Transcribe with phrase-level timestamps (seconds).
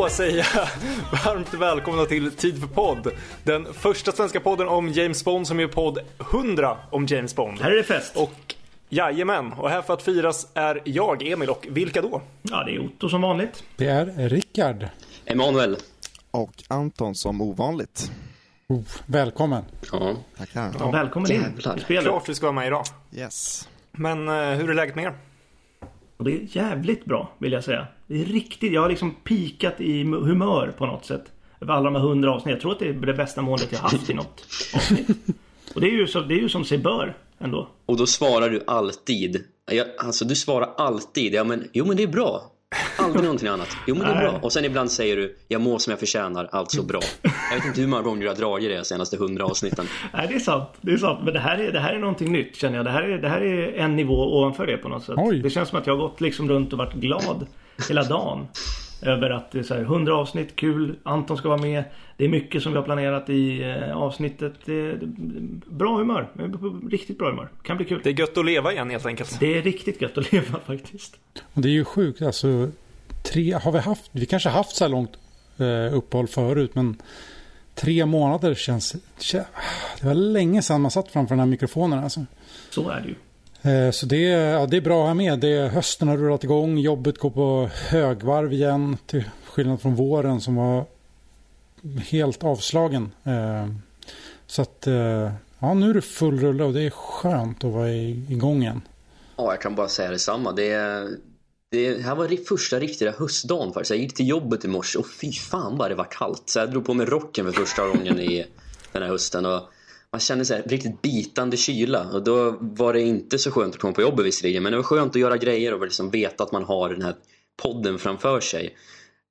[0.00, 0.68] Då säger jag
[1.24, 3.12] varmt välkomna till Tid för podd.
[3.42, 5.98] Den första svenska podden om James Bond som är podd
[6.32, 7.60] 100 om James Bond.
[7.60, 8.16] Här är det fest.
[8.16, 8.54] Och
[8.88, 12.22] jajamän, och här för att firas är jag, Emil, och vilka då?
[12.42, 13.64] Ja, det är Otto som vanligt.
[13.76, 14.88] Det är Rickard.
[15.24, 15.76] Emanuel.
[16.30, 18.12] Och Anton som ovanligt.
[18.68, 19.64] Oh, välkommen.
[19.92, 20.16] Ja.
[20.38, 20.72] Tackar.
[20.78, 22.02] Ja, välkommen in Jävlar.
[22.02, 22.84] Klart vi ska vara med idag.
[23.12, 23.68] Yes.
[23.92, 25.14] Men eh, hur är läget med er?
[26.16, 27.86] Och det är jävligt bra, vill jag säga.
[28.10, 31.24] Det är riktigt, jag har liksom pikat i humör på något sätt.
[31.60, 32.52] Över alla de här hundra avsnitt.
[32.52, 35.08] Jag tror att det är det bästa målet jag haft i något avsnitt.
[35.74, 37.68] Och det är ju, så, det är ju som sig bör ändå.
[37.86, 39.44] Och då svarar du alltid.
[39.72, 41.34] Ja, alltså du svarar alltid.
[41.34, 42.52] Ja men, jo men det är bra.
[42.98, 43.76] Aldrig någonting annat.
[43.86, 44.40] Jo men det är bra.
[44.42, 47.00] Och sen ibland säger du, jag mår som jag förtjänar, alltså bra.
[47.22, 49.86] Jag vet inte hur många gånger du har dragit det de senaste hundra avsnitten.
[50.14, 50.68] Nej, det är sant.
[50.80, 51.20] Det är sant.
[51.24, 52.84] Men det här är, det här är någonting nytt känner jag.
[52.84, 55.14] Det här är, det här är en nivå ovanför det på något sätt.
[55.18, 55.38] Oj.
[55.38, 57.46] Det känns som att jag har gått liksom runt och varit glad
[57.88, 58.46] hela dagen.
[59.02, 61.84] Över att det är så här 100 avsnitt, kul, Anton ska vara med.
[62.16, 64.52] Det är mycket som vi har planerat i eh, avsnittet.
[64.64, 65.06] Det det
[65.70, 66.28] bra humör.
[66.90, 67.48] Riktigt bra humör.
[67.62, 68.00] Kan bli kul.
[68.04, 69.40] Det är gött att leva igen helt enkelt.
[69.40, 71.16] Det är riktigt gött att leva faktiskt.
[71.54, 72.22] Och det är ju sjukt.
[72.22, 72.70] Alltså,
[73.32, 75.10] tre, har vi haft, vi kanske haft så här långt
[75.58, 76.96] eh, uppehåll förut, men
[77.74, 78.96] tre månader känns...
[79.18, 79.44] kä-
[80.00, 81.98] Det var länge sedan man satt framför den här mikrofonen.
[81.98, 82.24] Alltså.
[82.70, 83.14] Så är det ju.
[83.62, 85.38] Eh, så det, är- ja, det är bra här med.
[85.38, 86.78] Det är, hösten har rullat igång.
[86.78, 88.96] Jobbet går på högvarv igen.
[89.06, 90.84] Till skillnad från våren som var
[92.10, 93.12] helt avslagen.
[93.24, 93.66] Eh,
[94.46, 97.90] så att eh, ja, nu är det full rulle och det är skönt att vara
[97.92, 98.80] igång igen.
[99.36, 100.52] Ja, jag kan bara säga detsamma.
[100.52, 100.74] Det,
[101.70, 103.90] det här var det första riktiga höstdagen faktiskt.
[103.90, 106.42] Jag gick till jobbet i morse och fy fan vad det var kallt.
[106.46, 108.46] Så jag drog på mig rocken för första gången i
[108.92, 109.46] den här hösten.
[109.46, 109.60] Och
[110.12, 112.10] man kände så här riktigt bitande kyla.
[112.12, 114.62] Och då var det inte så skönt att komma på jobbet visserligen.
[114.62, 117.14] Men det var skönt att göra grejer och liksom veta att man har den här
[117.62, 118.76] podden framför sig.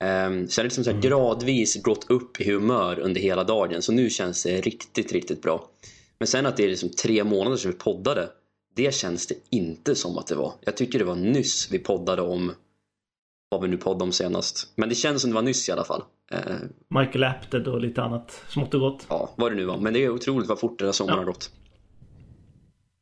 [0.04, 3.82] Um, så jag har liksom så här gradvis gått upp i humör under hela dagen.
[3.82, 5.70] Så nu känns det riktigt, riktigt bra.
[6.20, 8.30] Men sen att det är liksom tre månader sedan vi poddade.
[8.76, 10.54] Det känns det inte som att det var.
[10.62, 12.52] Jag tycker det var nyss vi poddade om
[13.50, 14.68] vad vi nu poddade om senast.
[14.76, 16.04] Men det känns som det var nyss i alla fall.
[16.32, 16.40] Eh,
[17.00, 19.06] Michael Apted och lite annat smått och gott.
[19.10, 19.78] ja, vad det nu var.
[19.78, 21.22] Men det är otroligt vad fort den här sommaren Ja.
[21.22, 21.52] har gått.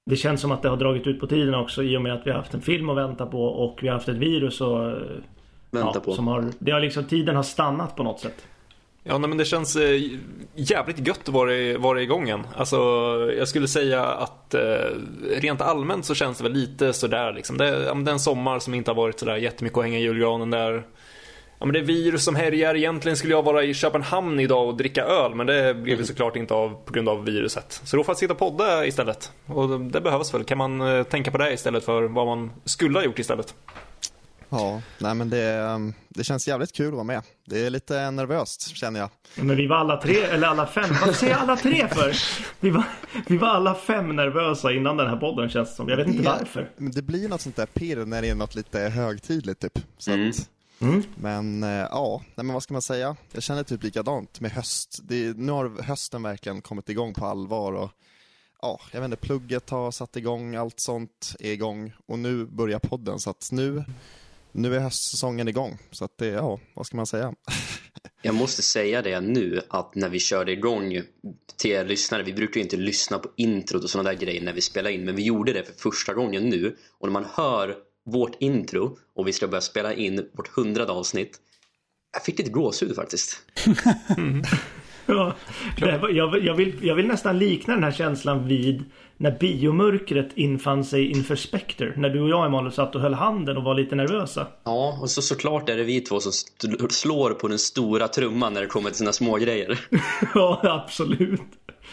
[0.10, 2.26] Det känns som att det har dragit ut på tiden också i och med att
[2.28, 4.90] vi har haft en film att vänta på och vi har haft ett virus och...
[4.90, 4.98] eh,
[5.72, 6.14] Vänta ja, på.
[6.14, 8.46] Som har, det har liksom, tiden har stannat på något sätt.
[9.04, 10.02] Ja, nej, men det känns eh,
[10.56, 12.44] jävligt gött att vara, vara igång igen.
[12.56, 12.78] Alltså,
[13.38, 14.62] jag skulle säga att eh,
[15.42, 17.58] rent allmänt så känns det väl lite sådär liksom.
[17.58, 20.02] Det, ja, det är en sommar som inte har varit sådär jättemycket att hänga i
[20.02, 20.84] julgranen där.
[21.60, 22.76] Ja, men det är virus som härjar.
[22.76, 26.36] Egentligen skulle jag vara i Köpenhamn idag och dricka öl, men det blev ju såklart
[26.36, 27.82] inte av på grund av viruset.
[27.84, 29.32] Så då får jag sitta och podda istället.
[29.46, 30.44] Och det, behövs väl.
[30.44, 33.56] Kan man eh, tänka på det istället för vad man skulle ha gjort istället?
[34.50, 37.22] Ja, nej men det, um, det känns jävligt kul att vara med.
[37.46, 39.10] Det är lite nervöst känner jag.
[39.36, 40.90] Ja, Men vi var alla tre, eller alla fem.
[40.90, 42.14] Varför säger jag alla tre för?
[42.60, 42.84] Vi var,
[43.28, 45.90] vi var alla fem nervösa innan den här podden känns det som.
[45.90, 46.70] Jag vet inte Det- varför.
[46.78, 49.80] Men det blir något sånt där pirr när det är något lite högtidligt typ.
[49.98, 50.30] Så Mm.
[50.30, 50.36] att,
[50.80, 51.04] Mm.
[51.16, 53.16] Men eh, ja, nej, men vad ska man säga?
[53.32, 55.00] Jag känner typ likadant med höst.
[55.04, 57.92] Det, nu har hösten verkligen kommit igång på allvar och
[58.62, 62.80] ja, jag vet inte, plugget har satt igång, allt sånt är igång och nu börjar
[62.80, 63.84] podden så att nu,
[64.52, 65.78] nu är höstsäsongen igång.
[65.92, 67.34] Så att det, ja, vad ska man säga?
[68.22, 71.02] Jag måste säga det nu att när vi körde igång
[71.58, 74.54] till er lyssnare, vi brukar ju inte lyssna på introt och sådana där grejer när
[74.54, 76.78] vi spelar in, men vi gjorde det för första gången nu.
[77.00, 77.76] Och när man hör
[78.08, 81.38] vårt intro och vi ska börja spela in vårt hundrade avsnitt,
[82.14, 83.38] jag fick lite gåshud faktiskt.
[85.10, 85.34] Ja,
[85.80, 88.84] det här var- jag, vill- jag, vill, jag vill nästan likna den här känslan vid
[89.18, 91.94] när biomörkret infann sig inför Spectre.
[91.98, 94.48] När du och jag Emanuel satt och höll handen och var lite nervösa.
[94.64, 96.32] Ja, och så såklart är det vi två som
[96.90, 99.80] slår på den stora trumman när det kommer till sina små grejer.
[100.36, 101.42] ja, absolut.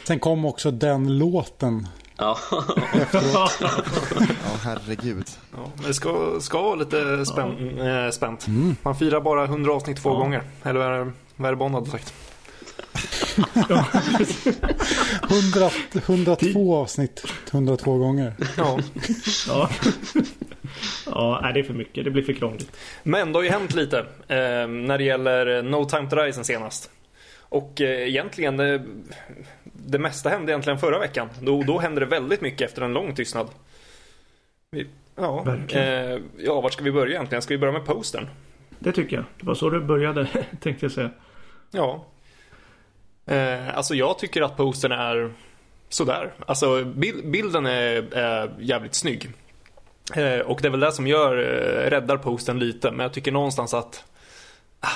[0.04, 1.88] Sen kom också den låten.
[2.16, 2.38] Ja,
[3.12, 3.48] Ja,
[4.64, 5.28] herregud.
[5.56, 8.46] Ja, men det ska, ska vara lite spän, eh, spänt.
[8.82, 10.14] Man firar bara 100 avsnitt två Ja.
[10.16, 10.42] gånger.
[10.62, 10.80] Eller
[11.36, 12.14] vad är, det Bond hade sagt?
[15.30, 15.70] 100,
[16.06, 18.34] 102 avsnitt, 102 gånger.
[18.56, 18.78] Ja.
[19.48, 19.70] Ja.
[21.06, 22.04] ja, det är för mycket.
[22.04, 22.70] Det blir för krångligt.
[23.02, 26.44] Men det har ju hänt lite eh, när det gäller No Time To Die sen
[26.44, 26.90] senast.
[27.54, 28.80] Och eh, egentligen, eh,
[29.64, 31.28] det mesta hände egentligen förra veckan.
[31.40, 33.48] Då, då hände det väldigt mycket efter en lång tystnad.
[34.70, 34.86] Vi,
[35.16, 36.12] ja, Verkligen.
[36.12, 37.42] eh, ja, vart ska vi börja egentligen?
[37.42, 38.28] Ska vi börja med postern?
[38.78, 39.24] Det tycker jag.
[39.40, 40.26] Det var så det började,
[40.60, 41.10] tänkte jag säga.
[41.70, 42.04] Ja.
[43.26, 45.32] Eh, alltså jag tycker att postern är
[45.88, 46.32] sådär.
[46.46, 49.30] Alltså bil- bilden är, är jävligt snygg.
[50.14, 52.90] Eh, och det är väl det som gör, eh, räddar posten lite.
[52.90, 54.04] Men jag tycker någonstans att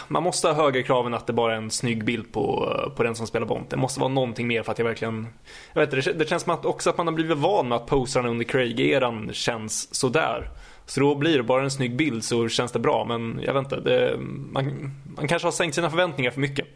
[0.09, 3.03] man måste ha högre krav än att det bara är en snygg bild på, på
[3.03, 3.67] den som spelar Bond.
[3.69, 5.27] Det måste vara någonting mer för att jag verkligen...
[5.73, 7.87] Jag vet, det, det känns som att också att man har blivit van med att
[7.87, 10.51] postrarna under Craig-eran känns sådär.
[10.87, 13.65] Så då blir det bara en snygg bild så känns det bra, men jag vet
[13.65, 13.81] inte.
[13.81, 14.17] Det,
[14.53, 16.67] man, man kanske har sänkt sina förväntningar för mycket.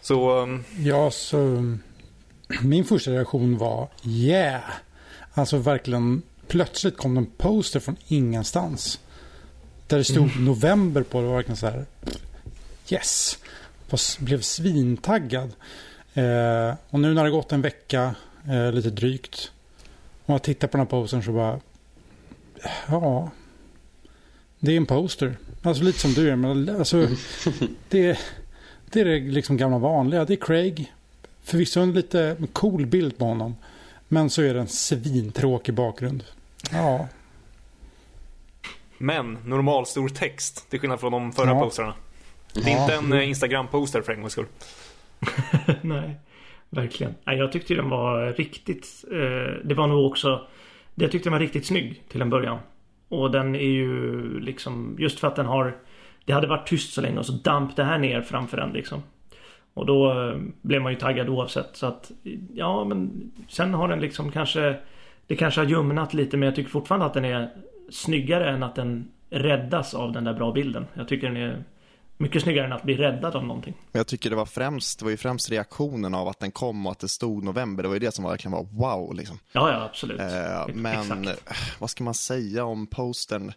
[0.00, 0.48] Så...
[0.78, 1.36] Ja, så...
[2.62, 4.62] Min första reaktion var yeah.
[5.34, 9.00] Alltså verkligen plötsligt kom det en poster från ingenstans.
[9.86, 10.44] Där det stod mm.
[10.44, 11.86] november på det var verkligen så här
[12.88, 13.38] yes.
[13.88, 15.52] Jag blev svintaggad.
[16.14, 18.14] Eh, och nu när det gått en vecka,
[18.48, 19.52] eh, lite drygt.
[20.26, 21.60] Och jag tittar på den här postern så bara
[22.88, 23.30] ja.
[24.58, 25.36] Det är en poster.
[25.62, 26.36] Alltså lite som du är.
[26.36, 27.08] Men alltså,
[27.88, 28.18] det,
[28.90, 30.24] det är det liksom gamla vanliga.
[30.24, 30.92] Det är Craig.
[31.42, 33.56] Förvisso en lite cool bild på honom.
[34.08, 36.24] Men så är det en svintråkig bakgrund.
[36.72, 37.08] Ja.
[38.98, 40.70] Men normal stor text.
[40.70, 41.60] Till skillnad från de förra ja.
[41.60, 41.94] posterna.
[42.54, 44.46] Det är inte en eh, Instagram-poster för en gångs skull.
[45.80, 46.16] Nej,
[46.70, 47.14] verkligen.
[47.24, 49.04] Nej, jag tyckte den var riktigt...
[49.12, 50.46] Eh, det var nog också...
[50.94, 52.58] Jag tyckte den var riktigt snygg till en början.
[53.08, 54.96] Och den är ju liksom...
[54.98, 55.76] Just för att den har...
[56.24, 59.02] Det hade varit tyst så länge och så damp det här ner framför den liksom.
[59.74, 61.76] Och då eh, blev man ju taggad oavsett.
[61.76, 62.10] Så att
[62.54, 64.76] ja men sen har den liksom kanske
[65.26, 67.50] Det kanske har ljumnat lite men jag tycker fortfarande att den är
[67.90, 70.86] Snyggare än att den räddas av den där bra bilden.
[70.94, 71.64] Jag tycker den är
[72.24, 73.74] mycket snyggare än att bli räddad av någonting.
[73.92, 76.92] Jag tycker det var främst, det var ju främst reaktionen av att den kom och
[76.92, 77.82] att det stod november.
[77.82, 79.38] Det var ju det som verkligen var wow liksom.
[79.52, 80.20] Ja, ja absolut.
[80.20, 81.80] Eh, men Exakt.
[81.80, 83.52] vad ska man säga om postern?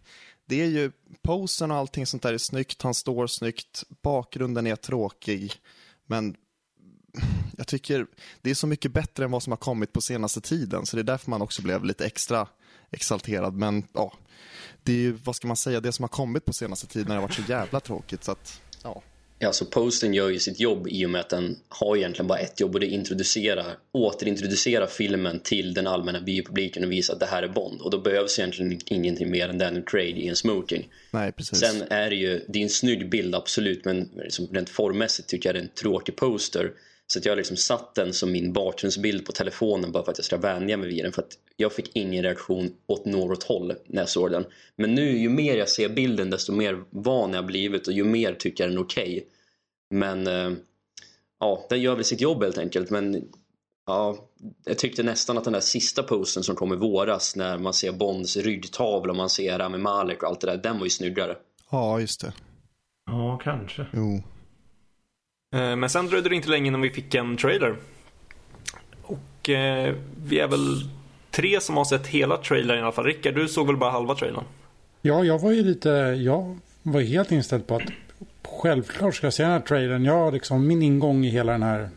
[0.46, 0.92] Det är ju,
[1.22, 5.54] posen och allting sånt där är snyggt, han står snyggt, bakgrunden är tråkig.
[6.06, 6.36] Men
[7.58, 8.08] jag tycker
[8.42, 10.86] det är så mycket bättre än vad som har kommit på senaste tiden.
[10.86, 12.48] Så det är därför man också blev lite extra
[12.92, 13.54] exalterad.
[13.54, 14.13] Men ja,
[14.84, 17.22] det är ju, vad ska man säga, det som har kommit på senaste tiden har
[17.22, 18.24] varit så jävla tråkigt.
[18.24, 19.01] Så att, ja.
[19.39, 22.39] Ja, så posten gör ju sitt jobb i och med att den har egentligen bara
[22.39, 27.19] ett jobb och det är introducera, återintroducera filmen till den allmänna biopubliken och visa att
[27.19, 27.81] det här är Bond.
[27.81, 30.90] Och då behövs egentligen ingenting mer än Daniel Craig i en smoking.
[31.12, 31.60] Nej, precis.
[31.60, 35.50] Sen är det ju, det är en snygg bild absolut men liksom rent formmässigt tycker
[35.50, 36.72] jag det är en tråkig poster.
[37.07, 40.18] Så att jag har liksom satt den som min bakgrundsbild på telefonen bara för att
[40.18, 41.13] jag ska vänja mig vid den.
[41.13, 44.45] För att jag fick ingen reaktion åt något håll när jag såg den.
[44.75, 48.33] Men nu ju mer jag ser bilden desto mer van jag blivit och ju mer
[48.33, 49.18] tycker jag den är okej.
[49.18, 49.24] Okay.
[49.89, 50.57] Men eh,
[51.39, 52.89] ja, den gör väl sitt jobb helt enkelt.
[52.89, 53.24] Men
[53.86, 54.18] ja,
[54.65, 57.92] jag tyckte nästan att den där sista posten som kom i våras när man ser
[57.92, 61.38] Bonds ryggtavla och man ser Rami Malek och allt det där, den var ju snyggare.
[61.71, 62.33] Ja, just det.
[63.06, 63.86] Ja, kanske.
[63.94, 64.24] Jo.
[65.55, 67.75] Eh, men sen dröjde det inte länge innan vi fick en trailer.
[69.01, 69.95] Och eh,
[70.25, 70.89] vi är väl
[71.31, 73.05] tre som har sett hela trailern i alla fall.
[73.05, 74.44] Rickard, du såg väl bara halva trailern?
[75.01, 75.89] Ja, jag var ju lite,
[76.19, 77.91] jag var helt inställd på att
[78.44, 80.05] självklart ska jag se den här trailern.
[80.05, 81.89] Jag liksom, min ingång i hela den här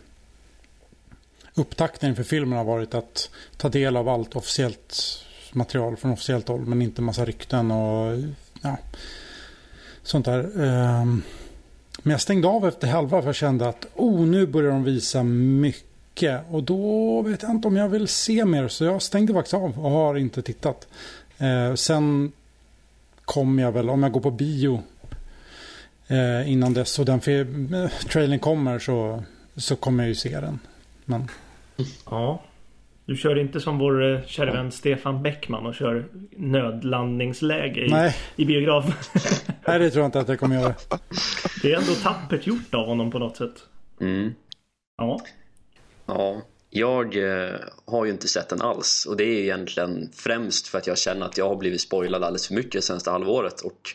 [1.54, 6.60] upptakten för filmen har varit att ta del av allt officiellt material från officiellt håll.
[6.60, 8.18] Men inte massa rykten och
[8.62, 8.78] ja,
[10.02, 10.60] sånt där.
[10.60, 11.22] Um,
[12.02, 15.22] men jag stängde av efter halva för jag kände att oh, nu börjar de visa
[15.22, 16.40] mycket.
[16.50, 18.68] Och då vet jag inte om jag vill se mer.
[18.68, 20.88] Så jag stängde faktiskt av och har inte tittat.
[21.38, 22.32] Eh, sen
[23.24, 24.82] kommer jag väl, om jag går på bio
[26.08, 27.20] eh, innan dess och den
[27.74, 29.24] eh, trailern kommer så,
[29.56, 30.58] så kommer jag ju se den.
[31.04, 31.28] Men...
[32.10, 32.42] Ja.
[33.10, 38.16] Du kör inte som vår eh, kära vän Stefan Bäckman och kör nödlandningsläge i, Nej.
[38.36, 38.84] i biograf.
[39.66, 40.74] Nej, det tror jag inte att jag kommer göra.
[41.62, 43.54] Det är ändå tappert gjort av honom på något sätt.
[44.00, 44.34] Mm.
[44.96, 45.20] Ja.
[46.06, 47.54] Ja, jag eh,
[47.86, 51.26] har ju inte sett den alls och det är egentligen främst för att jag känner
[51.26, 53.90] att jag har blivit spoilad alldeles för mycket senaste halvåret och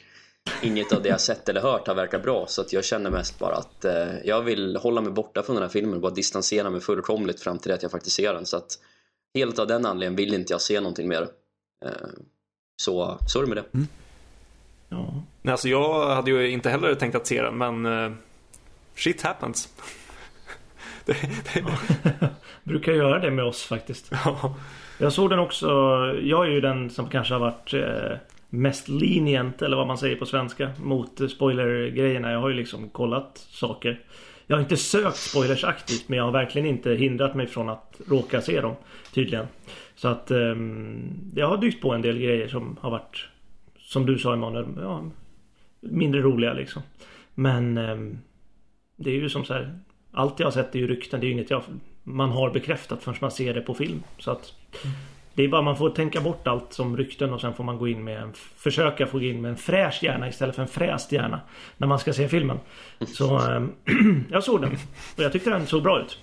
[0.61, 3.39] inget av det jag sett eller hört har verkat bra så att jag känner mest
[3.39, 6.69] bara att eh, jag vill hålla mig borta från den här filmen och bara distansera
[6.69, 8.79] mig fullkomligt fram till det att jag faktiskt ser den så att
[9.35, 11.27] helt av den anledningen vill inte jag se någonting mer.
[11.85, 11.91] Eh,
[12.81, 13.73] så, så är det med det.
[13.73, 13.87] Mm.
[14.89, 15.23] Ja.
[15.41, 18.13] Nej, alltså jag hade ju inte heller tänkt att se den men uh,
[18.95, 19.69] shit happens.
[21.05, 21.13] det,
[21.53, 21.59] det...
[21.59, 22.27] Ja.
[22.63, 24.11] Brukar göra det med oss faktiskt.
[24.25, 24.55] Ja.
[24.97, 25.67] Jag såg den också.
[26.21, 28.17] Jag är ju den som kanske har varit eh,
[28.49, 32.31] mest lenient eller vad man säger på svenska mot spoiler-grejerna.
[32.31, 33.99] Jag har ju liksom kollat saker.
[34.47, 38.01] Jag har inte sökt spoilers aktivt men jag har verkligen inte hindrat mig från att
[38.07, 38.75] råka se dem
[39.13, 39.47] tydligen.
[39.95, 43.25] Så att ehm, um, jag har dykt på en del grejer som har varit
[43.79, 45.03] som du sa Emanuel, ja,
[45.79, 46.81] mindre roliga liksom.
[47.33, 48.17] Men um,
[48.95, 49.79] det är ju som så här
[50.11, 51.19] allt jag har sett är ju rykten.
[51.19, 51.63] Det är ju inget jag,
[52.03, 54.03] man har bekräftat förrän man ser det på film.
[54.19, 54.95] Så att mm.
[55.35, 57.87] Det är bara man får tänka bort allt som rykten och sen får man gå
[57.87, 61.41] in med en, försöka få in med en fräsch hjärna istället för en fräst hjärna.
[61.77, 62.59] När man ska se filmen.
[63.07, 63.63] Så äh,
[64.31, 64.71] jag såg den
[65.17, 66.17] och jag tyckte den såg bra ut.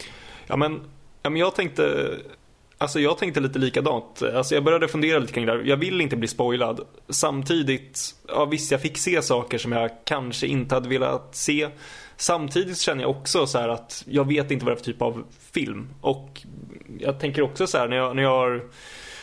[0.46, 0.80] Ja men,
[1.22, 2.10] ja, men jag tänkte
[2.82, 4.22] Alltså jag tänkte lite likadant.
[4.34, 5.62] Alltså jag började fundera lite kring det här.
[5.64, 6.80] Jag vill inte bli spoilad.
[7.08, 11.68] Samtidigt, ja visst jag fick se saker som jag kanske inte hade velat se.
[12.16, 15.24] Samtidigt känner jag också så att jag vet inte vad det är för typ av
[15.52, 15.88] film.
[16.00, 16.42] Och
[16.98, 18.62] jag tänker också så här när jag, när jag har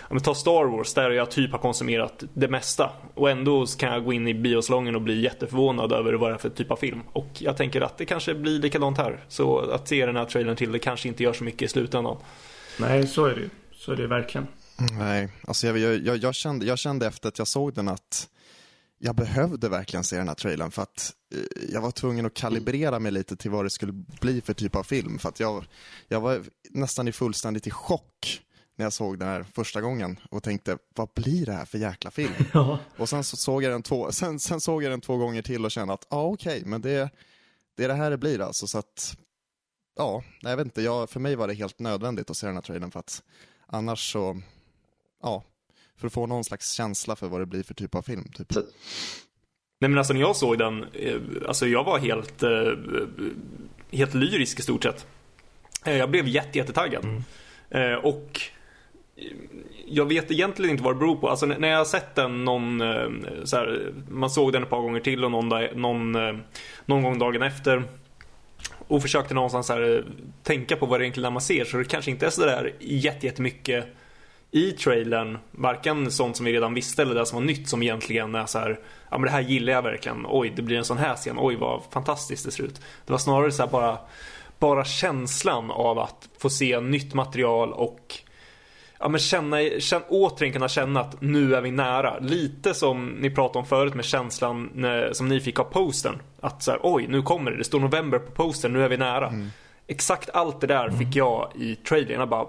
[0.09, 2.91] om vi tar Star Wars, där jag typ har konsumerat det mesta.
[3.13, 6.37] Och ändå kan jag gå in i biosalongen och bli jätteförvånad över vad det är
[6.37, 7.01] för typ av film.
[7.13, 9.23] Och jag tänker att det kanske blir likadant här.
[9.27, 12.17] Så att se den här trailern till det kanske inte gör så mycket i slutändan.
[12.79, 13.49] Nej, så är det ju.
[13.73, 14.47] Så är det verkligen.
[14.97, 18.27] Nej, alltså jag, jag, jag, kände, jag kände efter att jag såg den att
[18.99, 22.99] jag behövde verkligen se den här trailern för att eh, jag var tvungen att kalibrera
[22.99, 25.19] mig lite till vad det skulle bli för typ av film.
[25.19, 25.65] För att jag,
[26.07, 28.41] jag var nästan i fullständigt i chock
[28.79, 32.11] när jag såg den här första gången och tänkte, vad blir det här för jäkla
[32.11, 32.33] film?
[32.53, 32.79] Ja.
[32.97, 35.65] Och sen så såg jag den två, sen, sen såg jag den två gånger till
[35.65, 37.09] och kände att, ja ah, okej, okay, men det,
[37.77, 38.67] det är det här det blir alltså.
[38.67, 39.17] Så att,
[39.97, 42.61] ja, jag vet inte, jag, för mig var det helt nödvändigt att se den här
[42.61, 43.23] trailern för att
[43.67, 44.41] annars så,
[45.21, 45.43] ja,
[45.97, 48.23] för att få någon slags känsla för vad det blir för typ av film.
[48.23, 48.51] Typ.
[49.79, 52.71] Nej men alltså när jag såg den, eh, alltså jag var helt, eh,
[53.91, 55.07] helt lyrisk i stort sett.
[55.85, 57.05] Eh, jag blev jättetaggad.
[57.05, 57.23] Mm.
[58.03, 58.41] Och
[59.85, 61.29] jag vet egentligen inte vad det beror på.
[61.29, 63.09] Alltså när jag har sett den någon, eh,
[63.43, 66.35] så här, man såg den ett par gånger till och någon, någon, eh,
[66.85, 67.83] någon gång dagen efter
[68.87, 70.03] och försökte någonstans här, eh,
[70.43, 73.85] tänka på vad det egentligen är man ser så det kanske inte är sådär jättemycket
[74.51, 78.35] i trailern, varken sånt som vi redan visste eller det som var nytt som egentligen
[78.35, 80.97] är så här, ja men det här gillar jag verkligen, oj det blir en sån
[80.97, 82.81] här scen, oj vad fantastiskt det ser ut.
[83.05, 83.97] Det var snarare så bara,
[84.59, 88.19] bara känslan av att få se nytt material och
[88.99, 92.19] ja, men känna, känna, återigen kunna känna att nu är vi nära.
[92.19, 96.21] Lite som ni pratade om förut med känslan när, som ni fick av postern.
[96.41, 98.97] Att så här, oj nu kommer det, det står november på postern, nu är vi
[98.97, 99.27] nära.
[99.27, 99.49] Mm.
[99.87, 102.19] Exakt allt det där fick jag i trailern.
[102.19, 102.45] Jag bara,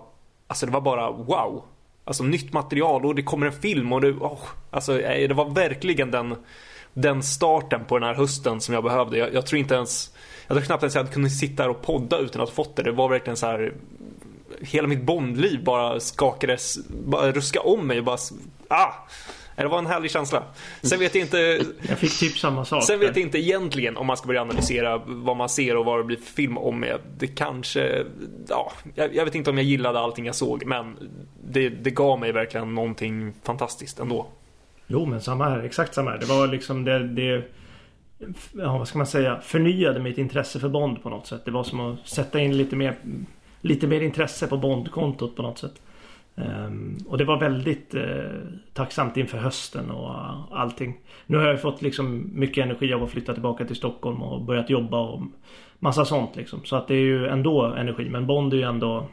[0.46, 1.64] alltså det var bara wow.
[2.04, 4.40] Alltså nytt material och det kommer en film och det, oh,
[4.70, 6.34] alltså, det var verkligen den,
[6.92, 9.18] den starten på den här hösten som jag behövde.
[9.18, 10.14] Jag, jag tror inte ens,
[10.46, 12.82] jag tror knappt ens jag hade kunnat sitta här och podda utan att fått det.
[12.82, 13.72] Det var verkligen så här
[14.60, 18.18] hela mitt Bondliv bara skakades, bara ruska om mig och bara,
[18.68, 18.92] ah!
[19.56, 20.42] Det var en härlig känsla.
[20.82, 21.62] Sen vet jag inte...
[21.88, 22.84] Jag fick typ samma sak.
[22.84, 25.98] Sen vet jag inte egentligen om man ska börja analysera vad man ser och vad
[25.98, 26.84] det blir för film om.
[27.18, 28.04] Det kanske...
[28.48, 30.96] Ja, jag vet inte om jag gillade allting jag såg, men
[31.44, 34.26] det, det gav mig verkligen någonting fantastiskt ändå.
[34.86, 35.62] Jo, men samma här.
[35.62, 36.18] Exakt samma här.
[36.18, 37.08] Det var liksom det...
[37.08, 37.44] det
[38.52, 39.40] ja, vad ska man säga?
[39.42, 41.44] Förnyade mitt intresse för Bond på något sätt.
[41.44, 42.96] Det var som att sätta in lite mer
[43.60, 45.82] lite mer intresse på Bondkontot på något sätt.
[46.34, 48.02] Um, och det var väldigt uh,
[48.72, 50.14] tacksamt inför hösten och
[50.50, 50.96] allting.
[51.26, 54.70] Nu har jag fått liksom mycket energi av att flytta tillbaka till Stockholm och börjat
[54.70, 55.22] jobba och
[55.78, 56.60] massa sånt liksom.
[56.64, 58.08] Så att det är ju ändå energi.
[58.08, 59.06] Men Bond är ju ändå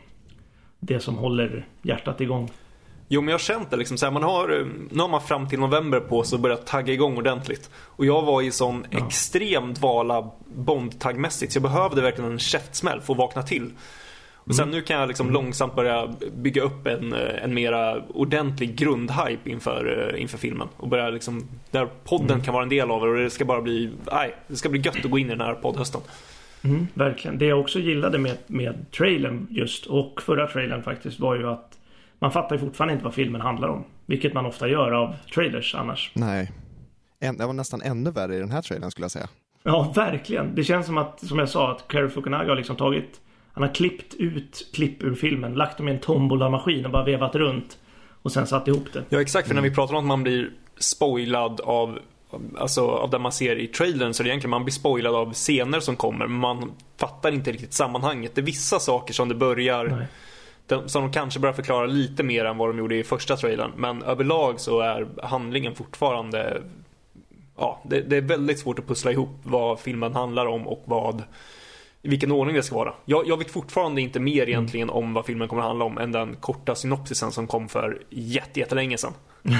[0.79, 2.49] det som håller hjärtat igång.
[3.07, 5.21] Jo men jag har känt det liksom så här, man har, eh, nu har man
[5.21, 7.69] fram till november på sig att börja tagga igång ordentligt.
[7.75, 9.05] Och jag var i sån ja.
[9.05, 13.71] extrem dvala Bond-taggmässigt så jag behövde verkligen en käftsmäll för att vakna till.
[14.47, 18.75] Och sen nu kan jag liksom långsamt börja bygga upp en, eh, en mera ordentlig
[18.75, 20.67] grundhype inför, eh, inför filmen.
[20.77, 22.41] Och börja liksom, där podden mm.
[22.41, 24.79] kan vara en del av det och det ska bara bli, nej, det ska bli
[24.79, 26.01] gött att gå in i den här poddhösten.
[26.63, 27.37] Mm, verkligen.
[27.37, 31.77] Det jag också gillade med, med trailern just och förra trailern faktiskt var ju att
[32.19, 33.83] man fattar ju fortfarande inte vad filmen handlar om.
[34.05, 36.11] Vilket man ofta gör av trailers annars.
[36.13, 36.51] Nej.
[37.19, 39.27] Det var nästan ännu värre i den här trailern skulle jag säga.
[39.63, 40.55] Ja, verkligen.
[40.55, 43.21] Det känns som att, som jag sa, att Cary Fukunaga har liksom tagit
[43.57, 47.35] han har klippt ut klipp ur filmen, lagt dem i en tombola-maskin och bara vevat
[47.35, 47.77] runt.
[48.21, 49.03] Och sen satt ihop det.
[49.09, 51.99] Ja exakt, för när vi pratar om att man blir spoilad av
[52.57, 55.33] Alltså av det man ser i trailern så är det egentligen man blir spoilad av
[55.33, 58.35] scener som kommer men man fattar inte riktigt sammanhanget.
[58.35, 60.07] Det är vissa saker som det börjar
[60.67, 63.71] de, som de kanske börjar förklara lite mer än vad de gjorde i första trailern.
[63.77, 66.61] Men överlag så är handlingen fortfarande
[67.57, 71.23] Ja, det, det är väldigt svårt att pussla ihop vad filmen handlar om och vad
[72.07, 72.93] vilken ordning det ska vara.
[73.05, 74.49] Jag, jag vet fortfarande inte mer mm.
[74.49, 78.01] egentligen om vad filmen kommer att handla om än den korta synopsisen som kom för
[78.09, 79.13] jättelänge sedan.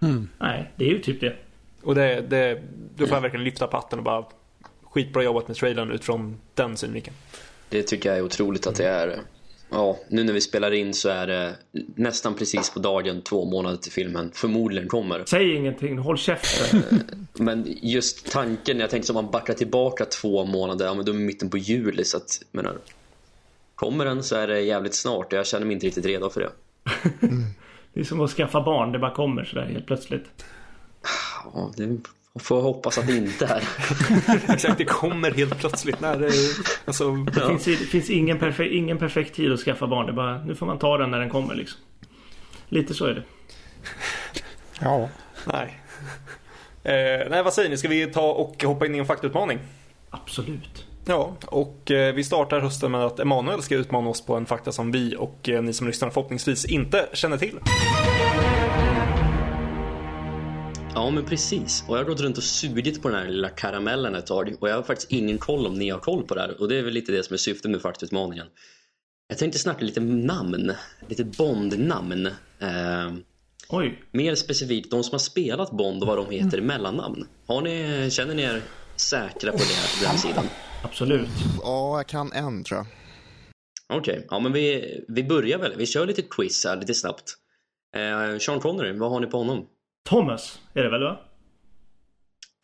[0.00, 0.28] Mm.
[0.38, 1.36] Nej, det är ju typ det.
[1.82, 2.62] Och det, det,
[2.96, 4.24] då får jag verkligen lyfta patten och bara
[4.82, 7.16] skitbra jobbat med trailern utifrån den synvinkeln.
[7.68, 9.18] Det tycker jag är otroligt att det är.
[9.70, 11.56] Ja, nu när vi spelar in så är det
[11.94, 15.24] nästan precis på dagen två månader till filmen förmodligen kommer.
[15.26, 16.82] Säg ingenting, håll käften.
[16.90, 16.98] Eh,
[17.32, 21.16] men just tanken, jag tänkte om man backar tillbaka två månader, ja men då är
[21.16, 22.78] mitten på juli så att, menar,
[23.74, 26.40] kommer den så är det jävligt snart och jag känner mig inte riktigt redo för
[26.40, 26.50] det.
[27.92, 30.44] Det är som att skaffa barn, det bara kommer sådär helt plötsligt.
[31.54, 31.82] Ja, det
[32.38, 33.62] får hoppas att det inte är.
[34.52, 36.30] Exakt, det kommer helt plötsligt när det
[36.84, 40.06] alltså, Det finns, det finns ingen, perfekt, ingen perfekt tid att skaffa barn.
[40.06, 41.80] Det bara, nu får man ta den när den kommer liksom.
[42.68, 43.22] Lite så är det.
[44.80, 45.08] Ja,
[45.44, 45.80] nej.
[46.84, 47.76] Eh, nej, vad säger ni?
[47.76, 49.58] Ska vi ta och hoppa in i en faktautmaning?
[50.10, 50.86] Absolut.
[51.04, 54.72] Ja, och eh, vi startar hösten med att Emanuel ska utmana oss på en fakta
[54.72, 57.58] som vi och eh, ni som lyssnar förhoppningsvis inte känner till.
[60.98, 61.84] Ja, men precis.
[61.88, 64.68] Och jag har gått runt och sugit på den här lilla karamellen ett tag och
[64.68, 66.60] jag har faktiskt ingen koll om ni har koll på det här.
[66.60, 68.46] Och det är väl lite det som är syftet med faktautmaningen.
[69.28, 70.72] Jag tänkte snacka lite namn,
[71.08, 72.26] lite Bond-namn.
[72.58, 73.12] Eh,
[73.68, 74.02] Oj.
[74.10, 77.26] mer specifikt, de som har spelat Bond och vad de heter i mellannamn.
[77.46, 78.62] Har ni, känner ni er
[78.96, 80.44] säkra på det, den sidan?
[80.84, 81.28] Absolut.
[81.62, 82.86] Ja, jag kan en tror jag.
[83.98, 85.74] Okej, ja men vi, vi börjar väl.
[85.76, 87.34] Vi kör lite quiz här lite snabbt.
[87.96, 89.66] Eh, Sean Connery, vad har ni på honom?
[90.08, 91.20] Thomas är det väl va?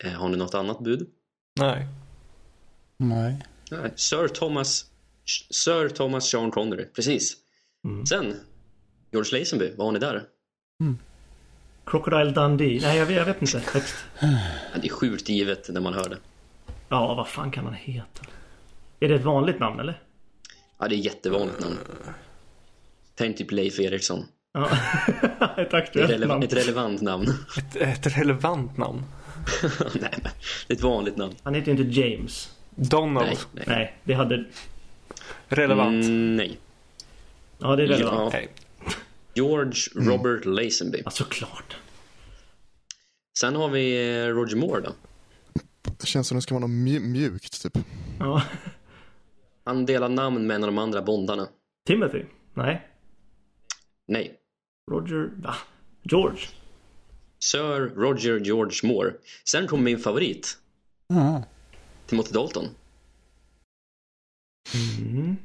[0.03, 1.07] Eh, har ni något annat bud?
[1.59, 1.87] Nej.
[2.97, 3.45] nej.
[3.71, 4.85] Nej, Sir Thomas
[5.49, 7.37] Sir Thomas Sean Connery, precis.
[8.09, 8.33] Sen,
[9.11, 10.23] George Lazenby, vad har ni där?
[11.85, 12.79] Crocodile Dundee.
[12.81, 13.59] Nej, jag vet, jag vet inte.
[13.59, 13.95] Högst.
[14.81, 16.17] Det är sjukt givet när man hör det.
[16.89, 18.25] Ja, vad fan kan han heta?
[18.99, 20.01] Är det ett vanligt namn eller?
[20.77, 21.77] Ja, det är jättevanligt namn.
[23.15, 24.25] Tänk typ Leif Eriksson.
[24.55, 24.69] Ja.
[25.57, 26.43] ett Ett, aktuellt releva- namn.
[26.43, 27.27] ett relevant namn.
[27.57, 29.03] Ett, ett relevant namn.
[30.01, 30.31] Nej, men
[30.67, 31.35] ett vanligt namn.
[31.43, 32.51] Han heter ju inte James.
[32.75, 33.27] Donald.
[33.27, 33.63] Nej, nej.
[33.67, 34.45] Nej, det hade...
[35.47, 36.05] Relevant.
[36.05, 36.59] Mm, nej.
[37.59, 38.19] Ja, det är relevant.
[38.19, 38.27] Ja.
[38.27, 38.49] Okej.
[39.33, 41.01] George Robert Lazenby.
[41.05, 41.75] Ja, såklart.
[43.39, 44.91] Sen har vi eh, Roger Moore då.
[45.99, 47.77] Det känns som det ska vara något mju- mjukt typ.
[48.19, 48.41] Ja.
[49.65, 51.47] Han delar namn med en av de andra bondarna.
[51.87, 52.23] Timothy?
[52.53, 52.87] Nej.
[54.07, 54.35] Nej.
[54.91, 55.29] Roger?
[55.43, 55.55] Va?
[56.03, 56.39] George?
[57.39, 59.13] Sir Roger George Moore.
[59.49, 60.57] Sen kommer min favorit.
[61.07, 61.43] Ja.
[62.07, 62.65] Timothy Dalton.
[64.99, 65.35] Mm.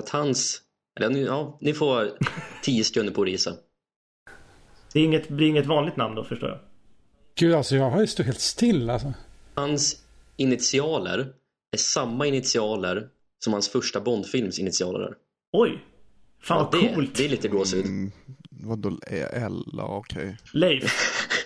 [0.00, 0.62] Att hans...
[1.00, 2.10] Eller, ni- ja, ni får
[2.62, 3.56] tio sekunder på att gissa.
[4.92, 6.58] Det är inget, blir inget vanligt namn då, förstår jag.
[7.34, 9.12] Gud, alltså jag har ju stått helt still alltså.
[9.54, 10.04] Hans
[10.36, 11.18] initialer
[11.72, 13.08] är samma initialer
[13.44, 15.14] som hans första Bondfilms initialer är.
[15.52, 15.84] Oj!
[16.42, 17.14] Fan Ja, vad det, coolt!
[17.14, 17.84] det är lite gåshud.
[17.86, 18.12] Mm,
[18.50, 18.98] vadå
[19.32, 19.64] L?
[19.72, 20.36] Ja, okej.
[20.52, 20.92] Leif.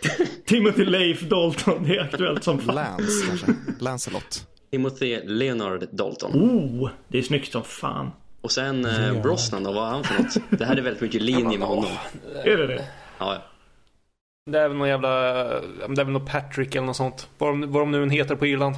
[0.46, 1.84] Timothy Leif Dalton.
[1.84, 2.74] Det är aktuellt som fan.
[2.74, 3.54] Lance kanske?
[3.78, 4.46] Lancelot.
[4.70, 6.32] Timothy Leonard Dalton.
[6.34, 6.90] Oh!
[7.08, 8.10] Det är snyggt som fan.
[8.40, 10.58] Och sen eh, Brosnan då, vad har han för något?
[10.58, 11.90] Det här är väldigt mycket linje med honom.
[12.44, 12.84] Är det det?
[13.18, 13.42] Ja, ja.
[14.50, 15.10] Det är väl någon jävla...
[15.10, 17.28] Det är väl någon Patrick eller något sånt.
[17.38, 18.76] Vad de, vad de nu än heter på Irland.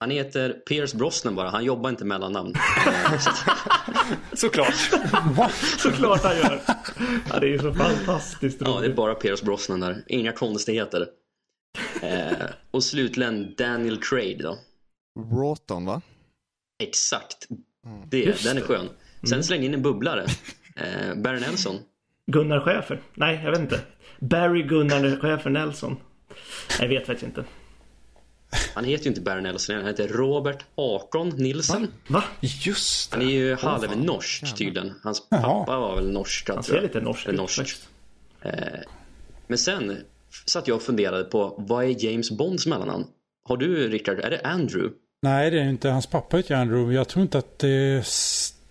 [0.00, 2.54] Han heter Pierce Brosnan bara, han jobbar inte mellannamn.
[4.32, 4.74] Såklart.
[5.78, 6.60] Såklart han gör.
[7.30, 8.96] Ja, det är ju så fantastiskt Ja, det är roligt.
[8.96, 10.04] bara Pierce Brosnan där.
[10.06, 11.06] Inga konstigheter.
[12.02, 12.32] Eh,
[12.70, 14.58] och slutligen Daniel Craig då.
[15.30, 16.00] Broughton va?
[16.82, 17.46] Exakt.
[18.06, 18.66] Det, Just den är det.
[18.66, 18.88] skön.
[19.28, 20.26] Sen släng in en bubblare.
[20.76, 21.76] Eh, Barry Nelson.
[22.26, 23.02] Gunnar Schäfer?
[23.14, 23.80] Nej, jag vet inte.
[24.20, 25.96] Barry Gunnar Schäfer Nelson.
[26.80, 27.44] Jag vet faktiskt inte.
[28.78, 31.88] Han heter ju inte Barry Nelson, han heter Robert Hakon Nilsen.
[32.08, 32.24] Va?
[32.40, 34.94] Just Han är ju halvnorsk tydligen.
[35.02, 35.42] Hans Jaha.
[35.42, 36.48] pappa var väl norsk.
[36.48, 37.88] Han ser lite norsk ut faktiskt.
[39.46, 39.96] Men sen
[40.46, 43.04] satt jag och funderade på vad är James Bonds mellannamn?
[43.48, 44.94] Har du Rickard, är det Andrew?
[45.22, 45.88] Nej, det är inte.
[45.88, 46.94] Hans pappa heter Andrew.
[46.94, 48.06] Jag tror inte att det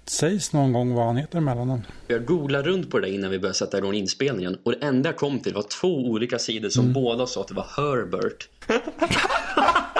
[0.05, 1.81] sägs någon gång vad han heter emellan.
[2.07, 5.17] Jag googlade runt på det innan vi började sätta igång inspelningen och det enda jag
[5.17, 8.49] kom till var två olika sidor som båda sa att det var Herbert.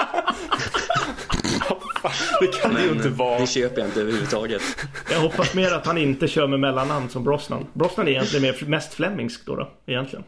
[2.40, 3.38] Det kan det ju inte vara.
[3.40, 4.62] Det köper jag inte överhuvudtaget.
[5.10, 7.66] Jag hoppas mer att han inte kör med mellannamn som Brosnan.
[7.72, 10.24] Brosnan är egentligen mer, mest flemingsk då, då egentligen.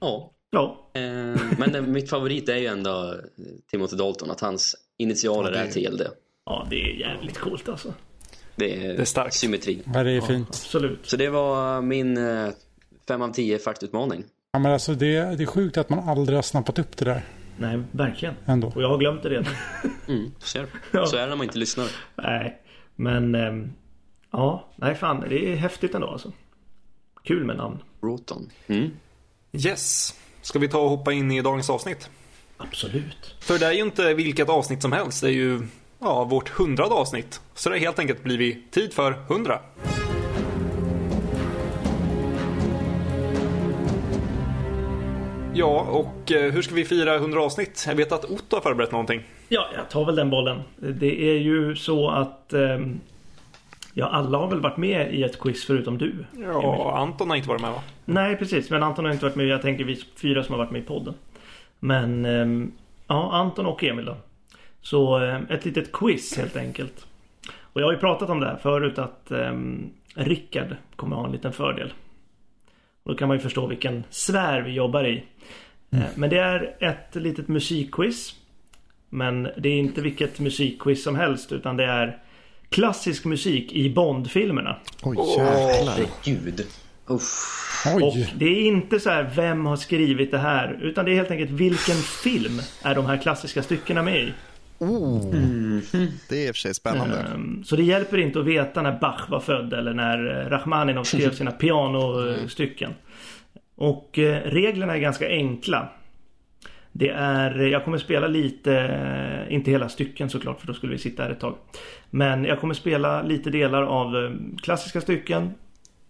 [0.00, 0.30] Ja.
[0.50, 1.00] Ja, Eh,
[1.58, 3.16] men eh, mitt favorit är ju ändå eh,
[3.70, 6.02] Timothy Dalton, att hans initialer Ja, det- är TLD.
[6.46, 7.94] ja det är jävligt coolt alltså.
[8.56, 9.34] Det är, är starkt.
[9.34, 9.82] symmetri.
[9.94, 10.48] Ja, det är fint.
[10.48, 11.00] Absolut.
[11.02, 12.18] Så det var min
[13.08, 14.24] 5 av 10 faktutmaning.
[14.52, 17.22] Ja, men alltså det, det är sjukt att man aldrig har snappat upp det där
[17.58, 18.34] Nej, verkligen.
[18.46, 18.72] ändå.
[18.74, 19.52] Och jag har glömt det redan.
[20.08, 20.66] Mm, ser.
[20.92, 21.06] Ja.
[21.06, 21.86] Så är det när man inte lyssnar.
[22.16, 22.58] Nej,
[22.96, 23.72] men ehm,
[24.30, 26.32] ja, nej fan, det är häftigt ändå alltså.
[27.24, 27.78] Kul med namn.
[28.00, 28.50] Broughton.
[28.66, 28.90] Mm.
[29.52, 30.14] Yes.
[30.42, 32.10] Ska vi ta och hoppa in i dagens avsnitt?
[32.56, 33.34] Absolut.
[33.40, 35.20] För det är ju inte vilket avsnitt som helst.
[35.22, 35.60] Det är ju
[35.98, 37.40] ja, vårt hundrade avsnitt.
[37.54, 39.60] Så det har helt enkelt blivit tid för hundra.
[45.54, 47.84] Ja, och eh, hur ska vi fira 100 avsnitt?
[47.88, 49.22] Jag vet att Otto har förberett någonting.
[49.48, 50.62] Ja, jag tar väl den bollen.
[50.76, 53.00] Det är ju så att ehm,
[53.94, 56.24] Ja, alla har väl varit med i ett quiz förutom du?
[56.38, 57.82] Ja, Anton har inte varit med va?
[58.04, 58.70] Nej, precis.
[58.70, 59.46] Men Anton har inte varit med.
[59.46, 61.14] Jag tänker vi fyra som har varit med i podden.
[61.80, 62.72] Men ehm,
[63.06, 64.16] ja, Anton och Emil då.
[64.80, 67.06] Så ehm, ett litet quiz helt enkelt.
[67.60, 69.32] Och jag har ju pratat om det här förut att
[70.14, 71.92] Rickard kommer ha en liten fördel.
[73.02, 75.24] Och då kan man ju förstå vilken sfär vi jobbar i.
[75.90, 76.04] Mm.
[76.14, 78.34] Men det är ett litet musikquiz.
[79.10, 82.18] Men det är inte vilket musikquiz som helst utan det är
[82.68, 84.76] klassisk musik i Bond-filmerna.
[85.02, 85.92] Oj, jävlar.
[85.92, 86.66] Herregud.
[87.06, 88.02] Oj.
[88.02, 91.30] Och det är inte så här vem har skrivit det här utan det är helt
[91.30, 94.32] enkelt vilken film är de här klassiska styckena med i.
[94.82, 95.82] Oh, mm.
[96.28, 97.26] Det är i och för sig spännande.
[97.34, 100.18] Um, så det hjälper inte att veta när Bach var född eller när
[100.50, 102.94] Rachmaninov skrev sina pianostycken.
[103.74, 105.88] Och uh, reglerna är ganska enkla.
[106.92, 111.22] Det är, jag kommer spela lite, inte hela stycken såklart för då skulle vi sitta
[111.22, 111.54] här ett tag.
[112.10, 115.54] Men jag kommer spela lite delar av klassiska stycken.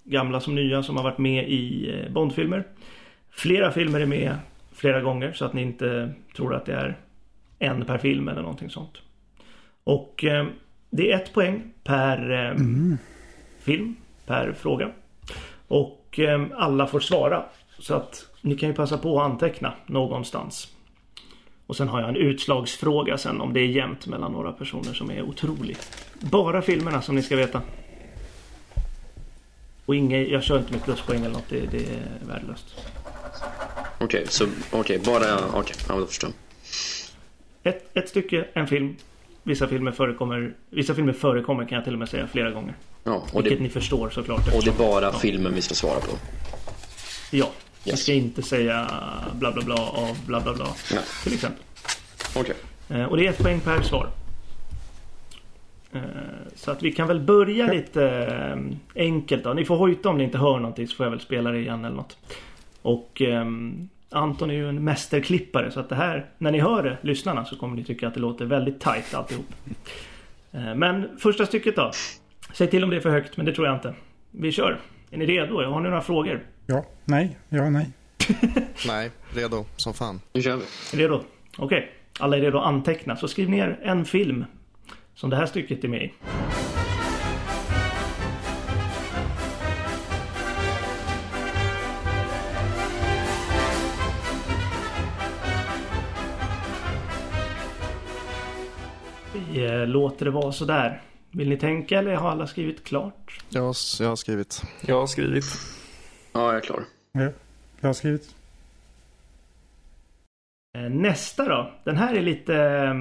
[0.05, 2.65] Gamla som nya som har varit med i Bondfilmer.
[3.31, 4.37] Flera filmer är med
[4.73, 6.99] flera gånger så att ni inte tror att det är
[7.63, 8.99] en per film eller någonting sånt.
[9.85, 10.47] Och eh,
[10.91, 12.99] det är ett poäng per eh, mm.
[13.61, 13.97] film,
[14.27, 14.91] per fråga.
[15.69, 17.45] Och eh, alla får svara.
[17.79, 20.73] Så att ni kan ju passa på att anteckna någonstans.
[21.67, 25.11] Och sen har jag en utslagsfråga sen om det är jämnt mellan några personer som
[25.11, 25.77] är otrolig.
[26.21, 27.63] Bara filmerna som ni ska veta.
[29.87, 32.75] Och inget, jag kör inte med pluspoäng eller något, det, det är värdelöst.
[33.95, 36.42] Okej, okay, så okej, okay, bara, okej, okay, ja, då förstår jag.
[37.63, 38.97] Ett, ett stycke, en film.
[39.43, 42.75] Vissa filmer förekommer Vissa filmer förekommer kan jag till och med säga flera gånger.
[43.05, 44.55] Ja, och Vilket det, ni förstår såklart.
[44.55, 45.13] Och det är bara ja.
[45.13, 46.17] filmen vi ska svara på?
[47.31, 47.47] Ja.
[47.85, 47.93] Yes.
[47.93, 48.91] Vi ska inte säga
[49.33, 50.67] bla bla bla av bla bla bla.
[50.93, 51.03] Nej.
[51.23, 51.63] Till exempel.
[52.37, 52.55] Okej.
[52.89, 53.01] Okay.
[53.01, 54.09] Eh, och det är ett poäng per svar.
[55.93, 56.01] Eh,
[56.55, 59.53] så att vi kan väl börja lite eh, enkelt då.
[59.53, 61.85] Ni får hojta om ni inte hör någonting så får jag väl spela det igen
[61.85, 62.19] eller något.
[62.83, 66.99] Och ehm, Anton är ju en mästerklippare så att det här, när ni hör det,
[67.03, 69.47] lyssnarna, så kommer ni tycka att det låter väldigt tight alltihop.
[70.53, 71.91] Eh, men första stycket då.
[72.53, 73.95] Säg till om det är för högt, men det tror jag inte.
[74.31, 74.81] Vi kör.
[75.11, 75.55] Är ni redo?
[75.55, 76.47] Har ni några frågor?
[76.67, 77.91] Ja, nej, ja, nej.
[78.87, 80.21] nej, redo som fan.
[80.33, 80.65] Nu kör vi.
[81.03, 81.15] Redo?
[81.59, 81.79] Okej.
[81.79, 81.89] Okay.
[82.21, 83.17] Alla är redo att anteckna.
[83.17, 84.45] Så skriv ner en film
[85.15, 86.13] som det här stycket är med i.
[99.67, 101.03] Eh, låter det vara sådär.
[101.31, 103.41] Vill ni tänka eller har alla skrivit klart?
[103.49, 104.63] Ja, jag har skrivit.
[104.81, 105.45] Jag har skrivit.
[106.33, 106.85] Ja, jag är klar.
[107.13, 107.29] Ja,
[107.81, 108.35] jag har skrivit.
[110.79, 111.73] Eh, nästa då.
[111.85, 112.95] Den här är lite eh,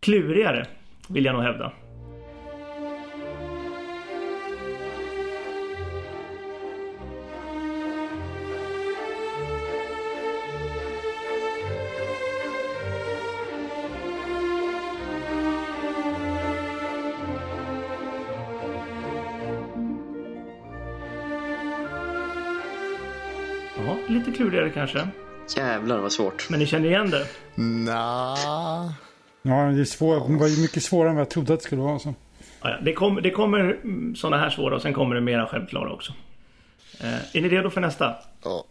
[0.00, 0.66] klurigare,
[1.08, 1.72] vill jag nog hävda.
[24.64, 25.08] Klurigare kanske.
[25.60, 26.50] Jävlar vad svårt.
[26.50, 27.26] Men ni känner igen det?
[27.54, 28.92] Nah.
[29.42, 31.64] Ja, det, är svår, det var ju mycket svårare än vad jag trodde att det
[31.64, 31.98] skulle vara.
[31.98, 32.14] Så.
[32.62, 33.78] Ja, det, kom, det kommer
[34.14, 36.12] sådana här svåra och sen kommer det mera självklara också.
[37.00, 38.14] Eh, är ni redo för nästa?
[38.44, 38.64] Ja.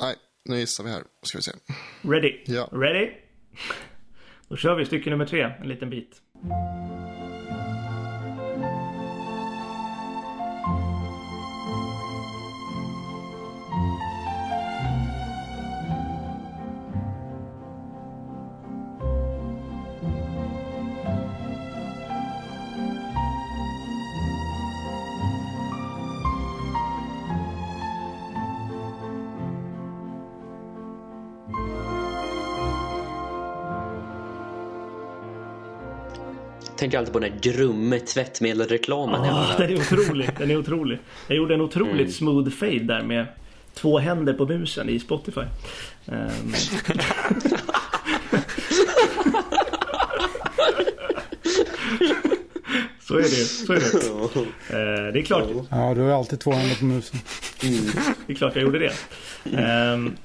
[0.00, 1.02] Nej, nu gissar vi här.
[1.22, 1.52] Ska vi se.
[2.02, 2.38] Ready?
[2.46, 2.68] Ja.
[2.72, 3.10] Ready?
[4.48, 6.20] Då kör vi stycke nummer tre, en liten bit.
[36.82, 39.24] Tänker alltid på den här Grumme tvättmedelreklamen.
[39.24, 40.30] Ja, den är otrolig.
[40.38, 40.98] Den är otrolig.
[41.26, 42.12] Jag gjorde en otroligt mm.
[42.12, 43.26] smooth fade där med
[43.74, 45.40] två händer på musen i Spotify.
[46.06, 46.54] Um...
[53.00, 53.84] Så är det Så är det.
[54.06, 55.48] Uh, det är klart.
[55.70, 57.20] Ja, du har alltid två händer på musen.
[57.62, 57.84] Mm.
[58.26, 58.92] Det är klart jag gjorde det.
[59.92, 60.16] Um,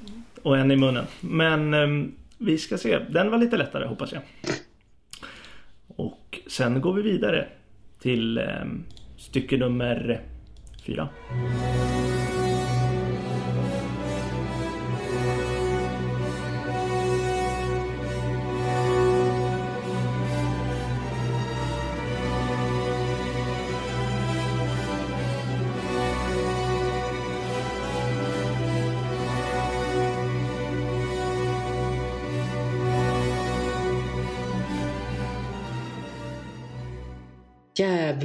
[0.43, 1.05] och en i munnen.
[1.19, 2.99] Men um, vi ska se.
[3.09, 4.21] Den var lite lättare hoppas jag.
[6.47, 7.47] Sen går vi vidare
[8.01, 8.65] till eh,
[9.17, 10.21] stycke nummer
[10.85, 11.09] fyra.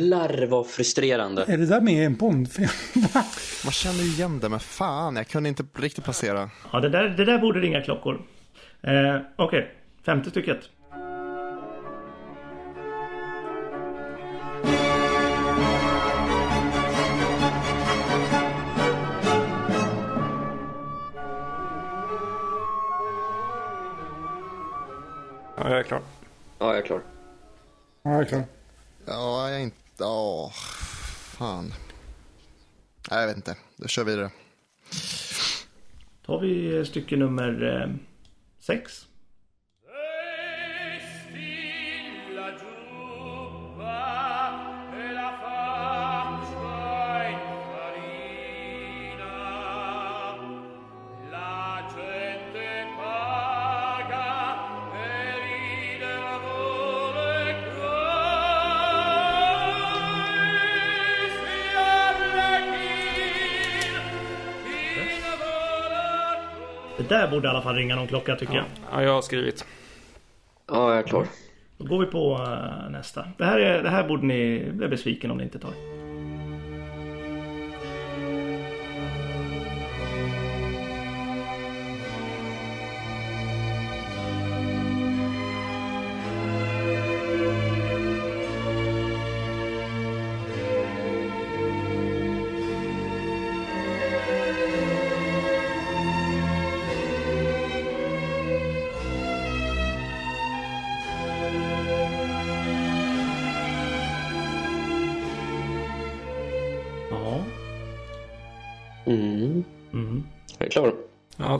[0.02, 1.44] Jävlar vad frustrerande.
[1.48, 2.68] Är det där med i en Bondfilm?
[3.64, 6.50] Man känner ju igen det, men fan, jag kunde inte riktigt placera.
[6.72, 8.22] Ja, det där, det där borde ringa klockor.
[8.82, 10.58] Eh, Okej, femte stycket.
[25.56, 26.00] Ja, jag är klar.
[26.58, 27.00] Ja, jag är klar.
[28.02, 28.44] ja, jag är klar.
[29.06, 29.81] Ja, jag är inte...
[30.00, 30.50] Åh,
[31.38, 31.74] fan.
[33.10, 33.56] Nej, jag vet inte.
[33.76, 34.30] Då kör vi vidare.
[36.26, 37.94] Tar vi eh, stycke nummer eh,
[38.60, 39.06] sex.
[67.32, 68.64] Borde i alla fall ringa någon klocka tycker jag.
[68.92, 69.66] Ja, jag har skrivit.
[70.68, 71.26] Ja, jag är klar.
[71.78, 73.24] Då går vi på eh, nästa.
[73.38, 75.91] Det här, är, det här borde ni bli besviken om ni inte tar.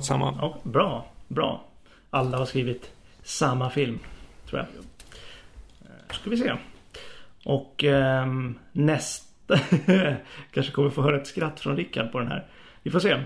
[0.03, 0.38] Ja, samma.
[0.41, 0.57] ja.
[0.62, 1.65] Bra, bra.
[2.11, 2.91] Alla har skrivit
[3.23, 3.99] samma film.
[4.47, 4.69] Tror jag.
[5.91, 6.53] Eh, ska vi se.
[7.45, 9.59] Och ehm, nästa...
[10.53, 12.47] Kanske kommer få höra ett skratt från Rickard på den här.
[12.83, 13.23] Vi får se.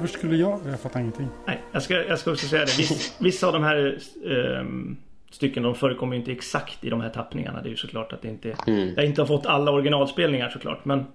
[0.00, 0.60] Varför skulle jag?
[0.66, 1.28] Jag fattar ingenting.
[1.46, 2.78] Nej, jag ska, jag ska också säga det.
[2.78, 4.96] Viss, vissa av de här ehm,
[5.30, 7.62] stycken de förekommer ju inte exakt i de här tappningarna.
[7.62, 8.56] Det är ju såklart att det inte...
[8.96, 10.84] Jag inte har fått alla originalspelningar såklart.
[10.84, 11.06] Men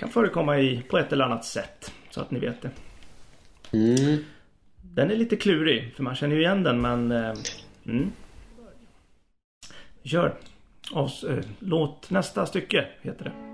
[0.00, 1.92] kan förekomma i, på ett eller annat sätt.
[2.10, 2.70] Så att ni vet det.
[3.72, 4.24] Mm.
[4.82, 5.94] Den är lite klurig.
[5.94, 7.12] För man känner ju igen den men...
[7.12, 7.34] Eh,
[7.86, 8.12] mm.
[10.02, 10.34] Kör.
[10.92, 13.49] Avs, eh, låt nästa stycke heter det.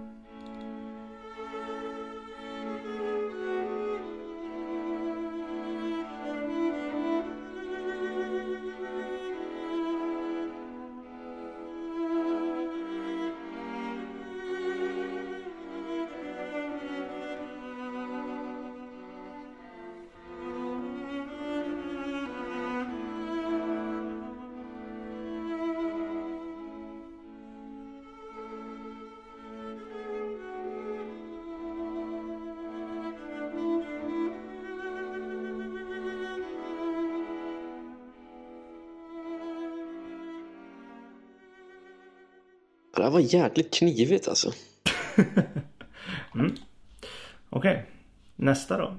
[43.17, 44.53] Var jäkligt knivigt alltså.
[46.35, 46.57] Mm.
[47.51, 47.87] Okej.
[48.37, 48.97] Nästa då.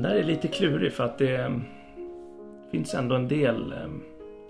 [0.00, 1.56] Den där är lite klurig för att det eh,
[2.70, 3.88] finns ändå en del eh,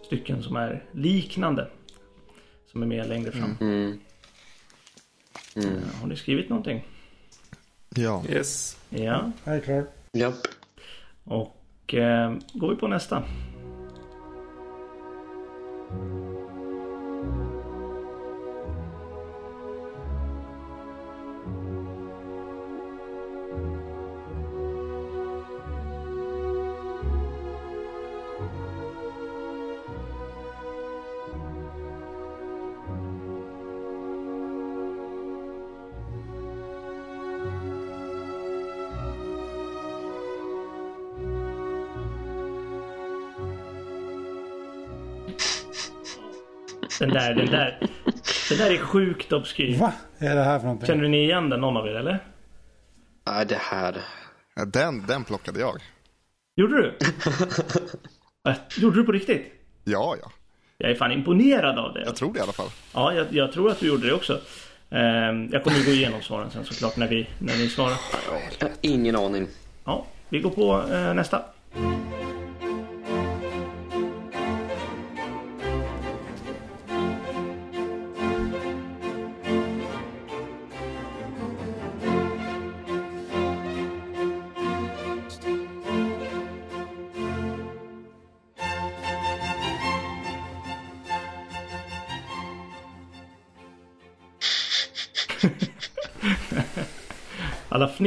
[0.07, 1.69] stycken som är liknande.
[2.73, 3.57] Som är med längre fram.
[3.61, 4.01] Mm.
[5.57, 6.87] Eh, Har ni skrivit någonting?
[7.95, 8.25] Ja.
[8.29, 8.79] Yes.
[8.89, 9.33] Ja.
[9.45, 9.87] Jag är klar.
[10.13, 10.35] Japp.
[11.25, 13.23] Och eh, går vi på nästa.
[48.91, 49.79] Sjukt obskyr.
[49.79, 49.93] Va?
[50.19, 50.87] är det här för någonting?
[50.87, 52.19] Känner ni igen den någon av er eller?
[53.27, 53.97] Nej, det här.
[54.55, 55.75] Ja, Den, den plockade jag.
[56.57, 56.95] Gjorde du?
[58.49, 59.53] Äh, Gjorde du på riktigt?
[59.85, 60.31] Ja, ja.
[60.79, 62.03] Jag är fan imponerad av det.
[62.05, 62.69] Jag tror det i alla fall.
[62.95, 64.41] Ja, jag, jag tror att du gjorde det också.
[64.91, 67.97] Ehm, jag kommer ju gå igenom svaren sen såklart när vi, när ni svarar.
[68.59, 69.47] Jag har ingen aning.
[69.85, 71.43] Ja, vi går på eh, nästa.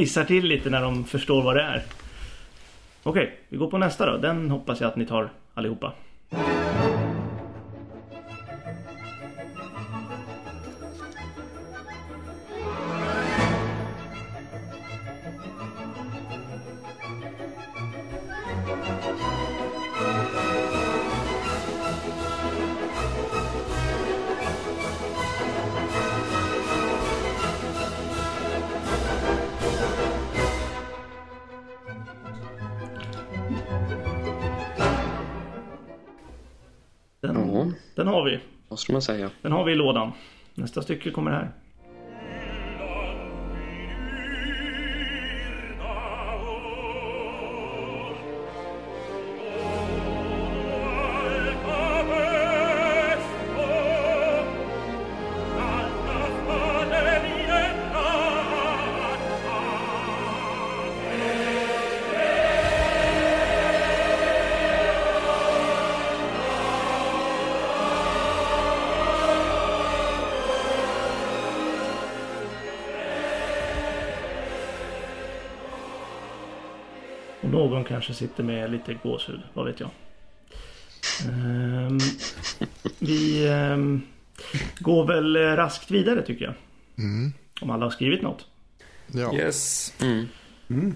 [0.04, 1.82] Fnissar till lite när de förstår vad det är.
[3.02, 4.18] Okej, vi går på nästa då.
[4.18, 5.92] Den hoppas jag att ni tar allihopa.
[38.94, 39.30] Man säga?
[39.42, 40.12] Den har vi i lådan.
[40.54, 41.50] Nästa stycke kommer här.
[77.84, 79.90] Någon kanske sitter med lite gåshud, vad vet jag.
[81.28, 81.98] Ehm,
[82.98, 84.02] vi ehm,
[84.78, 86.54] går väl raskt vidare tycker jag.
[87.60, 88.46] Om alla har skrivit något.
[89.12, 89.34] Ja.
[89.34, 89.92] Yes.
[90.68, 90.94] Mm.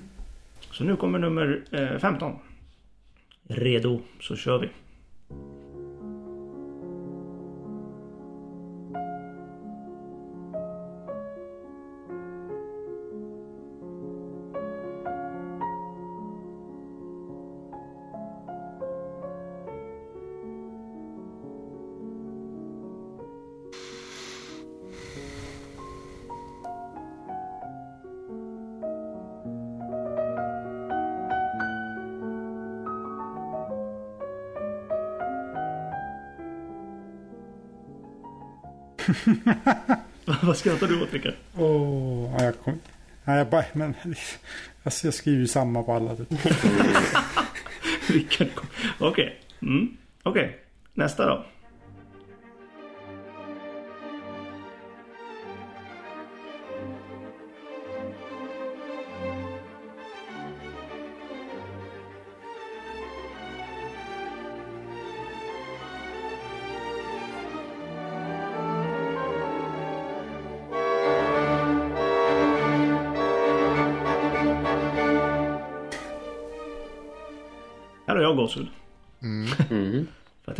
[0.72, 2.38] Så nu kommer nummer eh, 15.
[3.48, 4.68] Redo, så kör vi.
[40.42, 41.34] Vad skrattar du åt Rickard?
[41.56, 42.78] Ja, jag kom...
[43.24, 43.64] Nej, jag bara...
[43.72, 43.94] Men...
[44.82, 46.16] Alltså, jag skriver ju samma på alla.
[46.16, 46.28] Typ.
[48.06, 48.48] Rickard
[48.98, 49.40] Okej.
[49.62, 49.96] Mm.
[50.22, 50.58] Okej.
[50.94, 51.44] Nästa då.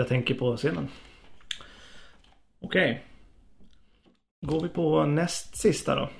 [0.09, 0.89] Jag tänker på scenen.
[2.61, 3.05] Okej.
[4.41, 6.11] Går vi på näst sista då.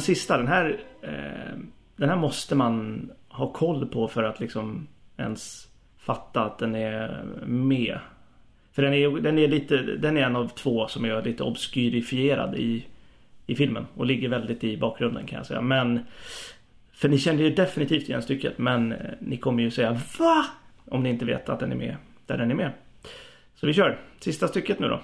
[0.00, 1.58] Den sista, den här, eh,
[1.96, 7.24] den här måste man ha koll på för att liksom ens fatta att den är
[7.46, 7.98] med.
[8.72, 12.54] För den är, den är lite, den är en av två som är lite obskyrifierad
[12.54, 12.86] i,
[13.46, 15.60] i filmen och ligger väldigt i bakgrunden kan jag säga.
[15.60, 16.00] Men
[16.92, 20.46] för ni känner ju definitivt igen stycket men eh, ni kommer ju säga VA?
[20.84, 21.96] Om ni inte vet att den är med
[22.26, 22.72] där den är med.
[23.54, 23.98] Så vi kör.
[24.20, 25.00] Sista stycket nu då.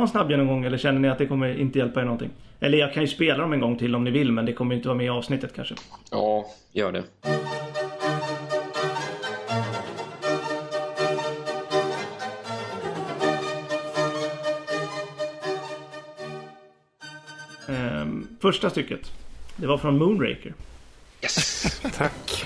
[0.00, 2.30] Ha en snabb genomgång eller känner ni att det kommer inte hjälpa er någonting?
[2.60, 4.74] Eller jag kan ju spela dem en gång till om ni vill men det kommer
[4.74, 5.74] inte vara med i avsnittet kanske.
[6.10, 7.02] Ja, gör det.
[17.68, 19.12] Ehm, första stycket.
[19.56, 20.54] Det var från Moonraker.
[21.22, 21.80] Yes!
[21.96, 22.44] Tack.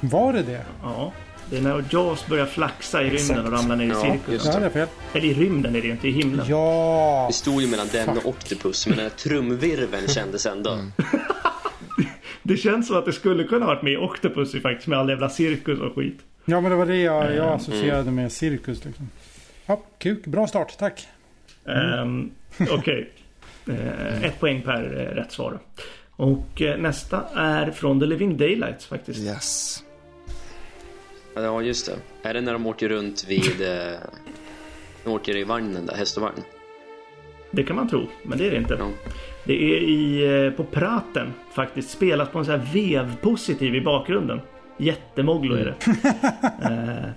[0.00, 0.64] Var det det?
[0.82, 1.12] Ja.
[1.50, 3.46] Det är när Jaws börjar flaxa i rymden Exakt.
[3.46, 4.28] och ramlar ner i Ja, cirkus.
[4.28, 4.88] just Ja, det fel.
[5.12, 6.46] Eller i rymden är det ju inte, i himlen.
[6.48, 7.24] Ja!
[7.28, 10.78] Det stod ju mellan den och Octopus, men den här trumvirveln kändes ändå...
[12.42, 15.28] Det känns som att det skulle kunna varit med i Octopussy faktiskt med all jävla
[15.28, 16.18] cirkus och skit.
[16.44, 18.84] Ja, men det var det jag, jag associerade med cirkus.
[18.84, 19.10] Liksom.
[19.66, 20.26] Ja, kuk.
[20.26, 21.06] Bra start, tack.
[21.66, 22.30] Ehm,
[22.70, 23.10] Okej.
[23.68, 25.58] Eh, ett poäng per eh, rätt svar.
[26.16, 29.20] Och eh, nästa är från The Living Daylights faktiskt.
[29.20, 29.82] Yes.
[31.34, 32.28] Ja, just det.
[32.28, 33.60] Är det när de åker runt vid...
[33.60, 33.98] Eh,
[35.04, 36.42] de åker i vagnen där, häst och vagn?
[37.50, 38.76] Det kan man tro, men det är det inte.
[38.78, 38.90] Ja.
[39.44, 41.90] Det är i, eh, på praten faktiskt.
[41.90, 44.40] Spelas på en sån här vevpositiv i bakgrunden.
[44.76, 45.74] Jättemoglo är det.
[46.62, 47.08] Eh,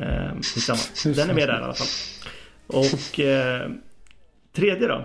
[0.00, 0.78] eh, skitsamma.
[1.14, 1.86] Den är med där i alla fall.
[2.66, 3.70] Och eh,
[4.52, 5.04] tredje då.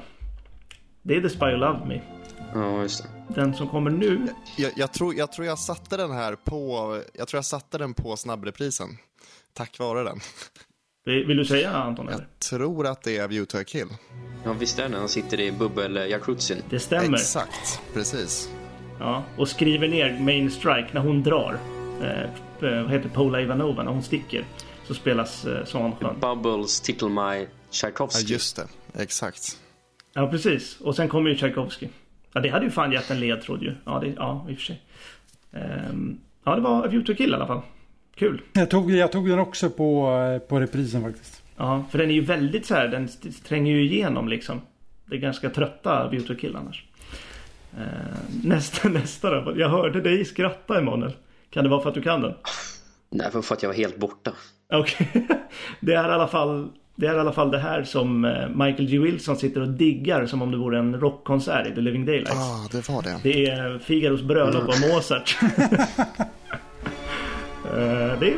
[1.01, 2.01] Det är The Spy Who Loved Me.
[2.53, 3.18] Ja, just det.
[3.35, 4.27] Den som kommer nu.
[4.57, 7.93] Jag, jag, tror, jag tror jag satte den här på, jag tror jag satte den
[7.93, 8.97] på snabbreprisen.
[9.53, 10.19] Tack vare den.
[11.05, 12.07] Vill du säga Anton?
[12.09, 12.17] Eller?
[12.19, 13.87] Jag tror att det är View to a Kill.
[14.45, 16.57] Ja, visst är det när han sitter i bubbel-jacuzzin.
[16.69, 17.17] Det stämmer.
[17.17, 18.49] Exakt, precis.
[18.99, 21.59] Ja, och skriver ner Main Strike när hon drar.
[22.01, 22.21] Eh,
[22.69, 24.45] eh, vad heter Paula Ivanova när hon sticker.
[24.87, 26.19] Så spelas eh, Svansjön.
[26.19, 28.33] Bubbles, Tickle My, Ja, Tchaikovsky.
[28.33, 28.67] just det.
[29.03, 29.57] Exakt.
[30.13, 30.77] Ja, precis.
[30.81, 31.87] Och sen kommer ju Tchaikovsky.
[32.33, 33.75] Ja, det hade ju fan gett en ledtråd ju.
[33.85, 34.81] Ja, det, ja i och för sig.
[35.51, 37.61] Ehm, ja, det var A View to Kill i alla fall.
[38.15, 38.41] Kul.
[38.53, 41.43] Jag tog, jag tog den också på, eh, på reprisen faktiskt.
[41.57, 43.09] Ja, för den är ju väldigt så här, den
[43.47, 44.61] tränger ju igenom liksom.
[45.05, 46.85] Det är ganska trötta View to Kill annars.
[47.77, 49.59] Ehm, nästa, nästa då.
[49.59, 51.13] Jag hörde dig skratta Emanuel.
[51.49, 52.33] Kan det vara för att du kan den?
[53.09, 54.31] Nej, för att jag var helt borta.
[54.73, 55.07] Okej.
[55.79, 56.69] Det är i alla fall
[56.99, 58.99] det är i alla fall det här som eh, Michael G.
[58.99, 62.37] Wilson sitter och diggar som om det vore en rockkonsert i The Living Daylights.
[62.37, 63.19] Ah, det var det.
[63.23, 65.37] Det är Figaros bröllop av Mozart.
[67.65, 68.37] Eh, det är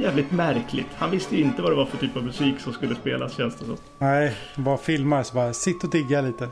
[0.00, 0.86] jävligt märkligt.
[0.96, 3.56] Han visste ju inte vad det var för typ av musik som skulle spelas känns
[3.56, 3.76] det som.
[3.98, 6.48] Nej, bara filmar så bara sitt och digga lite.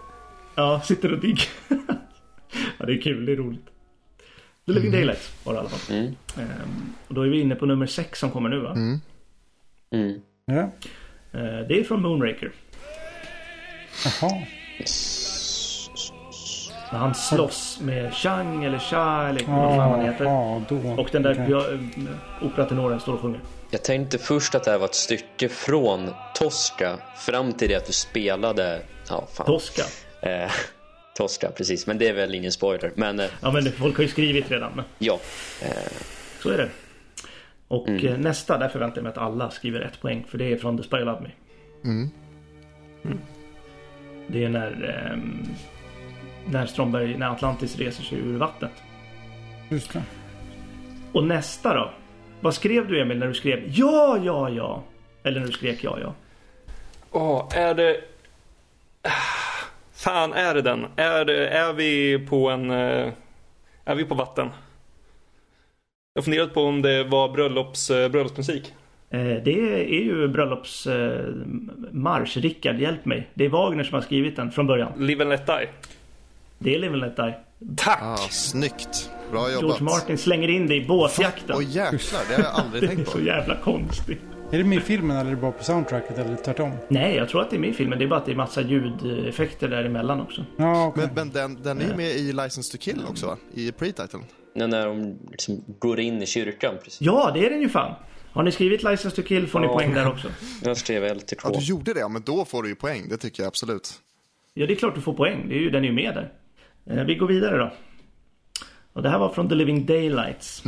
[0.55, 1.49] Ja, sitter och diggar.
[2.78, 3.26] ja, det är kul.
[3.26, 3.66] Det är roligt.
[4.66, 5.97] The Living Daylights var det i alla fall.
[5.97, 6.07] Mm.
[6.36, 8.72] Ehm, och då är vi inne på nummer sex som kommer nu va?
[8.72, 10.20] Mm.
[10.45, 10.70] Ja.
[11.33, 12.51] Eh, det är från Moonraker.
[14.05, 14.43] Jaha.
[16.93, 20.24] När han slåss med Chang eller Cha eller vad fan han heter.
[20.24, 20.76] ja, då.
[20.76, 21.76] Och den där okay.
[22.43, 23.41] operatenoren står och sjunger.
[23.70, 27.87] Jag tänkte först att det här var ett stycke från Tosca fram till det att
[27.87, 28.83] du spelade...
[29.09, 29.47] Ja, fan.
[29.47, 29.83] Tosca.
[30.22, 30.51] Eh,
[31.16, 31.87] Tosca, precis.
[31.87, 32.93] Men det är väl ingen spoiler.
[32.95, 34.83] Men eh, Ja men det- folk har ju skrivit redan.
[34.99, 35.18] Ja.
[36.43, 36.68] så är det.
[37.70, 40.24] Och eh, nästa, där förväntar jag mig att alla skriver ett poäng.
[40.28, 41.30] För det är från The Spy Who Loved Me.
[41.84, 42.10] Mm.
[44.26, 45.46] Det är när, ehm,
[46.46, 48.70] när Stromberg, när Atlantis reser sig ur vattnet.
[49.68, 50.02] Just det.
[51.12, 51.90] Och nästa då?
[52.40, 54.82] Vad skrev du Emil när du skrev ja, ja, ja?
[55.22, 56.14] Eller när du skrek ja, ja?
[57.10, 58.00] Åh, är det...
[59.92, 60.86] Fan, är det den?
[60.96, 62.70] Är, det, är vi på en...
[62.70, 63.12] eh,
[63.84, 64.48] Är vi på vatten?
[66.20, 68.72] Jag har funderat på om det var bröllops, eh, bröllopsmusik.
[69.10, 69.52] Eh, det
[69.84, 72.36] är ju bröllopsmarsch.
[72.36, 73.28] Rickard, hjälp mig.
[73.34, 74.92] Det är Wagner som har skrivit den från början.
[74.98, 75.68] Live and let die.
[76.58, 77.34] Det är Live and Let Die.
[77.76, 77.98] Tack!
[78.02, 79.10] Ah, snyggt.
[79.30, 79.80] Bra George jobbat.
[79.80, 81.56] Martin slänger in det i båtjakten.
[81.56, 83.10] Åh jäklar, det har jag aldrig Det är tänkt på.
[83.18, 84.20] så jävla konstigt.
[84.52, 86.72] Är det med i filmen eller är det bara på soundtracket eller tvärtom?
[86.88, 87.98] Nej, jag tror att det är med i filmen.
[87.98, 90.44] Det är bara att det är massa ljudeffekter däremellan också.
[90.56, 91.04] Ja, okej.
[91.14, 93.36] Men, men den, den är ju med i License to Kill också va?
[93.54, 94.22] I pre-titeln.
[94.55, 96.74] När de liksom går in i kyrkan.
[96.84, 97.01] Precis.
[97.01, 97.94] Ja, det är den ju fan.
[98.32, 99.72] Har ni skrivit License to Kill får ni Ja.
[99.74, 100.28] poäng där också.
[100.64, 101.36] Jag skrev LT2.
[101.44, 103.09] Ja, du gjorde det, ja, men då får du ju poäng.
[103.09, 103.92] Det tycker jag absolut.
[104.55, 105.48] Ja, det är klart du får poäng.
[105.48, 106.32] Det är ju, den är ju med där.
[106.96, 107.72] Eh, vi går vidare då.
[108.92, 110.62] Och det här var från The Living Daylights.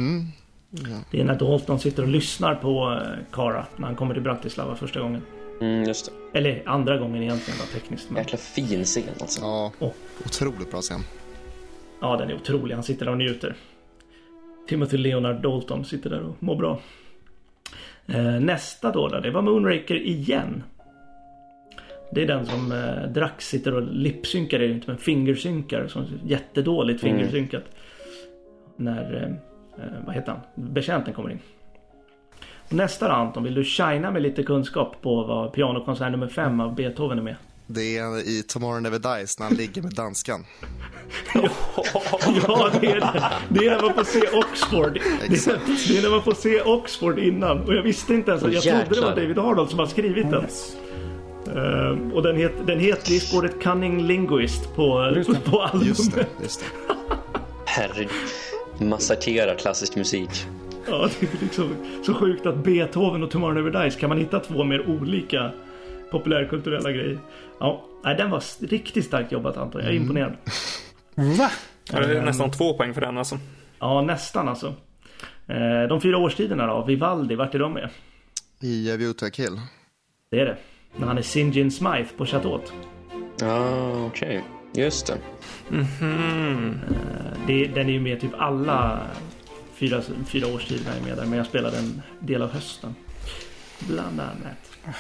[1.11, 4.77] Det är när Dalton sitter och lyssnar på eh, Kara när han kommer till Bratislava
[4.77, 5.23] första gången.
[5.61, 6.39] Mm, just det.
[6.39, 8.11] Eller andra gången egentligen då tekniskt.
[8.11, 9.41] Men, Jäkla fin scen alltså.
[9.41, 9.91] Ja, Åh.
[10.27, 11.01] otroligt bra scen.
[12.01, 12.75] ja, den är otrolig.
[12.75, 13.55] Han sitter där och njuter.
[14.69, 16.81] Timothy Leonard Dalton sitter där och mår bra.
[18.07, 20.63] Eh, nästa då, det var Moonraker igen.
[22.15, 25.87] Det är den som eh, Drax sitter och lipsynkar, det är inte men fingersynkar.
[25.87, 27.65] Som jättedåligt fingersynkat.
[28.77, 31.39] När, eh, eh, vad heter han, betjänten kommer in.
[32.69, 36.75] Nästa då Anton, vill du shina med lite kunskap på vad pianokonsert nummer 5 av
[36.75, 37.37] Beethoven är med?
[37.75, 40.45] Det är i Tomorrow Never Dies när han ligger med danskan.
[42.47, 43.33] Ja, det är det.
[43.49, 44.93] Det är när man får se Oxford.
[45.29, 45.59] Det är,
[45.89, 47.61] det är när man får se Oxford innan.
[47.61, 48.45] Och jag visste inte ens.
[48.45, 49.17] Åh, Jag trodde det var.
[49.17, 50.47] David Arnold som har skrivit den.
[51.57, 55.89] Eh, och den, het, den heter, det är spåret Cunning Linguist på, Just på albumet.
[55.89, 56.95] Just det, just det.
[57.65, 58.11] Herregud.
[58.79, 60.47] Massakrerar klassisk musik.
[60.91, 61.75] Ja, det är liksom
[62.07, 65.51] så sjukt att Beethoven och Tomorrow Never Dies kan man hitta två mer olika
[66.11, 67.19] populärkulturella grejer.
[67.61, 69.81] Ja, nej, den var riktigt starkt jobbat Anton.
[69.81, 70.33] Jag är imponerad.
[71.15, 71.51] Va?
[71.93, 73.39] Ja, det är nästan två poäng för den alltså.
[73.79, 74.75] Ja, nästan alltså.
[75.47, 77.89] Eh, De fyra årstiderna då, Vivaldi, vart är de med?
[78.61, 79.61] I uh, View to a Kill.
[80.31, 80.57] Det är det.
[80.97, 81.39] När han är.
[81.39, 82.73] John Smythe på Chateauet.
[83.41, 84.45] Ja, okej.
[84.75, 85.19] Just det.
[87.47, 89.01] Det, den är ju med typ alla
[89.75, 91.27] fyra, fyra årstiderna är med där.
[91.27, 92.95] Men jag spelade en del av hösten.
[93.79, 94.95] Bland annat.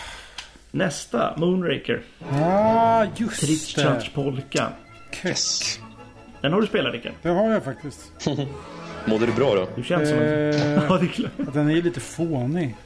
[0.73, 2.03] Nästa, Moonraker.
[2.31, 4.11] Ah, just Tritschans det.
[4.15, 4.73] polka.
[5.25, 5.79] Yes.
[6.41, 7.13] Den har du spelat Rickard.
[7.23, 8.13] Det har jag faktiskt.
[9.07, 9.69] Mådde du bra då?
[9.77, 10.25] Du känns som en...
[10.51, 11.31] Eh, Ja, det är klart.
[11.49, 12.77] att den är ju lite fånig.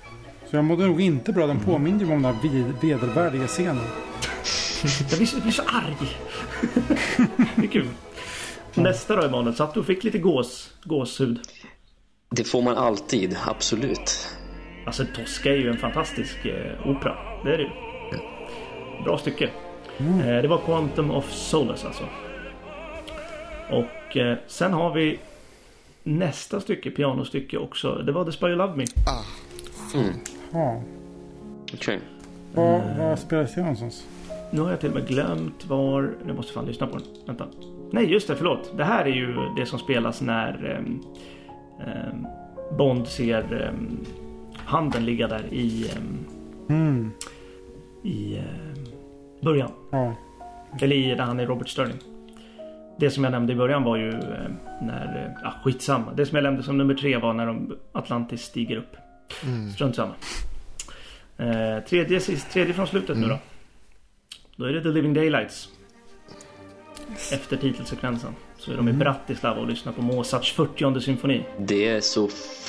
[0.51, 1.47] Så jag mådde nog inte bra.
[1.47, 3.79] Den påminner ju om den där vedervärdiga scenen.
[5.11, 5.97] Jag blir, så- jag blir så arg.
[7.57, 7.89] det är kul.
[8.75, 11.41] Nästa då Emanuel, så att du fick lite gås, gåshud.
[12.31, 14.29] Det får man alltid, absolut.
[14.87, 17.17] Alltså Tosca är ju en fantastisk eh, opera.
[17.45, 17.71] Det är det ju.
[19.05, 19.51] Bra stycke.
[19.99, 22.05] Eh, det var Quantum of Solace alltså.
[23.71, 25.19] Och eh, sen har vi
[26.03, 27.95] nästa stycke, pianostycke också.
[27.95, 28.85] Det var The Spy You Love Me.
[30.53, 30.83] Ja.
[31.75, 32.01] Okej.
[32.55, 34.07] Vad, vad spelas det någonstans?
[34.51, 36.15] Nu har jag till och med glömt var...
[36.27, 37.07] Nu måste jag fan lyssna på den.
[37.27, 37.47] Vänta.
[37.91, 38.37] Nej, just det.
[38.37, 38.77] Förlåt.
[38.77, 41.03] Det här är ju det som spelas när ehm,
[41.87, 42.27] ehm,
[42.79, 44.07] Bond ser um,
[44.67, 46.27] handen ligga där i, ehm,
[46.69, 47.11] Mm.
[48.03, 48.85] i ehm,
[49.43, 49.71] början.
[49.91, 50.15] Ja.
[50.81, 51.99] Eller i, när han är Robert Sterling.
[52.99, 54.51] Det som jag nämnde i början var ju eh,
[54.83, 55.37] när...
[55.43, 56.13] Ja, skitsamma.
[56.13, 58.97] Det som jag nämnde som nummer tre var när de Atlantis stiger upp.
[59.75, 60.15] Strunt samma.
[61.37, 63.39] Eh, tredje, sist, tredje från slutet nu då.
[64.57, 65.69] Då är det The Living Daylights.
[67.33, 68.35] Efter titelsekvensen.
[68.67, 71.45] Så är de i Bratislava och lyssnar på Mozarts 40 symfoni.
[71.59, 72.29] Det är så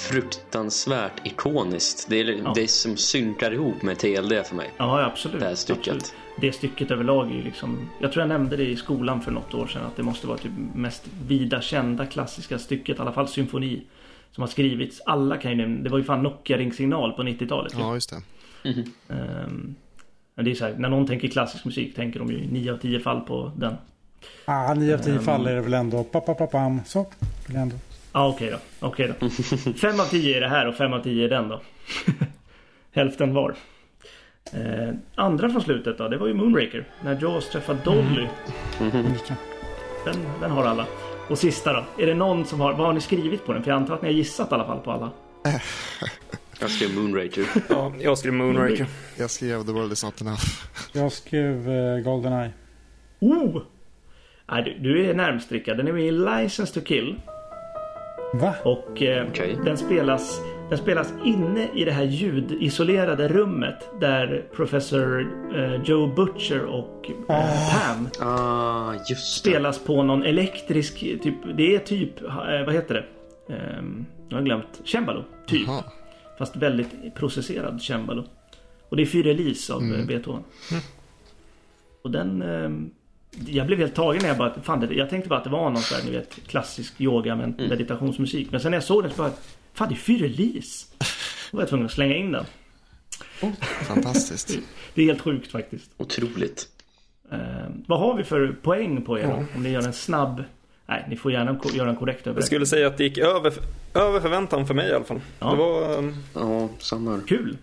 [0.09, 2.09] fruktansvärt ikoniskt.
[2.09, 4.71] Det är det som synkar ihop med TLD för mig.
[4.77, 5.39] Ja, absolut.
[5.39, 5.87] Det här stycket.
[5.95, 6.13] Absolut.
[6.41, 7.89] Det stycket överlag är ju liksom...
[8.01, 9.85] Jag tror jag nämnde det i skolan för något år sedan.
[9.85, 12.97] Att det måste vara typ mest vida kända klassiska stycket.
[12.97, 13.83] I alla fall symfoni.
[14.31, 15.01] Som har skrivits.
[15.05, 15.83] Alla kan ju nämna.
[15.83, 17.73] Det var ju fan Nokia-ringsignal på 90-talet.
[17.73, 17.79] ju.
[17.79, 18.21] Ja, just det.
[19.09, 19.75] Ehm,
[20.35, 22.73] men det är så här, när någon tänker klassisk musik tänker de ju i 9
[22.73, 23.75] av 10 fall på den.
[24.45, 26.03] Ah, 9 av 10 fall är det väl ändå.
[26.03, 26.81] Papapapam.
[26.85, 27.05] Så.
[27.47, 27.75] Vill jag ändå.
[28.13, 28.87] Ja, okej då.
[28.87, 29.29] Okej då.
[29.73, 31.61] 5 av 10 är det här och 5 av 10 är den då.
[32.91, 33.55] Hälften var.
[34.53, 36.87] Eh, andra från slutet då, det var ju Moonraker.
[37.03, 38.27] När Jaws träffar Dolly.
[39.11, 39.35] Just det.
[40.05, 40.85] Den, den har alla.
[41.29, 42.03] Och sista då.
[42.03, 42.73] Är det någon som har...
[42.73, 43.63] Vad har ni skrivit på den?
[43.63, 45.11] För jag antar att ni har gissat i alla fall på alla.
[46.59, 47.45] Jag skrev Moonraker.
[47.69, 48.87] Ja, jag skrev Moonraker.
[49.17, 50.43] Jag skrev The World Is Not Enough.
[50.93, 52.51] Jag skrev uh, Goldeneye.
[53.19, 53.61] Oh!
[54.51, 55.77] Nej, du, du är närmst Rickard.
[55.77, 57.15] Den är med i License to Kill.
[58.33, 58.55] Va?
[58.63, 59.57] Och eh, Okej.
[59.65, 66.65] den, spelas, den spelas inne i det här ljudisolerade rummet där professor eh, Joe Butcher
[66.65, 69.49] och eh, Pam Ah, just det.
[69.49, 71.35] spelas på någon elektrisk typ.
[71.57, 73.05] Det är typ, eh, vad heter det?
[73.53, 74.81] Ehm, jag har glömt.
[74.85, 75.67] Cembalo, typ.
[75.67, 75.83] Jaha.
[76.37, 78.23] Fast väldigt processerad cembalo.
[78.89, 80.07] Och det är Fyrelise av mm.
[80.07, 80.43] Beethoven.
[82.01, 82.43] Och den...
[83.45, 84.61] jag blev helt tagen när jag bara...
[84.61, 87.35] Fan, det, jag tänkte bara att det var någon sån här, ni vet, klassisk yoga
[87.35, 88.51] med meditationsmusik.
[88.51, 89.31] Men sen när jag såg den så bara...
[89.73, 90.85] Fan, det är Fyrelise!
[91.51, 92.45] Då var jag tvungen att slänga in den.
[93.87, 94.57] Fantastiskt.
[94.93, 95.91] Det är helt sjukt faktiskt.
[95.97, 96.67] Otroligt.
[97.31, 99.45] Ehm, vad har vi för poäng på er då?
[99.55, 100.43] Om ni gör en snabb...
[100.89, 102.45] Nej, ni får gärna göra en korrekt Jag överräkning.
[102.45, 103.53] skulle säga att det gick över,
[103.93, 105.21] över förväntan för mig i alla fall.
[105.39, 105.51] Ja.
[105.51, 105.97] Det var...
[105.97, 107.21] um, Ja, samma här.
[107.27, 107.57] Kul!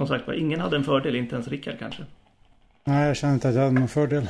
[0.00, 2.02] Som sagt var, ingen hade en fördel, inte ens Rickard kanske.
[2.88, 4.28] Nej, jag känner inte att jag hade någon fördel.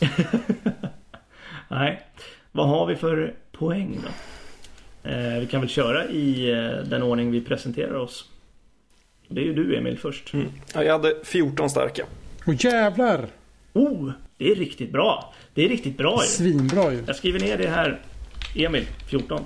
[1.68, 2.02] Nej.
[2.52, 4.08] Vad har vi för poäng då?
[5.10, 8.30] Eh, vi kan väl köra i eh, den ordning vi presenterar oss.
[9.28, 10.34] Det är ju du Emil först.
[10.34, 10.52] mm.
[10.74, 12.04] ja, jag hade 14 starka.
[12.46, 13.28] Åh jävlar!
[13.72, 15.34] Oh, det är riktigt bra.
[15.54, 16.28] Det är riktigt bra ju.
[16.28, 17.04] Svinbra ju.
[17.06, 18.00] Jag skriver ner det här.
[18.54, 19.42] Emil, 14.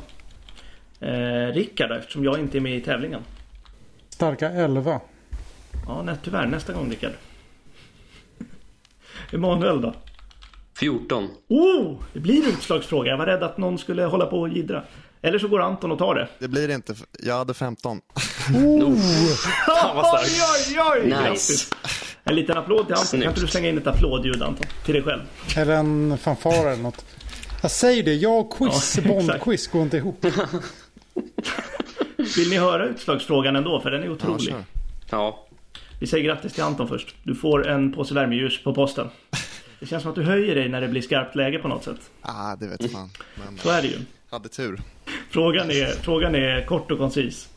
[1.00, 3.20] Eh, Rickard eftersom jag inte är med i tävlingen.
[4.08, 5.00] Starka 11.
[5.86, 6.46] Ja, nej, tyvärr.
[6.46, 7.12] Nästa gång Rickard.
[9.32, 9.94] Emanuel då?
[10.78, 11.28] 14.
[11.48, 13.10] Oh, det blir utslagsfråga.
[13.10, 14.82] Jag var rädd att någon skulle hålla på och jiddra.
[15.22, 16.28] Eller så går Anton och tar det.
[16.38, 18.00] Det blir inte, f- jag hade 15.
[19.66, 20.30] Fan vad starkt.
[20.70, 21.04] Oj, oj, oj!
[21.04, 21.22] Nice.
[21.28, 21.70] Grattis.
[22.24, 23.06] En liten applåd till Anton.
[23.06, 23.22] Snyggt.
[23.24, 24.66] Kan inte du slänga in ett applådljud Anton?
[24.84, 25.20] Till dig själv.
[25.56, 27.04] Eller en fanfar eller något.
[27.62, 30.24] Jag säger det, jag och quiz, Ja, Bond-quiz går inte ihop.
[32.36, 33.80] Vill ni höra utslagsfrågan ändå?
[33.80, 34.40] För den är Ja, otrolig.
[34.50, 34.64] kör.
[35.10, 35.46] Ja.
[36.00, 37.14] Vi säger grattis till Anton först.
[37.22, 39.08] Du får en påse värmeljus på posten.
[39.80, 42.10] Det känns som att du höjer dig när det blir skarpt läge på något sätt.
[42.20, 43.10] Ah, det vet fan.
[43.46, 43.98] Men Så är det ju.
[44.30, 44.80] hade tur.
[45.30, 47.48] Frågan är, frågan är kort och koncis.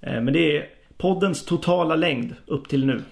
[0.00, 0.66] Eh, Men det är
[0.98, 3.02] poddens totala längd upp till nu.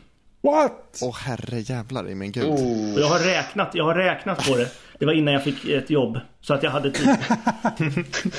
[0.40, 0.98] What?
[1.02, 2.44] Åh herre jävlar i min gud.
[2.44, 2.58] Och
[3.00, 4.70] jag har räknat, jag har räknat på det.
[4.98, 6.20] Det var innan jag fick ett jobb.
[6.40, 7.08] Så att jag hade tid.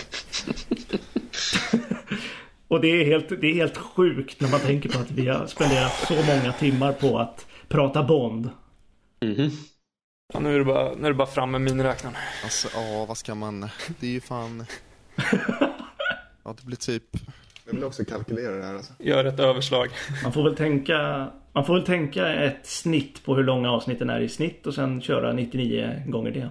[2.68, 5.48] Och det är, helt, det är helt sjukt när man tänker på att vi har
[5.48, 8.50] spenderat så många timmar på att prata Bond.
[9.22, 9.52] Mhm.
[10.34, 12.18] Ja, nu, är det bara, nu är det bara fram med miniräknaren.
[12.44, 13.70] Alltså, ja, vad ska man...
[14.00, 14.66] Det är ju fan...
[16.44, 17.04] Ja, det blir typ...
[17.66, 18.94] Jag vill också kalkylera det här alltså.
[19.00, 19.90] Gör ett överslag.
[20.24, 24.20] Man får väl tänka, man får väl tänka ett snitt på hur långa avsnitten är
[24.20, 26.50] i snitt och sen köra 99 gånger det.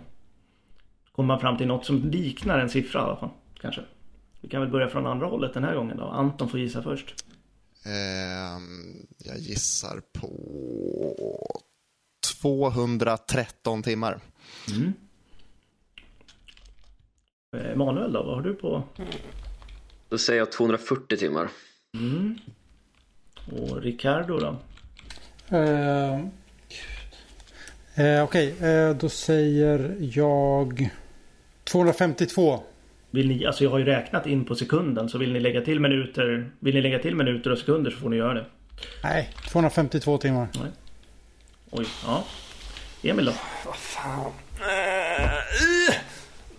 [1.12, 3.30] Kommer man fram till något som liknar en siffra i alla fall.
[3.60, 3.80] Kanske.
[4.46, 6.04] Vi kan väl börja från andra hållet den här gången då.
[6.04, 7.24] Anton får gissa först.
[7.84, 11.62] Ehm, jag gissar på
[12.40, 14.20] 213 timmar.
[17.56, 18.82] Eh, Manuel då, vad har du på?
[20.08, 21.48] Då säger jag 240 timmar.
[23.52, 24.56] Och Ricardo då?
[25.56, 26.14] Eh,
[27.94, 30.90] eh, Okej, eh, då säger jag
[31.64, 32.62] 252.
[33.16, 35.80] Vill ni, alltså jag har ju räknat in på sekunden så vill ni lägga till
[35.80, 38.44] minuter Vill ni lägga till minuter och sekunder så får ni göra det.
[39.02, 40.48] Nej, 252 timmar.
[41.70, 42.24] Oj, ja.
[43.02, 43.32] Emil då?
[43.66, 44.32] Vad fan.
[44.60, 45.94] Eh,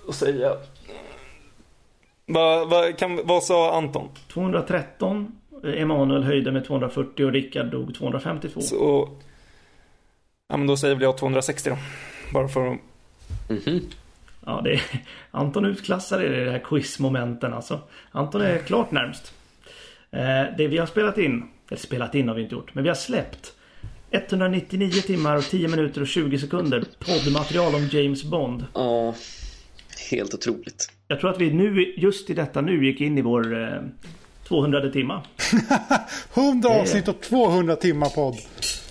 [0.05, 0.57] Då säger jag...
[2.25, 4.09] Vad, vad, kan, vad sa Anton?
[4.33, 5.31] 213
[5.63, 8.61] Emanuel höjde med 240 och Rickard dog 252.
[8.61, 9.09] Så...
[10.47, 11.77] Ja, men då säger väl jag 260 då.
[12.33, 12.79] Bara för att...
[13.49, 13.81] Mhm.
[14.47, 14.81] Ja, det är,
[15.31, 17.79] Anton utklassar i det här quizmomenten alltså.
[18.11, 19.33] Anton är klart närmst.
[20.11, 22.89] Eh, det vi har spelat in, eller spelat in har vi inte gjort, men vi
[22.89, 23.53] har släppt
[24.11, 28.65] 199 timmar och 10 minuter och 20 sekunder poddmaterial om James Bond.
[28.73, 29.15] Ja.
[30.11, 30.91] Helt otroligt.
[31.07, 33.79] Jag tror att vi nu, just i detta nu, gick in i vår eh,
[34.47, 35.21] 200 timma.
[36.33, 38.35] 100 Det- avsnitt och 200 timmar podd.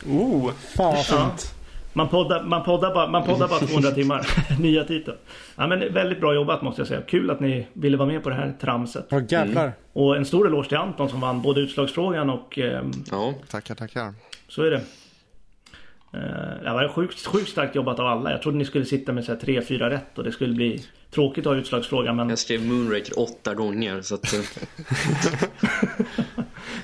[0.07, 0.51] Oh!
[0.77, 1.55] Fan vad fint.
[1.97, 4.27] Man poddar, man poddar, bara, man poddar bara 200 timmar.
[4.61, 5.17] Nya titeln.
[5.57, 7.01] Ja, men väldigt bra jobbat måste jag säga.
[7.03, 9.07] Kul att ni ville vara med på det här tramset.
[9.11, 9.73] Vad jävlar.
[9.93, 13.35] Och en stor eloge till Anton som vann både utslagsfrågan och ehm, Ja.
[13.51, 14.15] Tackar, tackar.
[14.49, 14.77] så är det.
[16.13, 18.31] Eh, det var sjukt, sjukt starkt jobbat av alla.
[18.31, 21.47] Jag trodde ni skulle sitta med så här 3-4 rätt och det skulle bli tråkigt
[21.47, 22.17] att ha utslagsfrågan.
[22.17, 24.33] Men, Jag skrev Moonraker åtta gånger så att...
[24.35, 24.41] eh,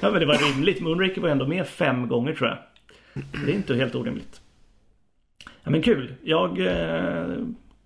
[0.00, 0.80] ja, men det var rimligt.
[0.80, 2.58] Moonraker var ändå med fem gånger tror jag.
[3.46, 4.38] Det är inte helt orimligt.
[5.64, 6.14] Ja, men kul.
[6.22, 7.36] Jag, eh,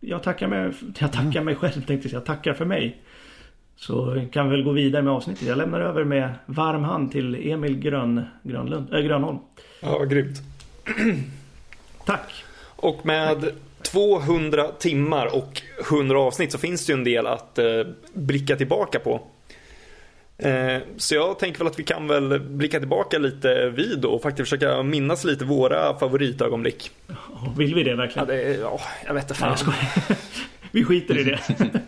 [0.01, 2.14] jag tackar mig, jag tackar mig själv tänkte jag säga.
[2.14, 3.03] Jag tackar för mig.
[3.77, 5.49] Så kan vi väl gå vidare med avsnittet.
[5.49, 9.39] Jag lämnar över med varm hand till Emil Grön, Grönlund, äh, Grönholm.
[9.81, 10.43] Ja, grymt.
[12.05, 12.45] Tack!
[12.77, 13.51] Och med
[13.83, 17.66] 200 timmar och 100 avsnitt så finns det ju en del att eh,
[18.14, 19.20] blicka tillbaka på.
[20.39, 24.51] Eh, så jag tänker väl att vi kan väl blicka tillbaka lite vid och faktiskt
[24.51, 26.91] försöka minnas lite våra favoritögonblick.
[27.07, 27.14] Ja,
[27.59, 28.28] Vill vi det Ja, verkligen?
[28.28, 29.59] det är, ja, jag vet inte Nej, fan.
[29.59, 30.18] skojar.
[30.72, 31.41] Vi skiter i det.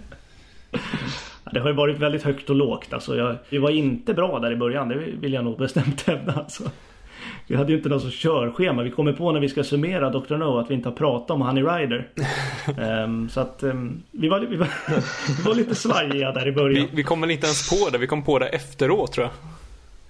[1.44, 2.92] Ja, Det har ju varit väldigt högt och lågt.
[2.92, 6.32] Alltså jag, vi var inte bra där i början, det vill jag nog bestämt hävda.
[6.32, 6.70] Alltså.
[7.48, 8.82] Vi hade ju inte något körschema.
[8.82, 10.36] Vi kommer på när vi ska summera Dr.
[10.36, 12.08] No att vi inte har pratat om Honey Rider.
[12.78, 14.68] Ehm, så att ehm, vi, var, vi, var,
[15.36, 16.88] vi var lite svajiga där i början.
[16.90, 19.32] Vi, vi kom väl inte ens på det, vi kom på det efteråt tror jag.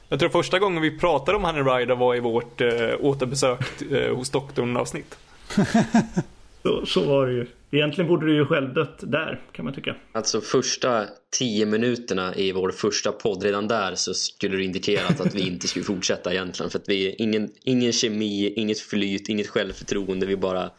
[0.09, 2.70] Jag tror första gången vi pratade om Honey Rider var i vårt eh,
[3.01, 5.18] återbesök eh, hos doktorn avsnitt.
[6.68, 7.46] Så, så var det ju.
[7.70, 9.96] Egentligen borde det ju självdött där kan man tycka.
[10.12, 11.04] Alltså första
[11.38, 15.68] tio minuterna i vår första podd, redan där så skulle det indikerat att vi inte
[15.68, 16.70] skulle fortsätta egentligen.
[16.70, 20.26] För att vi ingen, ingen kemi, inget flyt, inget självförtroende.
[20.26, 20.70] Vi bara...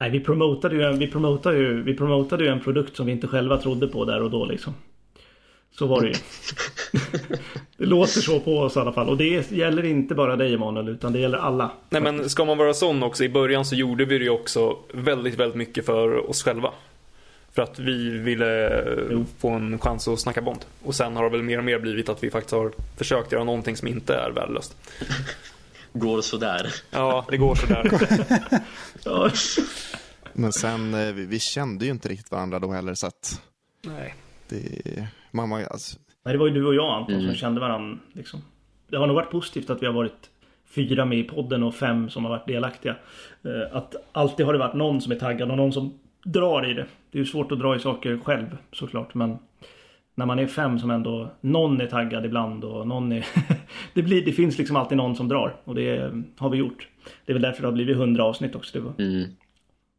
[0.00, 3.12] Nej, vi promotade ju, en- vi promotade ju, vi promotade ju en produkt som vi
[3.12, 4.74] inte själva trodde på där och då liksom.
[5.78, 6.14] Så var det ju.
[7.76, 9.08] det låter så på oss i alla fall.
[9.08, 11.70] Och det gäller inte bara dig Emanuel, utan det gäller alla.
[11.90, 14.76] Nej men ska man vara sån också, i början så gjorde vi det ju också
[14.94, 16.70] väldigt, väldigt mycket för oss själva.
[17.54, 19.24] För att vi ville Jo.
[19.38, 20.64] få en chans att snacka Bond.
[20.82, 23.44] Och sen har det väl mer och mer blivit att vi faktiskt har försökt göra
[23.44, 24.76] någonting som inte är värdelöst.
[25.92, 26.74] Går sådär.
[26.90, 27.90] Ja, det går sådär.
[29.04, 29.30] Ja,
[30.32, 33.40] Men sen, eh, vi, vi kände ju inte riktigt varandra då heller så att
[33.86, 34.14] Nej.
[34.48, 37.26] Det, man, man, alltså, Nej, det var ju du och jag Anton Mm.
[37.26, 37.98] som kände varandra.
[38.12, 38.40] Liksom.
[38.90, 40.30] Det har nog varit positivt att vi har varit
[40.66, 42.96] fyra med i podden och fem som har varit delaktiga.
[43.44, 46.74] Eh, Att alltid har det varit någon som är taggad och någon som drar i
[46.74, 46.86] det.
[47.10, 49.36] Det är ju svårt att dra i saker själv såklart men
[50.14, 53.26] när man är fem som ändå någon är taggad ibland och någon är
[53.94, 56.88] det, blir, det finns liksom alltid någon som drar och det har vi gjort.
[57.26, 58.78] Det är väl därför det har blivit 100 avsnitt också.
[58.78, 59.24] Det, var, Mm.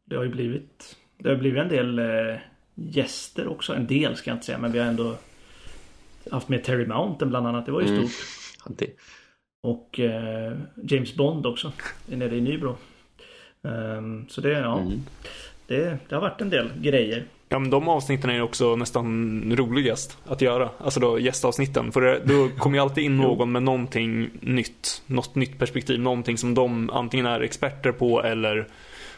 [0.04, 2.36] det har ju blivit Det har blivit en del eh,
[2.74, 3.74] gäster också.
[3.74, 5.16] En del ska jag inte säga men vi har ändå
[6.30, 7.66] haft med Terry Mountain bland annat.
[7.66, 8.08] Det var ju Mm.
[8.08, 8.76] stort.
[8.78, 8.90] Det,
[9.62, 10.52] Och eh,
[10.82, 11.72] James Bond också.
[12.12, 12.76] är Nere i Nybro.
[13.64, 14.78] Ehm, så det, ja.
[14.80, 15.00] Mm.
[15.66, 17.24] Det, det har varit en del grejer.
[17.48, 20.70] Ja men de avsnitten är ju också nästan roligast att göra.
[20.78, 21.92] Alltså då gästavsnitten.
[21.92, 25.02] För det, då kommer ju alltid in någon med någonting nytt.
[25.06, 26.00] Något nytt perspektiv.
[26.00, 28.66] Någonting som de antingen är experter på eller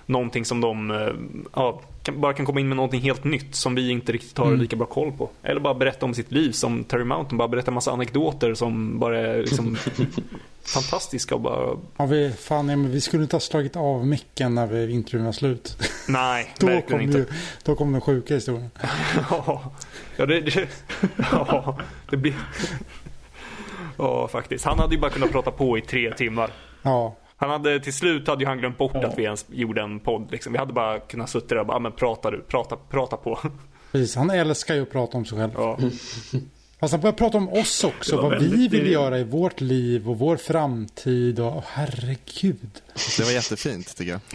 [0.06, 1.12] någonting som de eh,
[1.54, 4.56] ja, kan, bara kan komma in med någonting helt nytt som vi inte riktigt har
[4.56, 5.30] lika bra koll på.
[5.42, 7.38] Eller bara berätta om sitt liv som Terry Mountain.
[7.38, 9.76] Bara berätta en massa anekdoter som bara är liksom
[10.62, 14.66] fantastiska bara Ja, vi, fan, ja, men vi skulle inte ha slagit av micken när
[14.66, 15.76] vi intervjun var slut.
[16.08, 17.18] Nej, Då verkligen kom, inte.
[17.18, 17.26] ju,
[17.64, 18.70] då kom den sjuka historien.
[19.30, 19.72] Ja,
[20.16, 20.68] ja det, det,
[21.16, 21.78] ja,
[22.10, 22.34] det blir...
[23.98, 24.64] Ja, faktiskt.
[24.64, 26.50] Han hade ju bara kunnat prata på i tre timmar.
[26.82, 30.00] Ja, Han hade, till slut hade ju han glömt bort att vi ens gjorde en
[30.00, 30.30] podd.
[30.30, 30.52] Liksom.
[30.52, 33.38] Vi hade bara kunnat sitta där och bara, ah, men prata du, prata, prata på.
[33.92, 34.16] precis.
[34.16, 35.50] Han älskar ju att prata om sig själv.
[35.56, 35.78] Ja,
[36.80, 38.16] Fast han börjar prata om oss också.
[38.16, 41.40] Vad vi vill göra i vårt liv och vår framtid.
[41.40, 42.70] Och, åh, herregud.
[43.18, 44.20] det var jättefint tycker jag.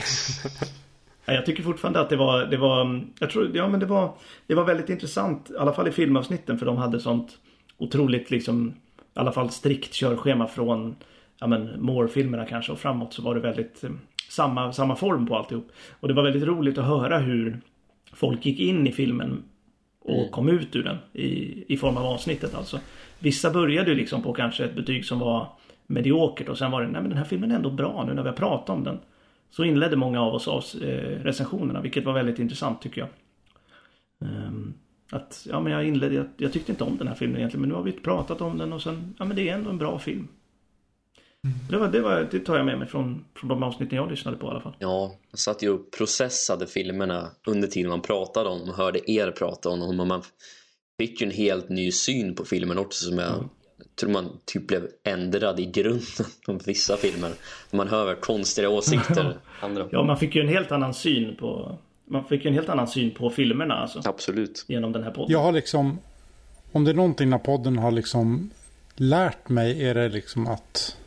[1.26, 4.14] Ja, Jag tycker fortfarande att det var, det var, jag tror, ja men det var,
[4.48, 5.50] det var väldigt intressant.
[5.50, 7.30] I alla fall i filmavsnitten för de hade sånt
[7.78, 10.96] otroligt liksom, i alla fall strikt körschema från,
[11.42, 13.92] ja men Moore-filmerna kanske och framåt så var det väldigt eh,
[14.30, 15.72] samma, samma form på alltihop.
[16.00, 17.62] Och det var väldigt roligt att höra hur
[18.14, 19.44] folk gick in i filmen
[20.00, 22.80] och kom ut ur den i, i form av avsnittet alltså.
[23.20, 25.48] Vissa började ju liksom på kanske ett betyg som var
[25.88, 28.24] mediokert och sen var det, nej men den här filmen är ändå bra nu när
[28.24, 29.00] vi har pratat om den.
[29.50, 33.10] Så inledde många av oss av eh, recensionerna, vilket var väldigt intressant tycker jag.
[34.30, 34.74] Ehm,
[35.12, 37.70] att, ja men jag inledde, jag, jag tyckte inte om den här filmen egentligen, men
[37.70, 40.00] nu har vi pratat om den och sen, ja men det är ändå en bra
[40.00, 40.28] film.
[41.70, 44.38] Det, var, det, var, det tar jag med mig från, från de avsnitten jag lyssnade
[44.38, 44.76] på i alla fall.
[44.80, 49.12] Ja, jag satt ju och processade filmerna under tiden man pratade om dem och hörde
[49.12, 50.22] er prata om dem och man
[51.00, 53.50] fick ju en helt ny syn på filmen också som jag
[54.00, 57.32] tror man typ blev ändrad i grunden om vissa filmer.
[57.72, 59.38] Man hör konstiga åsikter.
[59.62, 59.88] Andra.
[59.92, 62.88] Ja, man fick ju en helt annan syn på, man fick ju en helt annan
[62.88, 64.02] syn på filmerna alltså.
[64.06, 64.66] Absolut.
[64.68, 65.32] Genom den här podden.
[65.32, 66.00] Jag har liksom,
[66.72, 68.50] om det är någonting den här podden har liksom
[68.96, 70.98] lärt mig är det liksom att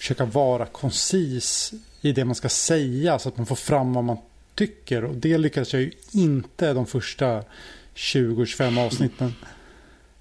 [0.00, 4.18] försöka vara koncis i det man ska säga så att man får fram vad man
[4.54, 5.04] tycker.
[5.04, 7.44] Och det lyckades jag ju inte de första
[7.94, 9.34] 20-25 avsnitten.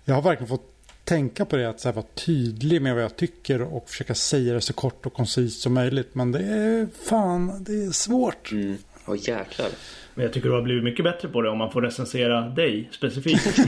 [0.06, 3.16] Jag har verkligen fått tänka på det att så här, vara tydlig med vad jag
[3.16, 6.16] tycker och försöka säga det så kort och koncist som möjligt.
[6.16, 8.52] Men det är fan, det är svårt.
[8.52, 8.78] Mm.
[9.06, 9.70] Åh jäklar.
[10.16, 12.90] Men jag tycker du har blivit mycket bättre på det om man får recensera dig
[12.92, 13.58] specifikt.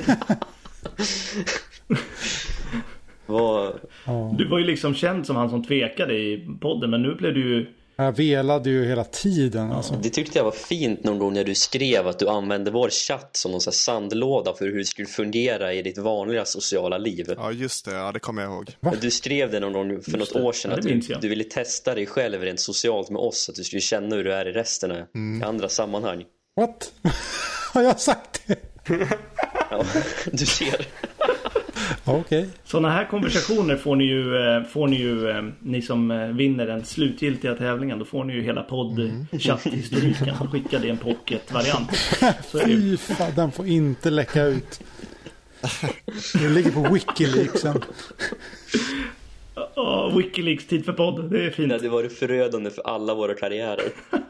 [3.32, 3.74] Vad...
[4.06, 4.36] Ja.
[4.38, 7.50] Du var ju liksom känd som han som tvekade i podden, men nu blev du
[7.50, 7.66] ju...
[7.96, 9.72] Jag velade ju hela tiden.
[9.72, 9.94] Alltså.
[10.04, 13.30] Det tyckte jag var fint någon gång när du skrev att du använde vår chatt
[13.34, 17.34] som någon sandlåda för hur det skulle fungera i ditt vanliga sociala liv.
[17.38, 17.92] Ja, just det.
[17.92, 18.76] Ja, det kommer jag ihåg.
[19.02, 20.42] Du skrev det någon gång för något det.
[20.42, 23.56] år sedan Ja, att du, du ville testa dig själv rent socialt med oss, att
[23.56, 26.24] du skulle känna hur du är i resten av i andra sammanhang.
[26.56, 26.94] What?
[27.74, 28.56] har jag sagt det?
[29.70, 29.86] Ja,
[30.32, 30.88] du ser.
[32.20, 32.50] Okej.
[32.64, 36.68] Sådana här konversationer får ni ju, eh, får ni ju, eh, ni som eh, vinner
[36.68, 41.90] den slutgiltiga tävlingen, då får ni ju hela podd-chatthistoriken skickad i en pocket-variant.
[42.20, 42.66] Det.
[42.66, 44.82] Fy fan, den får inte läcka ut.
[46.34, 47.82] Det ligger på Wikileaksen.
[49.76, 51.72] Ja, Wikileaks tid för podd, det är Det fint.
[51.72, 53.92] hade varit förödande för alla våra karriärer.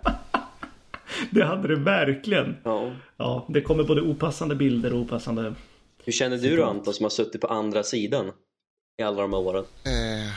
[1.29, 2.55] Det hade det verkligen.
[2.63, 2.91] Ja.
[3.17, 5.53] Ja, det kommer både opassande bilder och opassande...
[6.05, 8.31] Hur känner du då Anton som har suttit på andra sidan
[8.99, 9.65] i alla de här åren?
[9.85, 10.33] Eh,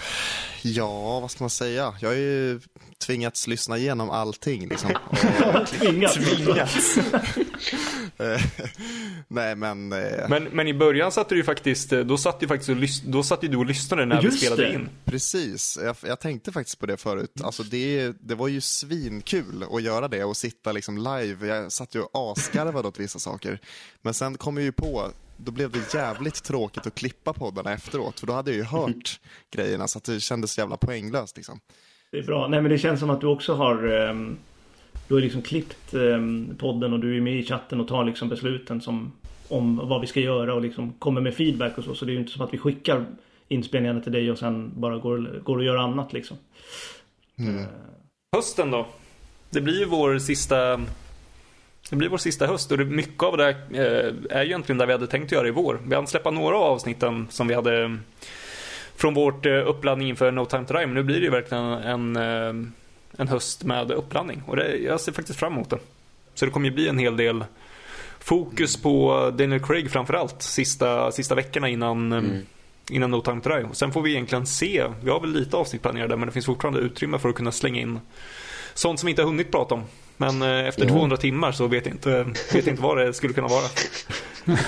[0.63, 1.95] ja, vad ska man säga?
[2.01, 2.61] Jag har ju
[3.07, 4.69] tvingats lyssna igenom allting.
[4.69, 4.91] Liksom.
[5.55, 6.17] Och, Tvingat.
[8.19, 8.41] eh,
[9.29, 9.93] nej, men...
[9.93, 13.01] Eh, Men, men i början satt du ju faktiskt, då satt ju faktiskt och, lys,
[13.03, 14.75] då satt ju du och lyssnade när Just vi spelade det.
[14.75, 14.89] in.
[15.05, 17.31] Precis, jag, jag tänkte faktiskt på det förut.
[17.43, 21.47] Alltså det, det var ju svinkul att göra det och sitta liksom live.
[21.47, 23.59] Jag satt ju och asgarvade åt vissa saker.
[24.03, 28.21] Men sen kom jag ju på, då blev det jävligt tråkigt att klippa poddarna efteråt.
[28.21, 29.21] För då hade jag ju hört
[29.55, 31.61] grejerna så att det kändes jävla poänglöst liksom.
[32.11, 32.49] Det är bra.
[32.49, 34.37] Nej men det känns som att du också har ehm,
[35.09, 38.29] du har liksom klippt eh, podden och du är med i chatten och tar liksom
[38.29, 39.13] besluten som
[39.49, 41.95] om vad vi ska göra och liksom kommer med feedback och så.
[41.95, 43.07] Så det är ju inte som att vi skickar
[43.49, 46.37] inspelningarna till dig och sen bara går, går och gör annat liksom.
[48.37, 48.87] Hösten då?
[49.51, 50.81] Det blir ju vår sista
[51.91, 54.93] det blir vår sista höst och mycket av det eh, är ju egentligen det vi
[54.93, 55.81] hade tänkt göra i vår.
[55.87, 57.91] Vi hade släppa några av avsnitten som vi hade eh,
[58.97, 60.87] från vårt eh, uppladdning inför No Time To Die.
[60.87, 62.17] Men nu blir det ju verkligen en,
[63.17, 65.79] en höst med uppladdning och det, jag ser faktiskt fram emot det.
[66.35, 67.45] Så det kommer ju bli en hel del
[68.25, 72.23] fokus på Daniel Craig framförallt sista, sista veckorna innan, eh,
[72.91, 73.65] innan No Time To Die.
[73.65, 76.47] Och sen får vi egentligen se, vi har väl lite avsnitt planerade men det finns
[76.47, 78.01] fortfarande utrymme för att kunna slänga in
[78.75, 79.85] sånt som vi inte har hunnit prata om.
[80.17, 83.49] Men eh, efter 200 timmar så vet jag inte, vet inte vad det skulle kunna
[83.49, 83.65] vara.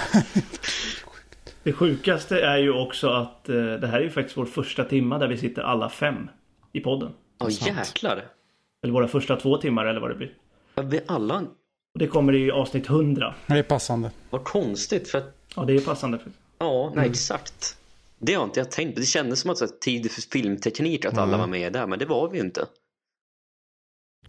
[1.63, 5.19] Det sjukaste är ju också att eh, det här är ju faktiskt vår första timma
[5.19, 6.29] där vi sitter alla fem
[6.73, 7.13] i podden.
[7.39, 8.25] Ja, jäklar.
[8.83, 10.31] Eller våra första två timmar eller vad det blir.
[10.75, 11.39] Ja, Vi alla,
[11.95, 13.35] Och det kommer i avsnitt 100.
[13.47, 14.11] Det är passande.
[14.31, 16.19] vad konstigt för att, Ja, det är passande.
[16.59, 17.77] ja, nej exakt.
[18.19, 19.01] Det har inte jag tänkt på.
[19.01, 21.99] Det kändes som att så här, tid för filmteknik att alla var med där, men
[21.99, 22.67] det var vi ju inte.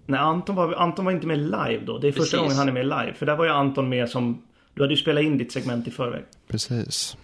[0.09, 1.97] Nej, Anton var, Anton var inte med live då.
[1.97, 2.39] Det är första Precis.
[2.39, 3.13] gången han är med live.
[3.13, 4.43] För där var ju Anton med som...
[4.73, 6.23] Du hade ju spelat in ditt segment i förväg.
[6.47, 7.17] Precis.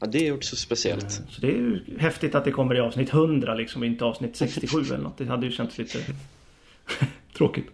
[0.00, 1.10] Ja, det är gjort så speciellt.
[1.10, 4.80] Så det är ju häftigt att det kommer i avsnitt 100 liksom, inte avsnitt 67
[4.80, 5.18] eller något.
[5.18, 5.98] Det hade ju känts lite
[7.36, 7.66] tråkigt.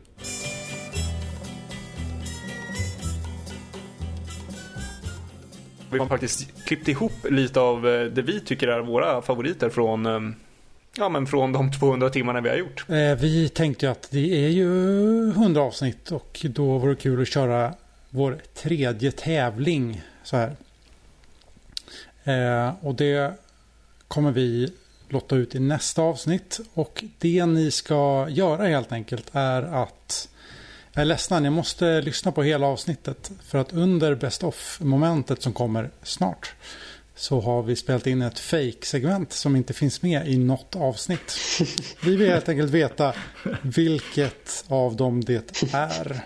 [5.90, 10.06] Vi har faktiskt klippt ihop lite av eh, det vi tycker är våra favoriter från,
[10.06, 10.20] eh,
[10.98, 12.84] ja, men från de 200 timmarna vi har gjort.
[12.88, 17.22] Eh, vi tänkte ju att det är ju 100 avsnitt och då vore det kul
[17.22, 17.74] att köra
[18.10, 20.56] vår tredje tävling så här.
[22.24, 23.32] Eh, och det
[24.08, 24.72] kommer vi
[25.08, 26.60] lotta ut i nästa avsnitt.
[26.74, 30.28] Och det ni ska göra helt enkelt är att
[30.92, 33.30] jag är ledsen, ni måste lyssna på hela avsnittet.
[33.42, 36.54] För att under Best of-momentet som kommer snart
[37.18, 41.38] så har vi spelat in ett fake-segment som inte finns med i något avsnitt.
[42.04, 43.14] Vi vill helt enkelt veta
[43.62, 46.20] vilket av dem det är.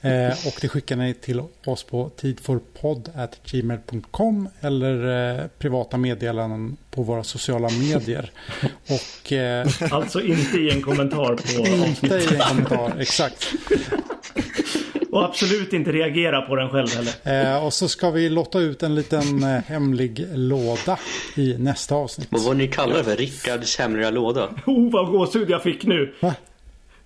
[0.00, 7.24] Eh, och det skickar ni till oss på tidforpodd.gmail.com eller eh, privata meddelanden på våra
[7.24, 8.32] sociala medier.
[8.88, 13.48] Och eh, Alltså inte i en kommentar på inte i en kommentar, exakt.
[15.12, 17.54] Och absolut inte reagera på den själv heller.
[17.54, 20.98] Eh, och så ska vi lotta ut en liten eh, hemlig låda
[21.36, 22.28] i nästa avsnitt.
[22.30, 23.16] Vad var ni kallar det för?
[23.16, 24.48] Rickards hemliga låda?
[24.66, 26.14] Oh vad gåshud jag fick nu!
[26.20, 26.34] Va?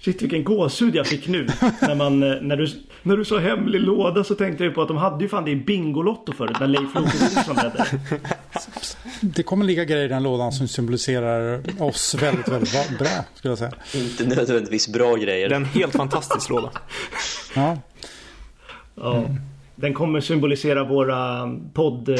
[0.04, 1.46] Shit vilken gåshud jag fick nu.
[1.80, 2.66] när, man, eh, när, du,
[3.02, 5.50] när du sa hemlig låda så tänkte jag på att de hade ju fan det
[5.50, 7.86] i Bingolotto förut när Leif Loke ledde.
[9.20, 13.52] Det kommer ligga grejer i den lådan som symboliserar oss väldigt, väldigt bra, bra skulle
[13.52, 13.72] jag säga.
[13.94, 15.48] Inte nödvändigtvis bra grejer.
[15.48, 16.70] Det är en helt fantastisk låda.
[17.54, 17.78] Ja,
[18.94, 19.24] Ja.
[19.76, 22.08] Den kommer symbolisera våra podd...
[22.08, 22.16] eh,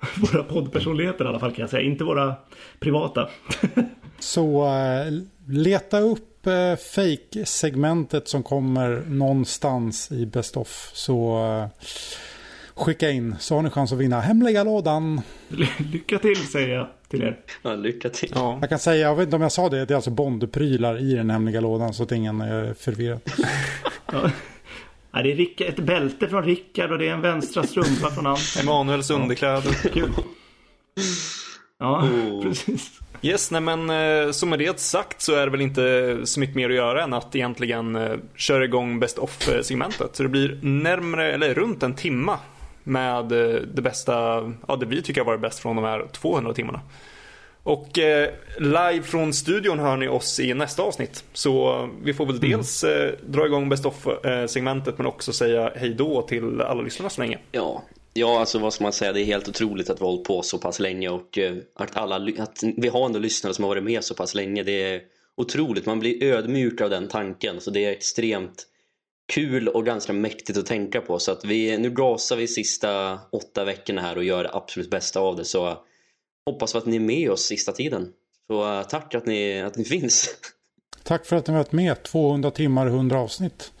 [0.16, 1.82] Våra poddpersonligheter i alla fall kan jag säga.
[1.82, 2.34] Inte våra
[2.80, 3.28] privata.
[4.18, 5.12] så eh,
[5.46, 10.90] leta upp eh, fake-segmentet som kommer någonstans i Best of.
[10.94, 11.84] Så eh,
[12.74, 15.20] skicka in så har ni chans att vinna hemliga lådan.
[15.92, 17.36] Lycka till säger jag till er.
[17.62, 18.32] Ja, lycka till.
[18.34, 18.58] Ja.
[18.60, 21.14] Jag kan säga, jag vet inte om jag sa det, det är alltså Bondprylar i
[21.14, 23.20] den hemliga lådan så att ingen är förvirrad.
[24.12, 24.30] Ja.
[25.12, 28.26] Ja, det är Rick, ett bälte från Rickard och det är en vänstra strumpa från
[28.26, 28.62] Anton.
[28.62, 29.72] Emanuels underkläder.
[29.92, 30.10] Kul.
[31.78, 32.42] Ja, Oh.
[32.42, 33.00] precis.
[33.22, 36.56] Yes, nej men eh, som med det sagt så är det väl inte så mycket
[36.56, 40.16] mer att göra än att egentligen eh, köra igång Best of-segmentet.
[40.16, 42.38] Så det blir närmre, eller runt en timma
[42.84, 44.12] med eh, det bästa,
[44.68, 46.80] ja det vi tycker har varit bäst från de här 200 timmarna.
[47.62, 51.24] Och eh, live från studion hör ni oss i nästa avsnitt.
[51.32, 56.22] Så vi får väl dels eh, dra igång Best of-segmentet men också säga hej då
[56.22, 57.38] till alla lyssnarna så länge.
[57.52, 57.82] Ja
[58.18, 59.12] ja, alltså vad ska man säga?
[59.12, 61.96] Det är helt otroligt att vi har hållit på så pass länge och eh, att,
[61.96, 64.62] alla, att vi har ändå lyssnare som har varit med så pass länge.
[64.62, 65.02] Det är
[65.36, 65.86] otroligt.
[65.86, 67.60] Man blir ödmjuk av den tanken.
[67.60, 68.66] Så det är extremt
[69.32, 71.18] kul och ganska mäktigt att tänka på.
[71.18, 75.20] Så att vi, nu gasar vi sista åtta veckorna här och gör det absolut bästa
[75.20, 75.44] av det.
[75.44, 75.78] Så
[76.46, 78.12] hoppas vi att ni är med oss sista tiden.
[78.46, 80.28] Så eh, tack att ni, att ni finns.
[81.02, 82.02] Tack för att ni har varit med.
[82.02, 83.72] 200 timmar, 100 avsnitt.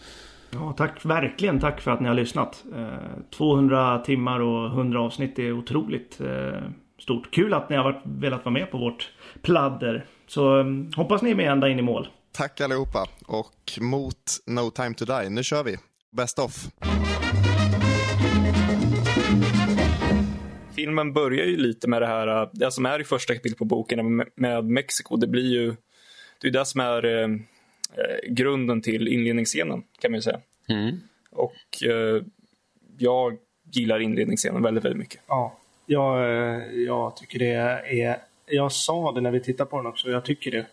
[0.50, 2.64] Ja, tack verkligen tack för att ni har lyssnat.
[2.76, 6.62] Eh, 200 timmar och 100 avsnitt är otroligt eh,
[6.98, 7.30] stort.
[7.30, 10.04] Kul att ni har varit, velat vara med på vårt pladder.
[10.26, 12.08] Så eh, hoppas ni är med ända in i mål.
[12.32, 15.30] Tack allihopa och mot No Time To Die.
[15.30, 15.76] Nu kör vi.
[16.16, 16.68] Best of.
[20.76, 23.64] Filmen börjar ju lite med det här, äh, det som är i första kapitlet på
[23.64, 25.16] boken med, med Mexiko.
[25.16, 25.74] Det blir ju,
[26.40, 27.28] det är det som är, eh, eh,
[28.28, 30.40] grunden till inledningsscenen kan man ju säga.
[30.68, 31.00] Mm.
[31.30, 32.22] Och eh,
[32.98, 33.36] jag
[33.72, 35.20] gillar inledningsscenen väldigt, väldigt mycket.
[35.26, 37.52] Ja, jag, eh, jag tycker det
[38.00, 38.18] är...
[38.46, 40.66] Jag sa det när vi tittade på den också, jag tycker det.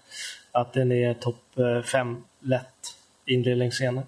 [0.52, 4.04] Att den är topp eh, fem lätt inledningsscener.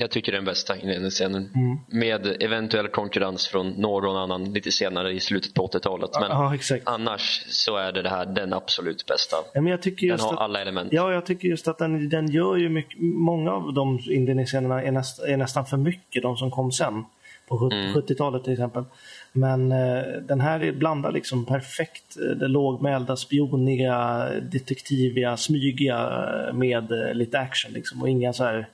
[0.00, 1.50] Jag tycker det är den bästa inledningsscenen.
[1.54, 1.78] Mm.
[1.86, 6.10] Med eventuell konkurrens från någon annan lite senare i slutet på 80-talet.
[6.20, 9.36] Men Ja, annars så är det, det här den absolut bästa.
[9.54, 10.92] Ja, men jag tycker Den just har att, alla element.
[10.92, 14.92] Ja, jag tycker just att den, den gör ju mycket, många av de inledningsscenerna är,
[14.92, 17.04] näst, är nästan för mycket, de som kom sen.
[17.48, 17.92] På 70 Mm.
[17.94, 18.84] 70-talet till exempel.
[19.32, 25.96] Men eh, den här är- blandar liksom perfekt eh, det lågmälda, spioniga, detektiviga, smygiga
[26.48, 28.02] eh, med eh, lite action liksom.
[28.02, 28.68] Och inga så här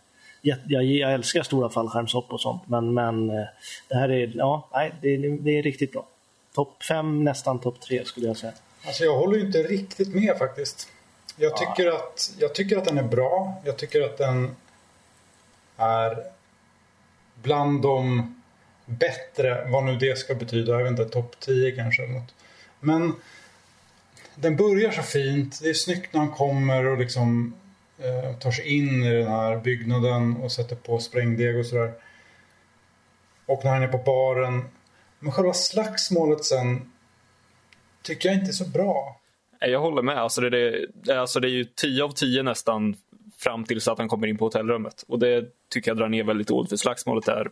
[0.67, 3.45] jag, jag älskar stora fallskärmshopp och sånt, men, men eh,
[3.89, 6.07] det här är, ja, nej, det, är- det är riktigt bra.
[6.55, 8.53] Topp fem, nästan topp tre skulle jag säga.
[8.87, 10.89] Alltså jag håller ju inte riktigt med faktiskt.
[11.37, 13.63] Jag tycker, att, jag tycker att den är bra.
[13.65, 14.57] Jag tycker att den
[15.77, 16.17] är
[17.43, 18.35] bland de
[18.87, 20.73] bättre, vad nu det ska betyda.
[20.73, 22.35] Jag vet inte, topp 10 kanske eller något.
[22.81, 23.15] Men
[24.35, 25.59] den börjar så fint.
[25.63, 27.55] Det är snyggt när han kommer och liksom
[27.99, 31.93] eh, tar sig in i den här byggnaden och sätter på sprängdeg och sådär.
[33.47, 34.65] Och när han är på baren.
[35.19, 36.93] Men själva slagsmålet sen
[38.03, 39.21] tycker jag inte är så bra.
[39.61, 40.19] Jag håller med.
[40.19, 42.97] Alltså det, det, alltså det är ju 10 av 10 nästan
[43.39, 45.05] fram tills att han kommer in på hotellrummet.
[45.09, 47.51] Och det tycker jag drar ner väldigt dåligt, för slagsmålet är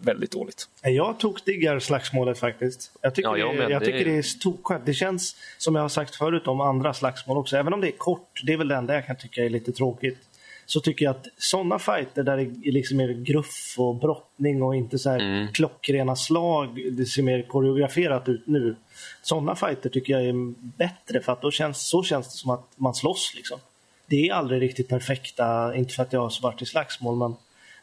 [0.00, 0.68] väldigt dåligt.
[0.82, 2.92] Jag tokdiggar slagsmålet faktiskt.
[3.02, 4.86] Jag tycker, Ja, jag det, jag Det- tycker det är tokskönt.
[4.86, 7.56] Det känns som jag har sagt förut om andra slagsmål också.
[7.56, 9.72] Även om det är kort, det är väl det enda jag kan tycka är lite
[9.72, 10.18] tråkigt.
[10.66, 14.98] Så tycker jag att sådana fighter där det liksom är gruff och brottning och inte
[14.98, 15.52] så här Mm.
[15.52, 18.76] klockrena slag, det ser mer koreograferat ut nu.
[19.22, 20.34] Sådana fighter tycker jag är
[20.78, 23.58] bättre för att då känns, så känns det som att man slåss liksom.
[24.06, 27.34] Det är aldrig riktigt perfekta, inte för att jag har varit i slagsmål men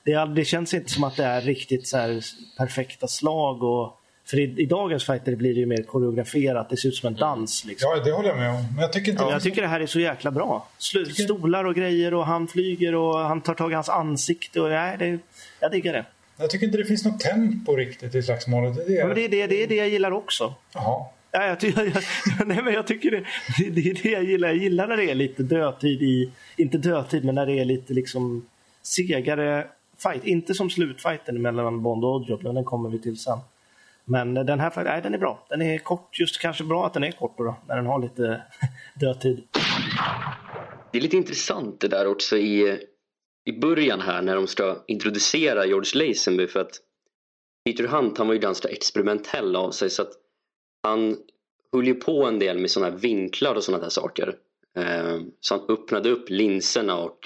[0.08, 2.22] det, det känns inte som att det är riktigt så här
[2.58, 3.64] perfekta slag.
[3.64, 7.08] Och, för i, i dagens fighter blir det ju mer koreograferat, det ser ut som
[7.08, 7.66] en dans.
[7.66, 7.90] Liksom.
[7.92, 8.66] Ja, det håller jag med om.
[8.74, 9.24] Men jag tycker inte...
[9.24, 10.68] Jag tycker det här är så jäkla bra.
[11.14, 14.62] Stolar och grejer och han flyger och han tar tag i hans ansikte.
[14.62, 15.20] Och, nej, det,
[15.60, 16.06] jag diggar det.
[16.38, 18.76] Jag tycker inte det finns något tempo riktigt i slagsmålet.
[18.76, 19.00] Det är.
[19.00, 20.54] Ja, men det, är det, det är det jag gillar också.
[20.74, 21.06] Jaha.
[21.32, 23.24] Ja, jag, ty- jag, nej, men jag tycker det,
[23.58, 24.48] det, det är det jag gillar.
[24.48, 27.94] Jag gillar när det är lite dödtid i, inte dödtid, men när det är lite
[27.94, 28.46] liksom
[28.84, 29.68] segare
[29.98, 30.26] fight.
[30.26, 33.40] Inte som slutfighten mellan Bond och Oddjob, men den kommer vi till sen.
[34.06, 35.46] Men den här fighten, nej, den är bra.
[35.50, 38.42] Den är kort, just kanske bra att den är kort då, när den har lite
[39.00, 39.44] dödtid.
[40.92, 42.80] Det är lite intressant det där också i,
[43.46, 46.82] i början här när de ska introducera George Lazenby för att
[47.66, 50.12] Peter Hunt han var ju ganska experimentell av sig så att
[50.84, 51.18] han
[51.74, 54.36] höll ju på en del med sådana här vinklar och sådana där saker.
[54.78, 57.20] Eh, så han öppnade upp linserna och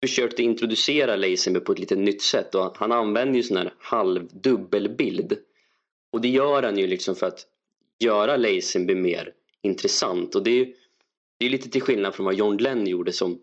[0.00, 5.38] försökte introducera Lazenby på ett lite nytt sätt och han använder ju sån här halvdubbelbild.
[6.12, 7.46] Och det gör han ju liksom för att
[7.98, 9.32] göra Lazenby mer
[9.62, 10.74] intressant och det är ju
[11.38, 13.38] det är lite till skillnad från vad John Glenn gjorde som,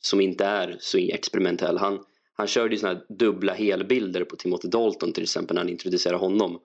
[0.00, 1.78] som inte är så experimentell.
[1.78, 5.70] Han, han körde ju såna här dubbla helbilder på Timothy Dalton till exempel när han
[5.70, 6.60] introducerade honom.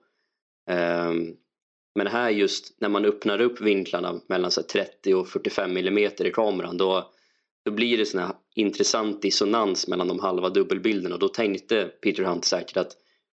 [0.70, 1.36] Um,
[1.94, 6.26] men här just när man öppnar upp vinklarna mellan så här 30 och 45 millimeter
[6.26, 7.12] i kameran då,
[7.66, 12.22] då blir det sån här intressant dissonans mellan de halva dubbelbilderna och då tänkte Peter
[12.22, 12.92] Hunt säkert att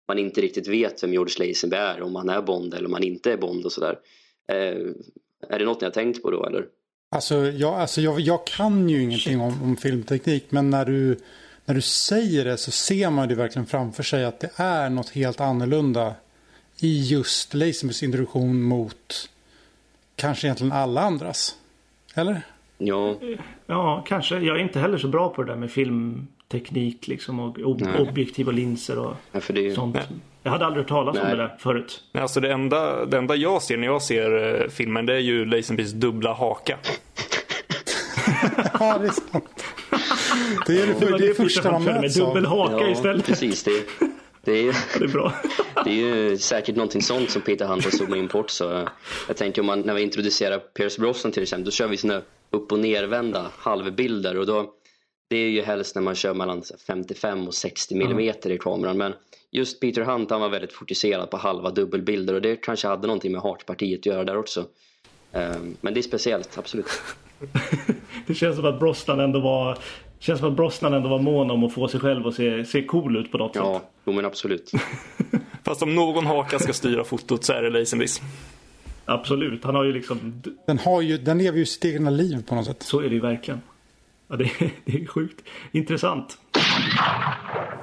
[0.09, 3.03] man inte riktigt vet vem George Lazenby är, om han är Bond eller om han
[3.03, 3.99] inte är Bond och sådär.
[4.49, 4.57] Eh,
[5.49, 6.67] är det något ni har tänkt på då eller?
[7.11, 11.19] Alltså, jag, alltså jag, jag kan ju ingenting om, om filmteknik men när du,
[11.65, 15.11] när du säger det så ser man det verkligen framför sig att det är något
[15.11, 16.15] helt annorlunda
[16.81, 19.31] i just Lazenbys introduktion mot
[20.17, 21.57] kanske egentligen alla andras.
[22.15, 22.43] Eller?
[22.79, 23.17] Ja,
[23.67, 24.39] Ja, kanske.
[24.39, 28.09] Jag är inte heller så bra på det där med filmteknik liksom och ob- Nej.
[28.09, 29.99] objektiv och linser och Ja, för det är ju- sånt.
[30.43, 31.37] Jag hade aldrig hört talas om Nej.
[31.37, 32.03] det där förut.
[32.13, 35.19] Men alltså det enda, det enda jag ser när jag ser eh, filmen det är
[35.19, 36.79] ju Lazenbys dubbla haka.
[38.81, 39.65] Ja, det är sant.
[40.67, 42.59] Det är det, för, det, är första med möts dubbel av.
[42.71, 43.27] haka ja istället.
[43.27, 43.63] precis.
[43.65, 43.85] Det,
[44.45, 45.33] det, är, Det är bra.
[45.85, 48.45] det är ju säkert någonting sånt som Peter Hunt har zoomat in på.
[49.29, 52.21] Jag tänker om man, när vi introducerar Pierce Brosnan till exempel, då kör vi såna
[52.51, 54.73] upp och nervända halvbilder och då
[55.31, 58.59] det är ju helst när man kör mellan så här 55 och 60 millimeter i
[58.59, 59.13] kameran men
[59.51, 63.33] just Peter Hunt han var väldigt fokuserad på halva dubbelbilder och det kanske hade någonting
[63.33, 64.65] med Heartpartiet att göra där också.
[65.33, 66.87] Ehm, Men det är speciellt, absolut.
[68.27, 69.79] Det känns som att Brosnan ändå var
[70.19, 72.85] känns som att Brosnan ändå var mån om att få sig själv att se, se
[72.85, 73.89] cool ut på något Ja, sätt.
[74.05, 74.73] jo men absolut.
[75.65, 78.21] Fast om någon haka ska styra fotot så är det Lazenbys.
[79.09, 79.65] Absolut.
[79.65, 80.43] Han har ju liksom...
[80.67, 82.83] Den, har ju, den lever ju sitt egna liv på något sätt.
[82.83, 83.61] Så är det ju verkligen.
[84.29, 86.39] Ja, det, är- det är sjukt intressant.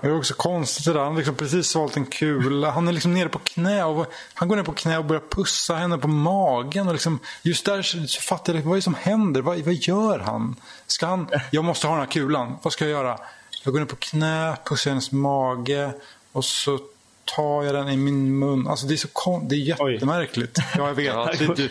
[0.01, 0.99] Det är också konstigt det där.
[0.99, 2.71] Han har liksom precis valt en kula.
[2.71, 3.83] Han är liksom nere på knä.
[3.83, 6.87] Och, han går ner på knä och börjar pussa henne på magen.
[6.87, 9.41] Och liksom, just där så, så fattar jag vad är det som händer.
[9.41, 10.55] Vad, vad gör han?
[10.87, 11.27] Ska han?
[11.51, 12.55] Jag måste ha den här kulan.
[12.61, 13.19] Vad ska jag göra?
[13.63, 15.91] Jag går ner på knä, pussar hennes mage.
[16.31, 16.79] Och så
[17.25, 18.67] tar jag den i min mun.
[18.67, 19.93] Alltså det är så kon- det är Oj.
[19.93, 20.57] jättemärkligt.
[20.77, 21.05] Ja, jag vet.
[21.05, 21.29] Ja.
[21.55, 21.69] Det,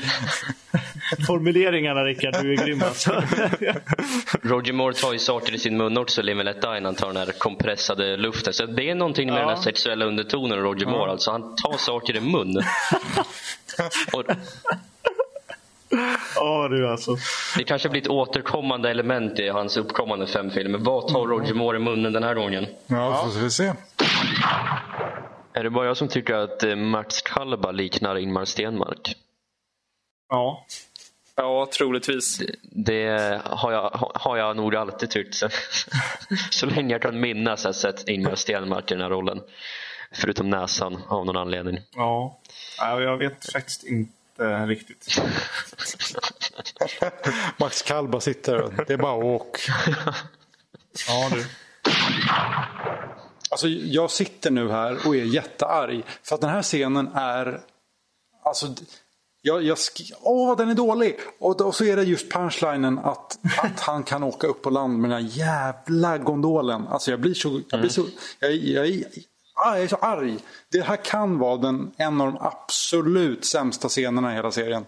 [1.26, 3.10] Formuleringarna Rickard, du är grym alltså.
[4.42, 7.32] Roger Moore tar ju saker i sin mun också, Limeletta, innan han tar den här
[7.38, 8.52] kompressade luften.
[8.52, 9.40] Så det är någonting med Ja.
[9.40, 11.10] den här sexuella undertonen Roger Moore.
[11.10, 12.56] Alltså, han tar saker i mun.
[14.12, 14.24] och
[16.36, 17.16] Ja du alltså.
[17.56, 20.78] det kanske blir ett återkommande element i hans uppkommande fem filmer.
[20.78, 22.66] Vad tar Roger Moore i munnen den här gången?
[22.86, 23.72] ja, får vi se.
[25.56, 29.16] Är det bara jag som tycker att eh, Max Kalba liknar Ingmar Stenmark?
[30.28, 30.66] Ja.
[31.36, 32.42] Ja, troligtvis.
[32.62, 35.34] Det har jag, har jag nog alltid tyckt.
[35.34, 35.48] Så,
[36.50, 39.40] så länge jag kan minnas har jag sett Ingmar Stenmark i den här rollen.
[40.12, 41.80] Förutom näsan av någon anledning.
[41.96, 42.38] Ja.
[42.78, 43.00] ja.
[43.00, 45.16] Jag vet faktiskt inte riktigt.
[47.56, 49.58] Max Kalba sitter och det är bara åk.
[51.08, 51.44] Ja du.
[53.50, 56.02] Alltså, jag sitter nu här och är jättearg.
[56.22, 57.60] För att den här scenen är...
[58.44, 58.66] Alltså,
[59.42, 61.16] jag, jag sk- Åh, den är dålig!
[61.38, 64.98] Och, och så är det just punchlinen att, att han kan åka upp på land
[64.98, 66.86] med den här jävla gondolen.
[66.88, 67.60] Alltså jag blir så...
[67.70, 68.06] Jag, blir så
[68.38, 69.04] jag, jag, jag,
[69.54, 70.38] ah, jag är så arg.
[70.70, 74.86] Det här kan vara den, en av de absolut sämsta scenerna i hela serien.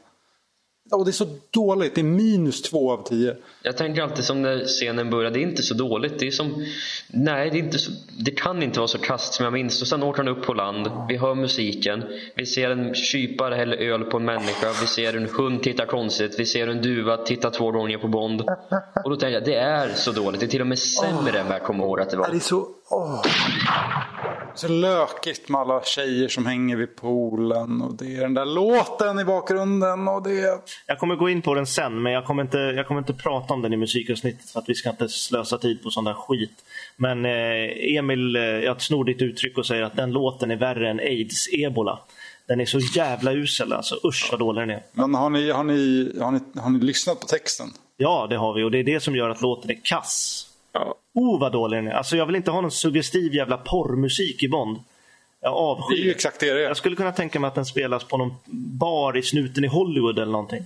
[0.93, 1.95] Och det är så dåligt.
[1.95, 3.37] Det är minus två av tio.
[3.67, 6.19] Jag tänker alltid som när scenen börjar, det är inte så dåligt.
[6.19, 6.65] Det är som,
[7.09, 9.83] nej det, är inte så, det kan inte vara så kast som jag minns.
[9.83, 12.05] Och sen åker han upp på land, vi hör musiken,
[12.35, 16.35] vi ser en kypare hälla öl på en människa, vi ser en hund titta konstigt,
[16.39, 18.41] vi ser en duva titta två gånger på Bond.
[19.05, 20.41] Och då tänker jag, det är så dåligt.
[20.41, 22.29] Det är till och med sämre än vad jag kommer ihåg att det Ja, Det
[22.29, 22.41] är var.
[22.41, 22.67] så...
[22.91, 23.23] Åh.
[24.55, 27.83] Så lökigt med alla tjejer som hänger vid poolen.
[27.83, 30.09] Och det är den där låten i bakgrunden.
[30.09, 30.59] Och det är...
[30.87, 33.55] Jag kommer gå in på den sen, men jag kommer inte, jag kommer inte prata
[33.57, 36.65] om den i musikavsnittet för att vi ska inte slösa tid på sån där skit.
[36.97, 40.91] Men eh, Emil, eh, jag snor ditt uttryck och säger att den låten är värre
[40.91, 41.99] än aids-ebola.
[42.47, 44.01] Den är så jävla usel alltså.
[44.05, 44.83] Usch vad dålig den är.
[44.93, 47.67] Men har ni, har, ni, har, ni, har ni lyssnat på texten?
[47.97, 50.47] Ja, det har vi och det är det som gör att låten är kass.
[50.73, 50.95] Ja.
[51.15, 51.93] Oh vad dålig den är.
[51.93, 54.79] Alltså jag vill inte ha någon suggestiv jävla porrmusik i Bond.
[55.41, 56.69] Jag Det är avskyr ju exakt det det är.
[56.69, 58.35] Jag skulle kunna tänka mig att den spelas på någon
[58.79, 60.65] bar i snuten i Hollywood eller någonting.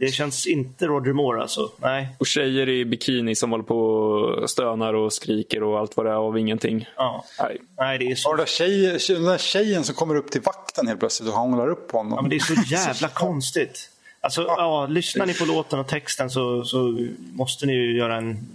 [0.00, 1.70] Det känns inte Roger Moore alltså.
[1.76, 2.08] Nej.
[2.18, 6.10] Och tjejer i bikini som håller på och stönar och skriker och allt vad det
[6.10, 6.88] är av ingenting.
[6.96, 7.24] Ja.
[7.38, 7.58] Nej.
[7.78, 10.86] Nej, det är så, den där, tjej, den där tjejen som kommer upp till vakten
[10.86, 12.12] helt plötsligt och hånglar upp på honom.
[12.16, 13.90] ja, men det är så jävla konstigt.
[14.20, 18.48] Alltså, ja, lyssnar ni på låten och texten så, så måste ni ju göra en...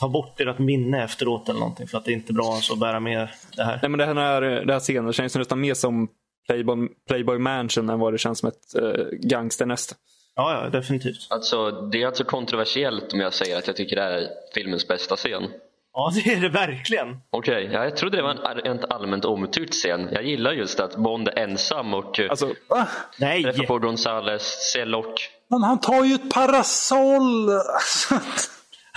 [0.00, 2.78] Ta bort ert minne efteråt eller någonting för att det är inte bra alltså, att
[2.78, 3.78] bära med det här.
[3.82, 6.08] Nej, men det här, det här scenen känns nästan mer som
[6.46, 9.94] Playboy, Playboy Mansion än vad det känns som ett uh, gangsternäste.
[10.36, 11.26] Ja, ja, definitivt.
[11.30, 14.88] Alltså, det är alltså kontroversiellt om jag säger att jag tycker det här är filmens
[14.88, 15.50] bästa scen.
[15.92, 17.16] Ja, det är det verkligen.
[17.30, 20.08] Okej, ja, jag trodde det var en en allmänt omtyckt scen.
[20.12, 22.88] Jag gillar just att Bond är ensam och eh, Alltså, Va?
[23.18, 23.42] Nej!
[23.42, 25.30] träffar på Gonzales, ser lock.
[25.48, 27.50] Men han tar ju ett parasoll!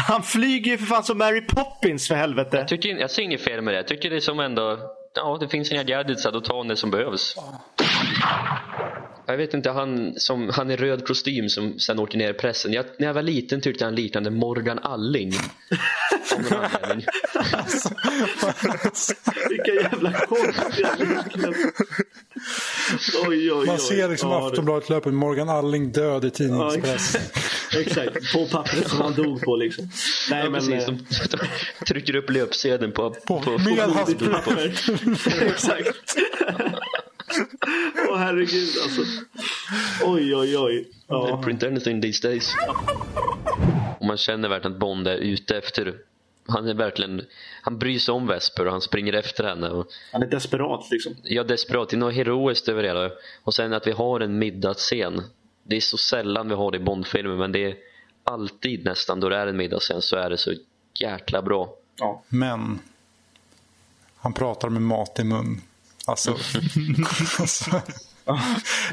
[0.07, 2.57] Han flyger ju för fan som Mary Poppins för helvete.
[2.57, 3.77] Jag, tycker, jag ser inget fel med det.
[3.77, 4.79] Jag tycker det är som ändå,
[5.15, 7.35] ja det finns inga gadgets, tar hon det som behövs.
[9.29, 12.73] Jag vet inte, han, som, han i röd kostym som sen åker ner i pressen.
[12.73, 15.33] Jag, när jag var liten tyckte jag han liknade Morgan Alling.
[16.31, 17.05] Anledning.
[19.49, 20.89] Vilka jävla konstiga.
[23.27, 23.65] Oj, oj, oj.
[23.67, 27.17] Man ser liksom Ja, det- Aftonbladet löper Morgan Alling död i Ja, tidningspress.
[27.77, 28.33] exakt.
[28.33, 29.89] På pappret som han dog på liksom.
[30.29, 30.59] Nej, Ja, men...
[30.67, 30.93] precis, eh,
[31.31, 31.37] de,
[31.79, 34.73] de trycker upp löpsedeln på, på, på, hans papper.
[35.47, 36.15] exakt.
[38.37, 39.01] Herregud alltså.
[40.03, 40.87] Oj, oj, oj.
[41.07, 41.41] Ja.
[41.43, 42.55] Print anything these days.
[43.99, 45.97] Och man känner verkligen att Bond är ute efter
[46.49, 47.21] han är verkligen,
[47.61, 49.69] han bryr sig om Vesper och han springer efter henne.
[49.69, 51.15] Och Han är desperat liksom.
[51.23, 51.89] Ja, desperat.
[51.89, 53.11] Det är något heroiskt över det hela.
[53.43, 55.23] Och sen att vi har en middagsscen.
[55.63, 57.75] Det är så sällan vi har det i Bondfilmer, men det är
[58.23, 60.53] alltid nästan då det är en middagsscen så är det så
[60.93, 61.73] jäkla bra.
[61.99, 62.23] Ja.
[62.27, 62.79] Men
[64.17, 65.61] han pratar med mat i mun.
[66.05, 66.31] Alltså,
[67.39, 67.81] alltså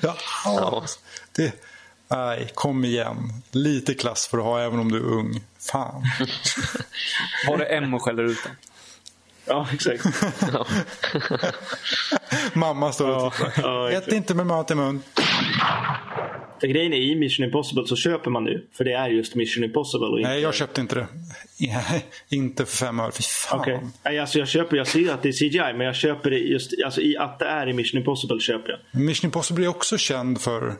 [0.02, 0.84] ja, ja,
[1.32, 1.52] det,
[2.08, 3.42] nej, kom igen.
[3.50, 5.40] Lite klass får du ha även om du är ung.
[5.58, 6.02] Fan.
[7.48, 8.56] var det M och skäller ut den?
[9.46, 10.04] Ja, exakt.
[10.52, 10.66] Ja.
[12.52, 13.52] Mamma står och tittar.
[13.62, 15.02] ja, Ät inte med mat i mun.
[16.66, 18.66] Grejen är i Mission Impossible så köper man nu.
[18.72, 20.06] För det är just Mission Impossible.
[20.06, 20.30] Och inte...
[20.30, 21.06] Nej, jag köpte inte det.
[22.36, 23.12] inte för fem öre.
[23.12, 23.60] Fy fan.
[23.60, 23.80] Okej.
[24.04, 26.72] Nej, Alltså jag köper, jag ser att det är CGI men jag köper det just
[26.84, 29.00] alltså i att det är i Mission Impossible köper jag.
[29.00, 30.74] Mission Impossible är också känd för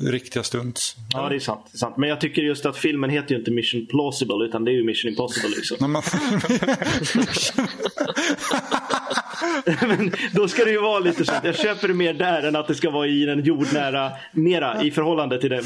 [0.00, 0.96] riktiga stunts.
[1.12, 1.96] Ja det är sant, det är sant.
[1.96, 4.84] Men jag tycker just att filmen heter ju inte Mission Plausible utan det är ju
[4.84, 5.76] Mission Impossible liksom.
[9.88, 12.68] Men, då ska det ju vara lite så jag köper det mer där än att
[12.68, 15.64] det ska vara i den jordnära, mera i förhållande till den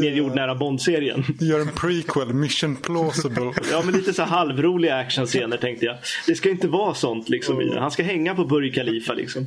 [0.00, 1.24] mer jordnära Bond-serien.
[1.40, 3.52] gör en prequel, Mission Plausible.
[3.70, 5.96] Ja men lite så halvroliga actionscener tänkte jag.
[6.26, 7.78] Det ska inte vara sånt liksom i den.
[7.78, 9.46] Han ska hänga på Burj Khalifa liksom.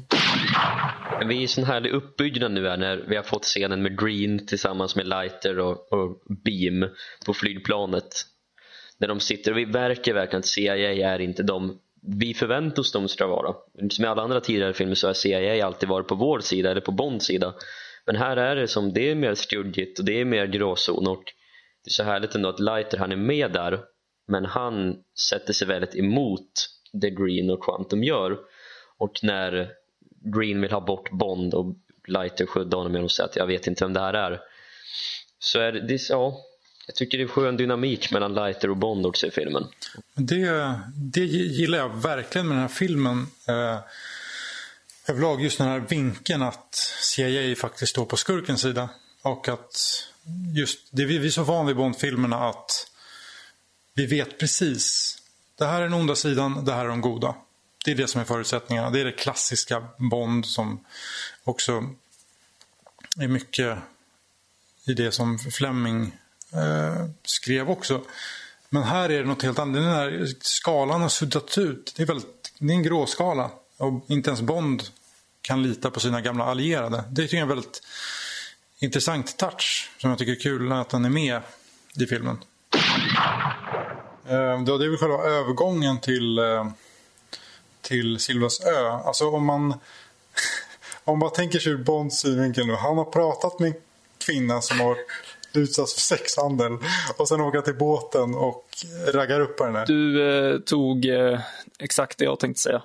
[1.27, 4.45] Vi är i sån härlig uppbyggnad nu här när vi har fått scenen med Green
[4.45, 6.89] tillsammans med Lighter och, och Beam
[7.25, 8.25] på flygplanet.
[8.99, 12.91] När de sitter och vi märker verkligen att CIA är inte de vi förväntar oss
[12.91, 13.55] de ska vara.
[13.89, 16.81] Som i alla andra tidigare filmer så har CIA alltid varit på vår sida eller
[16.81, 17.53] på Bonds sida.
[18.05, 21.23] Men här är det som det är mer skuggigt och det är mer gråzon och
[21.83, 23.79] det är så härligt ändå att Lighter han är med där
[24.27, 26.51] men han sätter sig väldigt emot
[26.93, 28.39] det Green och Quantum gör.
[28.97, 29.71] Och när
[30.35, 31.75] Green vill ha bort Bond och
[32.07, 34.41] Lighter skyddar honom genom att säga att jag vet inte vem det här är.
[35.39, 36.37] Så är det, ja,
[36.91, 39.67] jag tycker det är skön dynamik mellan Lighter och Bond också i filmen.
[40.13, 43.27] Det, det gillar jag verkligen med den här filmen.
[43.47, 43.79] Eh,
[45.07, 48.89] överlag just den här vinkeln att CIA faktiskt står på skurkens sida.
[49.21, 50.07] Och att
[50.55, 52.91] just, det, vi vi är så vana vid Bond-filmerna att
[53.93, 55.17] vi vet precis.
[55.57, 57.35] Det här är den onda sidan, det här är de goda.
[57.85, 58.89] Det är det som är förutsättningarna.
[58.89, 60.85] Det är det klassiska Bond som
[61.43, 61.89] också
[63.19, 63.77] är mycket
[64.85, 66.17] i det som Fleming
[66.53, 68.01] eh, skrev också.
[68.69, 69.73] Men här är det något helt annat.
[69.73, 71.93] Den här skalan har suddats ut.
[71.95, 73.51] Det är, väldigt, det är en gråskala.
[73.77, 74.83] Och inte ens Bond
[75.41, 77.03] kan lita på sina gamla allierade.
[77.09, 77.81] Det tycker jag är en väldigt
[78.79, 81.41] intressant touch som jag tycker är kul att den är med
[81.95, 82.37] i filmen.
[84.27, 86.67] Eh, då Det är väl själva övergången till, eh,
[87.81, 88.89] till Silvas ö.
[88.89, 89.73] Alltså om man,
[91.03, 92.73] om man tänker sig ur Bonds synvinkel nu.
[92.73, 93.81] Han har pratat med en
[94.25, 94.97] kvinna som har
[95.53, 96.71] utsatts för sexhandel
[97.17, 98.65] och sen åka till båten och
[99.13, 99.85] raggar upp på den här.
[99.85, 101.39] Du eh, tog eh,
[101.79, 102.81] exakt det jag tänkte säga.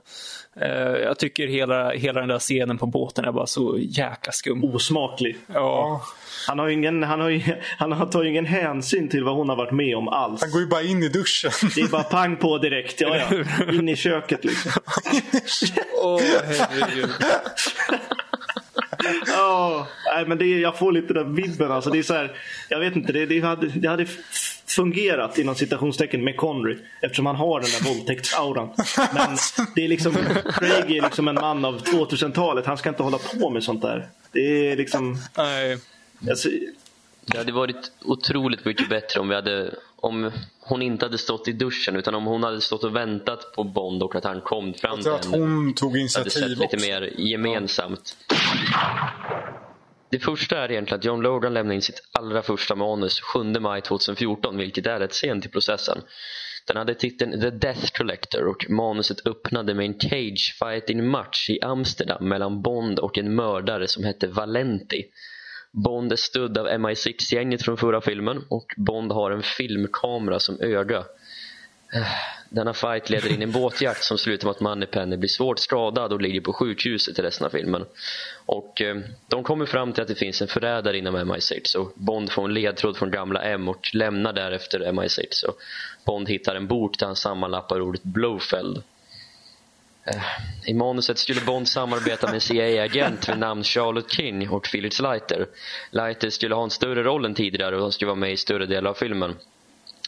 [0.61, 4.65] Eh, jag tycker hela, hela den där scenen på båten är bara så jäkla skum.
[4.65, 5.37] Osmaklig.
[5.47, 6.03] Ja,
[6.49, 7.43] Han, har ju ingen, han, har
[7.79, 10.41] han har tar ju ingen hänsyn till vad hon har varit med om alls.
[10.41, 11.51] Han går ju bara in i duschen.
[11.75, 13.01] Det är bara pang på direkt.
[13.01, 13.73] Ja, ja.
[13.73, 14.73] In i köket liksom.
[16.03, 16.21] Åh,
[16.69, 17.11] herregud.
[19.27, 21.73] Ja, nej, men det är, jag får lite den vibben.
[21.73, 22.37] Alltså, det är så här,
[22.69, 24.07] jag vet inte, det, det, hade, det hade
[24.67, 28.69] fungerat inom citationstecken med Connery eftersom han har den där våldtäktsauran.
[29.15, 29.37] Men
[29.75, 30.15] det är liksom,
[30.59, 32.67] Craig är liksom en man av 2000-talet.
[32.67, 34.09] Han ska inte hålla på med sånt där.
[34.33, 35.19] Det är liksom...
[35.37, 35.79] Nej.
[36.31, 36.49] Alltså,
[37.27, 41.53] Det hade varit otroligt mycket bättre om vi hade om hon inte hade stått i
[41.53, 44.97] duschen utan om hon hade stått och väntat på Bond och att han kom fram
[44.97, 45.37] till tror att henne.
[45.37, 46.87] hon tog hade sett initiativ lite också.
[46.87, 48.17] mer gemensamt.
[50.11, 53.83] Det första är egentligen att John Logan lämnade in sitt allra första manus 7 maj
[53.83, 55.99] 2014 vilket är rätt sent i processen.
[56.67, 61.61] Den hade titeln The Death Collector och manuset öppnade med en cage fighting match i
[61.61, 65.05] Amsterdam mellan Bond och en mördare som hette Valenti.
[65.77, 70.99] Bond är stödd av MI6-gänget från förra filmen och Bond har en filmkamera som öga.
[71.95, 72.07] Eh,
[72.51, 76.13] denna fight leder in i en båtjakt som slutar med att Moneypenny blir svårt skadad
[76.13, 77.85] och ligger på sjukhuset i resten av filmen.
[78.47, 78.97] Och eh,
[79.29, 82.55] De kommer fram till att det finns en förrädare inom MI6 och Bond får en
[82.55, 85.45] ledtråd från gamla M och lämnar därefter MI6.
[85.49, 85.59] Och
[86.05, 88.83] Bond hittar en bok där han sammanlappar ordet Blowfeld.
[90.07, 90.23] Eh,
[90.67, 95.47] I manuset skulle Bond samarbeta med en CIA-agent vid namn Charlotte King och Felix Leiter.
[95.91, 98.67] Leiter skulle ha en större roll än tidigare och han skulle vara med i större
[98.67, 99.35] delar av filmen.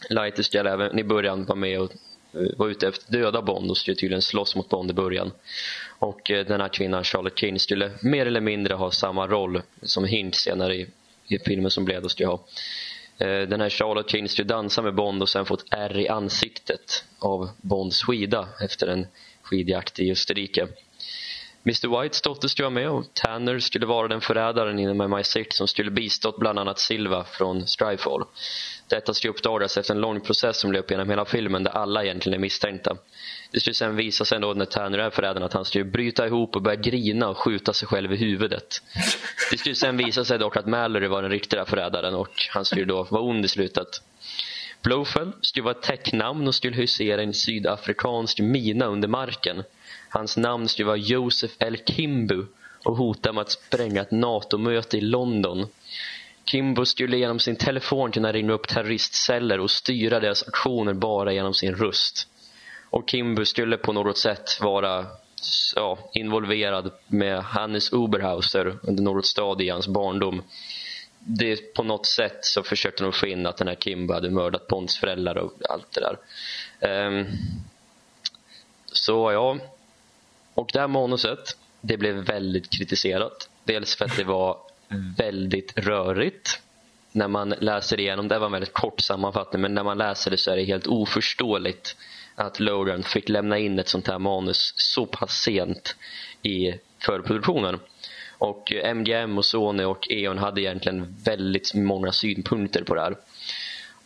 [0.09, 1.91] Leiter skulle även i början vara med och
[2.33, 5.31] eh, vara ute efter döda Bond och skulle tydligen slåss mot Bond i början.
[5.99, 10.05] Och eh, den här kvinnan, Charlotte King, skulle mer eller mindre ha samma roll som
[10.05, 10.87] Hint senare i,
[11.27, 12.39] i filmen som blev då skulle ha.
[13.21, 17.03] Den här Charlotte King skulle dansa med Bond och sen få ett ärr i ansiktet
[17.19, 19.07] av Bonds skida efter en
[19.49, 20.67] skidjakt i Österrike.
[21.65, 25.67] Mr Whites dotter skulle vara med och Tanner skulle vara den förrädaren inom MI6 som
[25.67, 28.23] skulle bistått bland annat Silva från Strifall.
[28.87, 32.39] Detta skulle uppdagas efter en lång process som löper genom hela filmen där alla egentligen
[32.39, 32.97] är misstänkta.
[33.51, 36.55] Det skulle sen visa sig då när Tanner är förrädaren att han skulle bryta ihop
[36.55, 38.81] och börja grina och skjuta sig själv i huvudet.
[39.51, 42.85] Det skulle sen visa sig dock att Mallory var den riktiga förrädaren och han skulle
[42.85, 43.87] då vara ond i slutet.
[44.81, 49.63] Blofeld skulle vara ett täcknamn och skulle husera i en sydafrikansk mina under marken.
[50.09, 51.77] Hans namn skulle vara Joseph L.
[51.85, 52.45] Kimbu
[52.83, 55.67] och hota med att spränga ett NATO-möte i London.
[56.45, 61.53] Kimbo skulle genom sin telefon kunna ringa upp terroristceller och styra deras aktioner bara genom
[61.53, 62.27] sin röst.
[62.89, 65.05] Och Kimbo skulle på något sätt vara
[65.75, 70.43] ja, involverad med Hannes Oberhauser under något stadie i hans barndom.
[71.19, 74.67] Det, på något sätt så försökte de få in att den här Kimbo hade mördat
[74.67, 77.07] Ponts föräldrar och allt det där.
[77.07, 77.27] Um,
[78.85, 79.57] så ja,
[80.53, 83.49] och det här manuset, det blev väldigt kritiserat.
[83.63, 84.57] Dels för att det var
[85.17, 86.61] väldigt rörigt
[87.11, 88.27] när man läser igenom.
[88.27, 90.87] Det var en väldigt kort sammanfattning men när man läser det så är det helt
[90.87, 91.95] oförståeligt
[92.35, 95.95] att Logan fick lämna in ett sånt här manus så pass sent
[96.41, 97.79] i förproduktionen.
[98.39, 103.15] Och eh, MGM och Sony och E.ON hade egentligen väldigt många synpunkter på det här.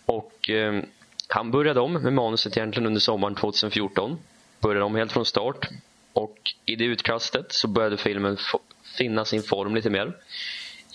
[0.05, 0.83] Och eh,
[1.27, 4.17] han började om med manuset egentligen under sommaren 2014.
[4.59, 5.69] Började om helt från start.
[6.13, 8.37] Och i det utkastet så började filmen
[8.97, 10.13] finna sin form lite mer.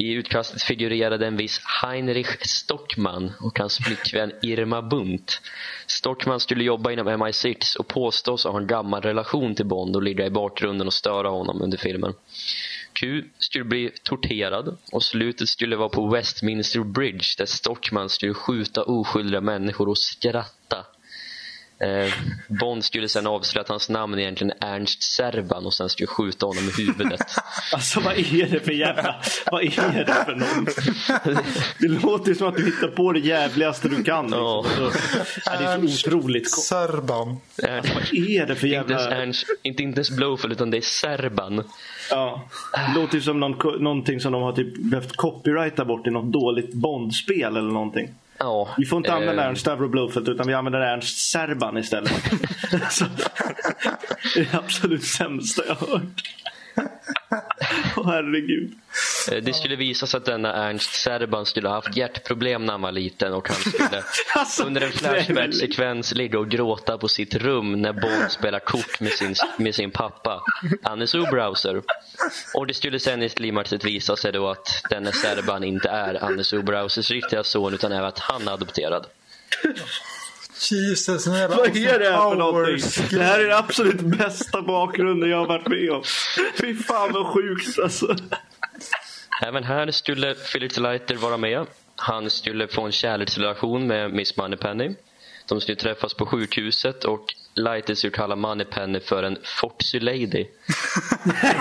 [0.01, 5.40] I utkastet figurerade en viss Heinrich Stockman och hans flickvän Irma Bunt.
[5.86, 10.27] Stockman skulle jobba inom MI6 och påstås ha en gammal relation till Bond och ligga
[10.27, 12.15] i bakgrunden och störa honom under filmen.
[12.93, 18.82] Q skulle bli torterad och slutet skulle vara på Westminster Bridge där Stockman skulle skjuta
[18.82, 20.86] oskyldiga människor och skratta.
[21.81, 22.13] Eh,
[22.49, 26.47] Bond skulle sen avslöja att hans namn egentligen är Ernst Serban och sen skulle skjuta
[26.47, 27.21] honom i huvudet.
[27.73, 29.17] Alltså vad är det för jävla...
[29.51, 31.45] Vad är det för något?
[31.79, 34.25] Det låter som att du hittar på det jävligaste du kan.
[34.25, 34.41] Liksom.
[34.41, 34.65] Ja.
[34.77, 34.91] Så,
[35.45, 36.51] ja, det är så otroligt.
[36.51, 37.37] Serban.
[37.63, 39.17] Ernst, Vad är det för inte, ens jävla...
[39.17, 41.65] Ernst, inte, inte ens Blowfield utan det är Serban.
[42.11, 42.49] Ja.
[42.73, 46.73] Det låter som någon, någonting som de har typ behövt copyrighta bort i något dåligt
[46.73, 48.09] Bondspel eller någonting.
[48.39, 52.12] Ja, Vi får inte använda eh, Ernst Stavro Blowfelt utan vi använder Ernst Serban istället.
[54.35, 56.23] Det är det absolut sämsta jag har hört.
[57.97, 58.73] Åh herregud.
[59.32, 62.82] Eh, Det skulle visa sig att denna Ernst Serban skulle ha haft hjärtproblem när han
[62.82, 64.03] var liten och han skulle
[64.35, 69.12] Alltså, under en flashback-sekvens ligga och gråta på sitt rum när Bond spelar kort med
[69.12, 70.43] sin, med sin pappa,
[70.82, 71.82] Hannes Oberhauser.
[72.55, 76.53] Och det skulle sen i klimaxet visa sig då att denne Serban inte är Hannes
[76.53, 79.07] Oberhausers riktiga son utan är att han är adopterad.
[80.61, 82.79] Jesus, en jävla Vad är det här för någonting?
[83.11, 86.03] Det här är den absolut bästa bakgrunden jag har varit med om.
[86.61, 88.17] Fy fan vad sjukt alltså.
[89.43, 91.67] Även här skulle Philip Leiter vara med.
[91.97, 94.95] Han skulle få en kärleksrelation med Miss Moneypenny.
[95.49, 100.47] De skulle träffas på sjukhuset och Leiter skulle kalla Moneypenny för en Foxy Lady.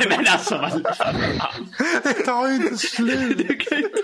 [0.10, 0.84] Men alltså vad
[2.04, 3.38] Det tar ju inte slut.
[3.38, 3.98] Det, kan inte...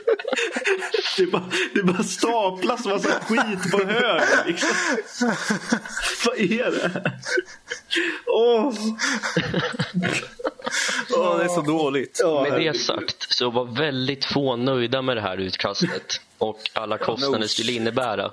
[1.17, 4.21] det, bara, det bara staplas massa skit på hög.
[4.45, 4.77] Liksom.
[6.25, 7.11] Vad är det?
[8.27, 8.73] Åh!
[11.17, 12.19] Åh, det är så dåligt.
[12.23, 16.97] Ja, Med det sagt så var väldigt få nöjda med det här utkastet och alla
[16.97, 18.31] kostnader det skulle innebära.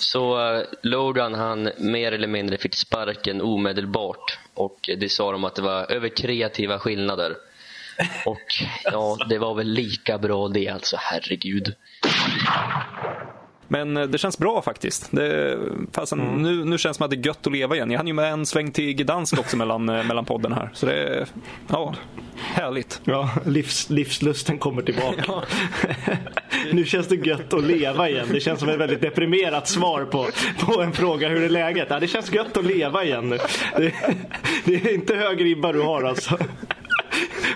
[0.00, 5.54] Så eh, Logan han mer eller mindre fick sparken omedelbart och det sa de att
[5.54, 7.36] det var över kreativa skillnader.
[8.26, 8.54] Och
[8.84, 11.74] ja, det var väl lika bra det alltså, herregud.
[13.72, 15.08] Men eh, det känns bra faktiskt.
[15.10, 15.58] Det,
[15.92, 17.90] fasen, nu, nu känns det som att det är gött att leva igen.
[17.90, 20.70] Jag hann ju med en sväng till Gdansk också mellan, eh, mellan podden här.
[20.74, 21.26] Så det
[21.68, 21.94] ja,
[22.36, 23.00] härligt.
[23.04, 25.24] Ja, livs, livslusten kommer tillbaka.
[26.72, 28.26] nu känns det gött att leva igen.
[28.32, 30.26] Det känns som ett väldigt deprimerat svar på,
[30.58, 31.86] på en fråga hur är läget?
[31.90, 33.38] Ja, det känns gött att leva igen nu.
[33.76, 33.94] Det,
[34.64, 36.38] det är inte hög ribba du har alltså.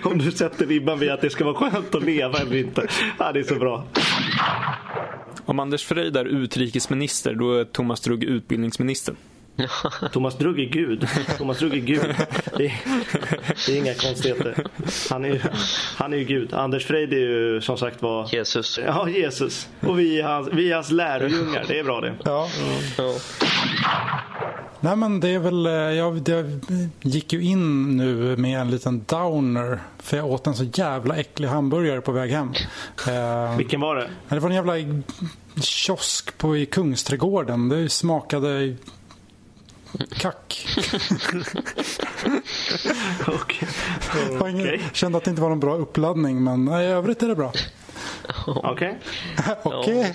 [0.02, 2.86] Om du sätter ribban vid att det ska vara skönt att leva eller inte.
[3.18, 3.84] Ja, det är så bra.
[5.46, 9.14] Om Anders Fröjd är utrikesminister, då är Thomas Drugg utbildningsminister.
[10.12, 11.08] Thomas Drugg är Gud.
[11.38, 12.14] Thomas Drugg är Gud.
[12.56, 12.80] Det är,
[13.66, 14.66] det är inga konstigheter.
[15.10, 15.40] Han är, ju-
[15.96, 16.54] han är ju Gud.
[16.54, 18.78] Anders Frejd är ju som sagt var Jesus.
[18.86, 19.68] Ja, Jesus.
[19.80, 21.64] Och vi är hans, vi är hans lärjungar.
[21.68, 22.14] Det är bra det.
[22.24, 22.48] Ja.
[22.98, 23.14] Ja.
[24.80, 26.46] Nej men det är väl, eh, jag, jag
[27.02, 29.78] gick ju in nu med en liten downer.
[30.02, 32.52] För jag åt en så jävla äcklig hamburgare på väg hem.
[33.08, 34.08] Eh, Vilken var det?
[34.28, 34.74] det var en jävla
[35.62, 37.68] kiosk på, i Kungsträdgården.
[37.68, 38.76] Det smakade
[40.18, 40.66] kack.
[44.48, 44.80] Ingen- Okej.
[44.92, 47.52] Kände att det inte var någon bra uppladdning men i övrigt är det bra.
[48.46, 48.98] Okej.
[49.62, 50.14] Okej.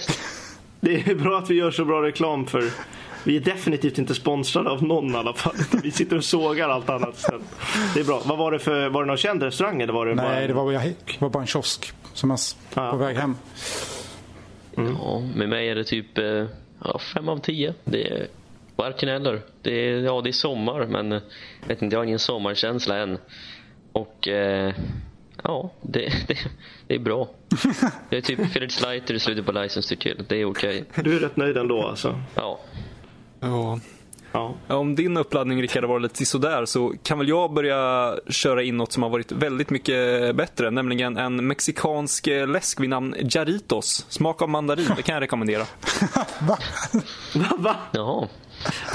[0.82, 2.72] Det är bra att vi gör så bra reklam för
[3.24, 5.56] vi är definitivt inte sponsrade av någon i alla fall.
[5.84, 7.42] Vi sitter och sågar allt annat istället.
[7.94, 8.22] Det är bra.
[8.26, 10.48] Vad var det för, var det någon känd restaurang eller var det bara Nej, en-
[10.48, 12.40] det var, jag, det var bara en kiosk som jag
[12.74, 13.36] Ja, på väg hem.
[14.76, 16.46] Ja, med mig är det typ eh,
[16.84, 17.74] ja, fem av tio.
[17.86, 18.28] Det är
[18.80, 19.42] varken eller.
[19.62, 21.22] Det är, ja, det är sommar, men eh,
[21.68, 23.18] vet inte, jag har ingen sommarkänsla än.
[23.92, 24.74] Och eh,
[25.44, 26.38] Ja, det, det,
[26.88, 27.30] det är bra.
[28.10, 30.26] Det är typ Felix Leiter i slutet på License to Kill.
[30.28, 30.84] Det är okej.
[30.96, 32.22] Du är rätt nöjd ändå alltså?
[32.36, 32.60] Ja.
[33.40, 33.80] Ja.
[34.32, 34.56] Ja.
[34.68, 38.78] Om din uppladdning Rickard har varit lite sådär så kan väl jag börja köra in
[38.78, 40.72] något som har varit väldigt mycket bättre.
[40.72, 44.06] Nämligen en mexikansk läsk vid namn Jaritos.
[44.10, 45.66] Smak av mandarin, det kan jag rekommendera.
[47.58, 47.76] Va?
[47.92, 48.28] Jaha.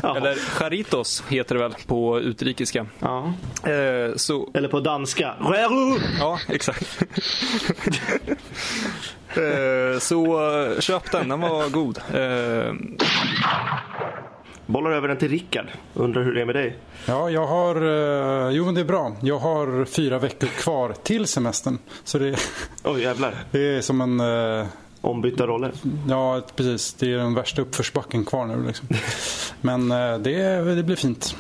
[0.03, 0.17] Jaha.
[0.17, 2.87] Eller Charitos heter det väl på utrikiska.
[2.99, 3.33] Ja.
[3.71, 5.35] Eh, så, Eller på danska.
[6.21, 7.03] Ja, exakt.
[9.37, 11.99] eh, så eh, köp den, den var god.
[12.15, 12.75] Eh,
[14.67, 15.67] Bollar över den till Rickard.
[15.95, 16.77] Undrar hur det är med dig?
[17.07, 17.77] Ja, jag har...
[17.77, 19.17] eh, jo, men det är bra.
[19.23, 21.79] Jag har fyra veckor kvar till semestern.
[22.05, 22.37] Så det,
[22.85, 23.35] Oj jävlar.
[23.51, 24.21] det är som en...
[25.05, 25.73] Ombytta roller.
[26.09, 26.95] ja, precis.
[26.95, 28.67] Det är den värsta uppförsbacken kvar nu.
[28.67, 28.89] Liksom.
[29.61, 31.37] Men eh, det, det blir fint.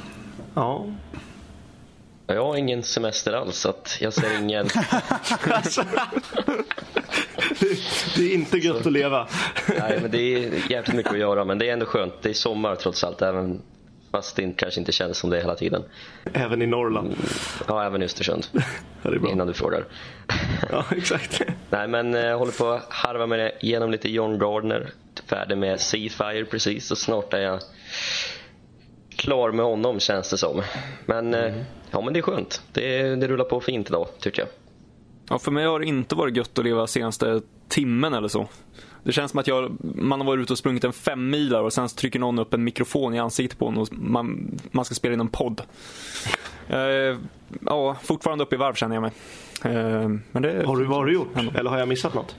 [0.55, 0.87] Ja.
[2.27, 4.69] Jag har ingen semester alls, så att jag ser ingen...
[7.61, 7.79] Det,
[8.17, 9.29] det är inte gött att leva.
[9.79, 12.15] Nej, men det är jävligt mycket att göra, men det är ändå skönt.
[12.23, 13.63] Det är sommar trots allt, även
[14.15, 15.83] fast det inte- kanske inte känns som det hela tiden.
[16.33, 17.17] Även i Norrland.
[17.69, 18.47] Ja, även i Östersund.
[19.03, 19.31] Ja, det är bra.
[19.31, 19.85] Innan du frågar.
[20.71, 21.43] Ja, exakt.
[21.71, 24.91] Nej, men eh, jag håller på att harva med det igenom lite John Gardner.
[25.27, 27.61] Färdig med Seafire precis, och snart är jag
[29.17, 30.63] klar med honom känns det som.
[31.07, 31.55] Men, eh,
[31.91, 32.63] ja, men det är skönt.
[32.73, 34.49] Det, det rullar på fint idag, tycker jag.
[35.29, 38.49] Ja, för mig har det inte varit gött att leva senaste timmen eller så.
[39.05, 41.73] Det känns som att jag, man har varit ute och sprungit en fem milar och
[41.73, 45.15] sen trycker någon upp en mikrofon i ansiktet på en och man, man ska spela
[45.15, 45.63] in en podd.
[46.69, 47.17] Eh,
[47.67, 49.13] ja, fortfarande uppe i varv känner jag mig.
[49.65, 51.37] Eh, men det, Har du vad har du gjort?
[51.55, 52.37] Eller har jag missat något?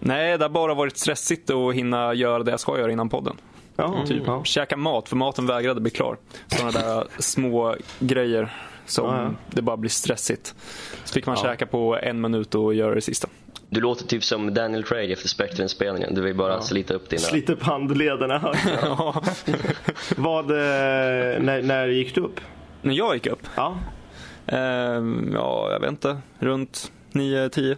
[0.00, 3.36] Nej, det har bara varit stressigt att hinna göra det jag ska göra innan podden.
[3.76, 4.44] Ja, Typ ja.
[4.44, 6.16] käka mat, för maten vägrade bli klar.
[6.46, 8.54] Sådana där små grejer
[8.86, 9.30] som ja.
[9.50, 10.54] det bara blir stressigt.
[11.04, 11.42] Så fick man Ja.
[11.42, 13.28] käka på en minut och göra det sista.
[13.72, 16.14] Du låter typ som Daniel Craig efter Spectre-inspelningen.
[16.14, 17.20] Du vill bara slita upp dina...
[17.20, 18.54] Slita upp handlederna.
[18.82, 19.22] Ja.
[20.16, 20.56] Vad, eh,
[21.40, 22.40] när, när gick du upp?
[22.82, 23.42] När jag gick upp?
[23.56, 23.78] Ja.
[24.46, 26.16] Ehm, ja, jag vet inte.
[26.38, 27.76] Runt 9-10.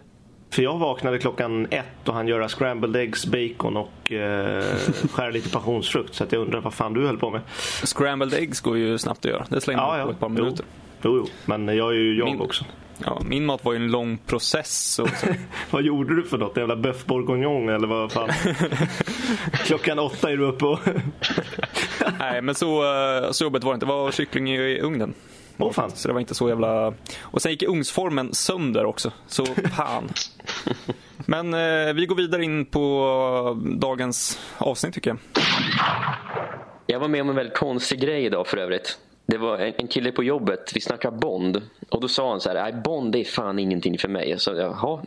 [0.49, 4.63] För jag vaknade klockan ett och han göra scrambled eggs, bacon och eh,
[5.11, 6.15] skära lite passionsfrukt.
[6.15, 7.41] Så att jag undrar vad fan du höll på med.
[7.83, 9.45] Scrambled eggs går ju snabbt att göra.
[9.49, 10.33] Det slänger man på ett par Jo.
[10.33, 10.65] minuter.
[11.01, 11.27] Jo, jo.
[11.45, 12.65] Men jag är ju jag Min- också.
[12.97, 14.99] Ja, min mat var ju en lång process.
[14.99, 15.27] Och så.
[15.71, 16.57] Vad gjorde du för något?
[16.57, 18.29] Jävla bœuf bourguignon eller vad fan?
[19.65, 20.79] klockan åtta är du uppe och...
[22.19, 23.85] Nej, men så, eh, så jobbigt var det inte.
[23.85, 25.13] Det var kyckling i ugnen.
[25.57, 25.91] Åh fan.
[25.91, 26.93] Så det var inte så jävla...
[27.21, 29.11] Och sen gick ugnsformen sönder också.
[29.27, 30.09] Så fan.
[31.17, 35.19] Men eh, vi går vidare in på dagens avsnitt tycker jag.
[36.87, 38.97] Jag var med om en väldigt konstig grej idag för övrigt.
[39.25, 41.61] Det var en, en kille på jobbet, vi snackade Bond.
[41.89, 44.29] Och då sa han så här, nej Bond är fan ingenting för mig.
[44.29, 44.51] Jag sa,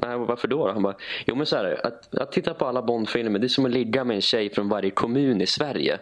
[0.02, 0.72] nej, varför då?
[0.72, 3.64] Han bara, jo men så här, att, att titta på alla Bond-filmer det är som
[3.66, 5.98] att ligga med en tjej från varje kommun i Sverige.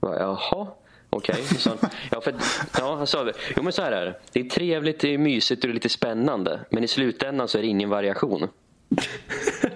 [0.00, 0.66] Jag bara, jaha,
[1.10, 1.42] okej.
[1.42, 1.70] Så
[2.10, 2.34] Ja, för,
[2.78, 3.32] ja, han sa det.
[3.56, 4.14] Jo men så här är det.
[4.32, 6.60] Det är trevligt, det är mysigt och det är lite spännande.
[6.70, 8.48] Men i slutändan så är det ingen variation.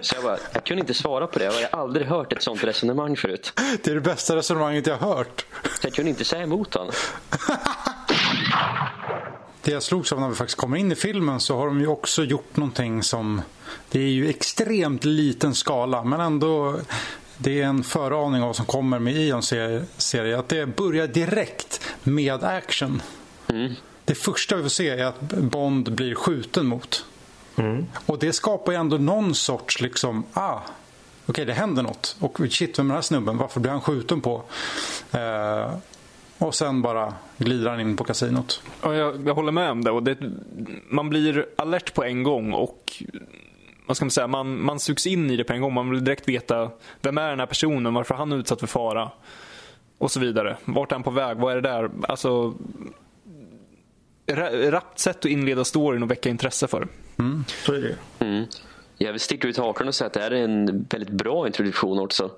[0.01, 1.45] Så jag bara, jag kunde inte svara på det.
[1.45, 3.53] Jag har aldrig hört ett sånt resonemang förut.
[3.83, 5.45] Det är det bästa resonemanget jag har hört.
[5.63, 6.93] Så jag kunde inte säga emot honom.
[9.67, 11.87] Det jag slogs av när vi faktiskt kommer in i filmen så har de ju
[11.87, 13.41] också gjort någonting som...
[13.89, 16.79] Det är ju extremt liten skala men ändå...
[17.37, 19.53] Det är en föraning av vad som kommer med Ions
[19.97, 20.39] serie.
[20.39, 23.01] Att det börjar direkt med action.
[24.05, 27.05] Det första vi får se är att Bond blir skjuten mot.
[28.05, 30.23] Och det skapar ju ändå någon sorts liksom...
[30.33, 30.59] Ah,
[31.29, 32.15] Okej, det händer något.
[32.19, 33.37] Och shit, vem är den här snubben?
[33.37, 34.43] Varför blir han skjuten på?
[35.11, 35.73] Eh,
[36.37, 38.61] och sen bara glider han in på kasinot.
[38.81, 39.91] Ja, jag, jag håller med om det.
[39.91, 40.17] Och det.
[40.89, 43.03] Man blir alert på en gång och
[43.85, 45.73] vad ska man säga, man, man sugs in i det på en gång.
[45.73, 46.69] Man vill direkt veta
[47.01, 49.11] vem är den här personen, varför han är utsatt för fara
[49.97, 50.57] och så vidare.
[50.65, 51.37] Vart är han på väg?
[51.37, 51.89] Vad är det där?
[52.07, 52.53] Alltså,
[54.27, 56.87] rappt sätt att inleda storyn och väcka intresse för.
[57.47, 58.45] Så är det Mm.
[58.97, 61.99] Jag vill sticka ut hakan och säga att det här är en väldigt bra introduktion
[61.99, 62.31] också.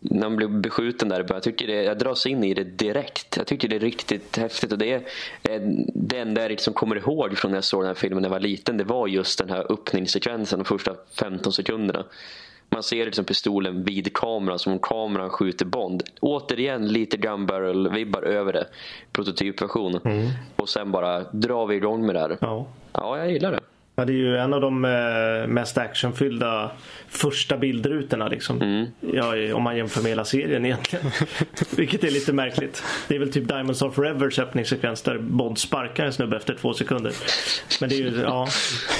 [0.00, 1.26] När man blir beskjuten där.
[1.28, 3.36] Jag, tycker det, jag dras in i det direkt.
[3.36, 4.72] Jag tycker det är riktigt häftigt.
[4.72, 5.02] Och det är
[5.42, 5.60] eh,
[5.94, 8.34] det enda jag liksom kommer ihåg från när jag såg den här filmen när jag
[8.34, 8.76] var liten.
[8.76, 12.04] Det var just den här öppningssekvensen de första 15 sekunderna.
[12.70, 16.02] Man ser liksom pistolen vid kameran som om kameran skjuter Bond.
[16.20, 18.66] Återigen lite gun barrel-vibbar över det.
[19.12, 20.00] Prototypversion.
[20.56, 22.38] Och sen bara drar vi igång med det här.
[22.40, 22.66] Ja.
[22.92, 23.60] Ja, jag gillar det.
[23.98, 26.70] Ja, det är ju en av de eh, mest actionfyllda
[27.08, 28.62] första bildrutorna liksom.
[28.62, 28.86] Mm.
[29.00, 31.04] Ja, om man jämför med hela serien egentligen.
[31.76, 32.82] Vilket är lite märkligt.
[33.08, 36.74] Det är väl typ Diamonds of Forevers öppningssekvens där Bond sparkar en snubbe efter två
[36.74, 37.12] sekunder.
[37.80, 38.48] Men det är ju, ja.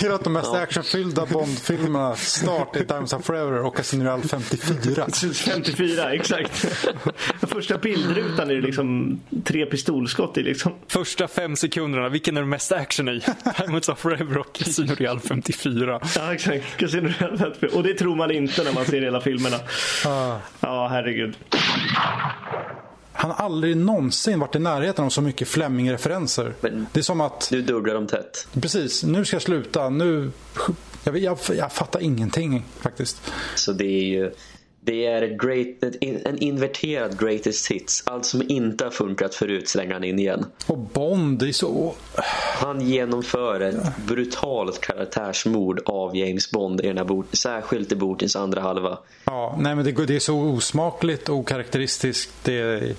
[0.00, 5.06] Hela de mest actionfyllda Bond-filmerna start i Diamonds of Forever och Casino Royale 54.
[5.44, 6.66] 54, exakt.
[7.40, 10.72] Första bildrutan är det liksom tre pistolskott i liksom.
[10.88, 13.22] Första fem sekunderna, vilken är det mest action i?
[13.58, 16.00] Diamonds of Forever och Casino Real 54.
[16.16, 16.76] Ja, exakt.
[16.76, 17.70] Casino Royale 54.
[17.74, 19.56] Och det tror man inte när man ser hela filmerna.
[20.06, 20.36] Ah.
[20.60, 21.36] Ja, herregud.
[23.12, 26.52] Han har aldrig någonsin varit i närheten av så mycket Fleming-referenser.
[26.92, 28.48] Det är som att, Nu duggar de tätt.
[28.62, 30.30] precis, nu ska jag sluta, nu...
[31.04, 33.32] Jag, jag, jag fattar ingenting faktiskt.
[33.54, 34.32] Så det är ju
[34.88, 35.94] det är great,
[36.24, 38.02] en inverterad greatest hits.
[38.06, 40.46] Allt som inte har funkat förut slänger han in igen.
[40.66, 41.94] Och Bond, är så...
[42.54, 48.36] Han genomför ett brutalt karaktärsmord av James Bond i den här bok, särskilt i bokens
[48.36, 48.98] andra halva.
[49.24, 52.32] Ja, nej men det, det är så osmakligt och okaraktäristiskt.
[52.42, 52.94] Det är...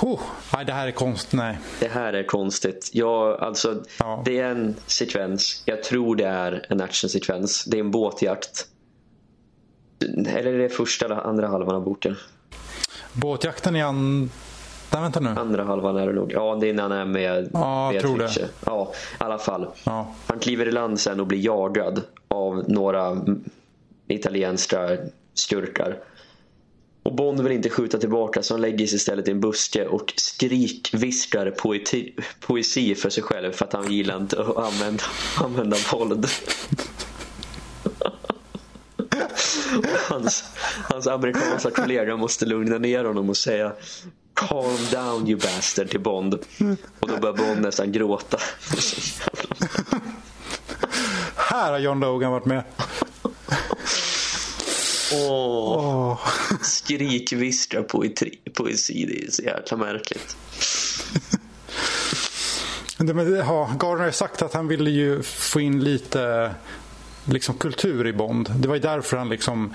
[0.00, 0.20] Oh,
[0.54, 1.58] nej, det här är konst, nej.
[1.80, 2.90] Det här är konstigt.
[2.92, 4.22] Jag, alltså, Ja.
[4.24, 5.62] Det är en sekvens.
[5.64, 7.64] Jag tror det är en actionsekvens.
[7.64, 8.66] Det är en båtjakt.
[10.26, 12.16] Eller är det första eller andra halvan av boken?
[13.12, 14.30] Båtjakten är an...
[14.92, 15.28] Nej, vänta nu.
[15.30, 16.32] Andra halvan är det nog.
[16.32, 18.48] Ja, det är när han är med Ja, jag tror det.
[18.66, 19.66] Ja, i alla fall.
[19.84, 20.14] Ja.
[20.26, 23.16] Han kliver i land sen och blir jagad av några
[24.08, 24.96] italienska
[25.34, 25.98] skurkar.
[27.02, 30.12] Och Bond vill inte skjuta tillbaka så han lägger sig istället i en buske och
[30.16, 35.02] skrikviskar poeti, poesi för sig själv för att han gillar inte att använda,
[35.44, 36.26] använda våld.
[40.08, 40.44] Hans,
[40.82, 43.72] hans amerikanska kollega måste lugna ner honom och säga
[44.34, 46.34] Calm down you bastard till Bond.
[47.00, 48.38] Och då börjar Bond nästan gråta.
[51.36, 52.64] Här har John Logan varit med.
[55.12, 56.18] Åh, Åh.
[56.62, 60.36] skrikviskar poetri, poesi, det är så jäkla märkligt.
[62.98, 66.54] Ja, Gardner har sagt att han ville ju få in lite
[67.24, 68.52] liksom, kultur i Bond.
[68.56, 69.74] Det var ju därför han liksom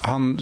[0.00, 0.40] han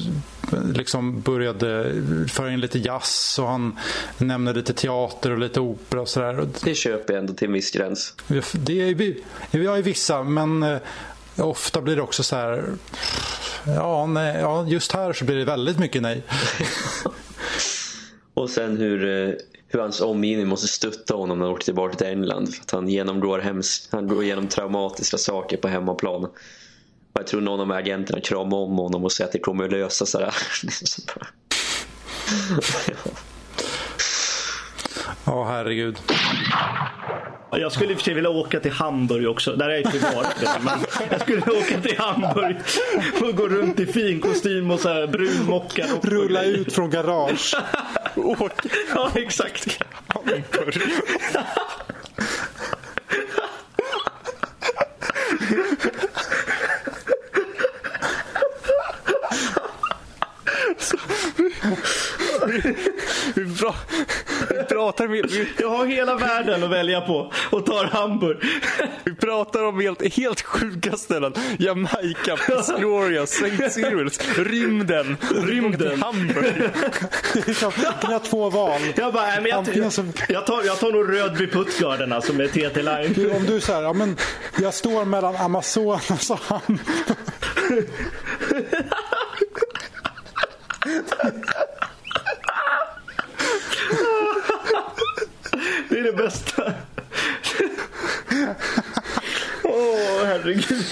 [0.75, 1.93] liksom började
[2.29, 3.79] föra in lite jazz och han
[4.19, 6.49] nämnde lite teater och lite opera och sådär.
[6.65, 8.15] Det köper jag ändå till en viss gräns.
[8.53, 10.79] Det är, vi vi har ju vissa, men eh,
[11.37, 12.65] ofta blir det också så här.
[13.67, 16.23] Ja, nej, ja, just här så blir det väldigt mycket nej.
[18.35, 19.35] Och sen hur, eh,
[19.73, 22.55] hur hans omgivning måste stötta honom när han åker tillbaka till England.
[22.55, 26.25] För att han genomgår, hems, han går igenom traumatiska saker på hemmaplan.
[26.25, 26.31] Och
[27.21, 30.07] jag tror någon av agenterna kramar om honom och säger att det kommer att lösa
[30.07, 30.23] sig.
[30.25, 30.35] är.
[35.25, 35.97] Ja, herregud.
[37.51, 39.57] Jag skulle i och för sig vilja åka till Hamburg också.
[39.57, 40.79] Där har jag inte varit men
[41.11, 42.57] jag skulle åka till Hamburg
[43.23, 45.87] och gå runt i fin kostym och så här brun mocka.
[45.99, 47.55] och- Rulla ut från garage.
[48.95, 49.65] Ja, exakt.
[49.65, 50.81] Vi, pra, vi,
[64.93, 68.37] pratar, vi, Jag har hela världen att välja på och tar Hamburg.
[69.05, 71.35] vi pratar om helt, helt sjuka ställen.
[71.59, 73.71] Jamaica, Piscloria, St.
[73.71, 75.17] Cyrils, rymden.
[75.47, 76.03] Rymden.
[76.03, 76.71] Hamburg.
[77.61, 78.81] Kan jag ha två val?
[78.97, 79.93] Jag bara, men jag, jag,
[80.29, 83.31] jag, tar, jag tar nog Rödby Puttgarden alltså med TT Line.
[83.37, 84.17] Om du säger, ja men
[84.61, 86.83] jag står mellan Amazonas och Hamburg.
[96.17, 96.63] Det bästa.
[99.65, 100.85] Åh, herregud.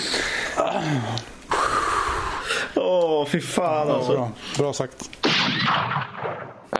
[2.74, 4.12] Åh, fy fan alltså.
[4.12, 5.10] Bra, bra sagt.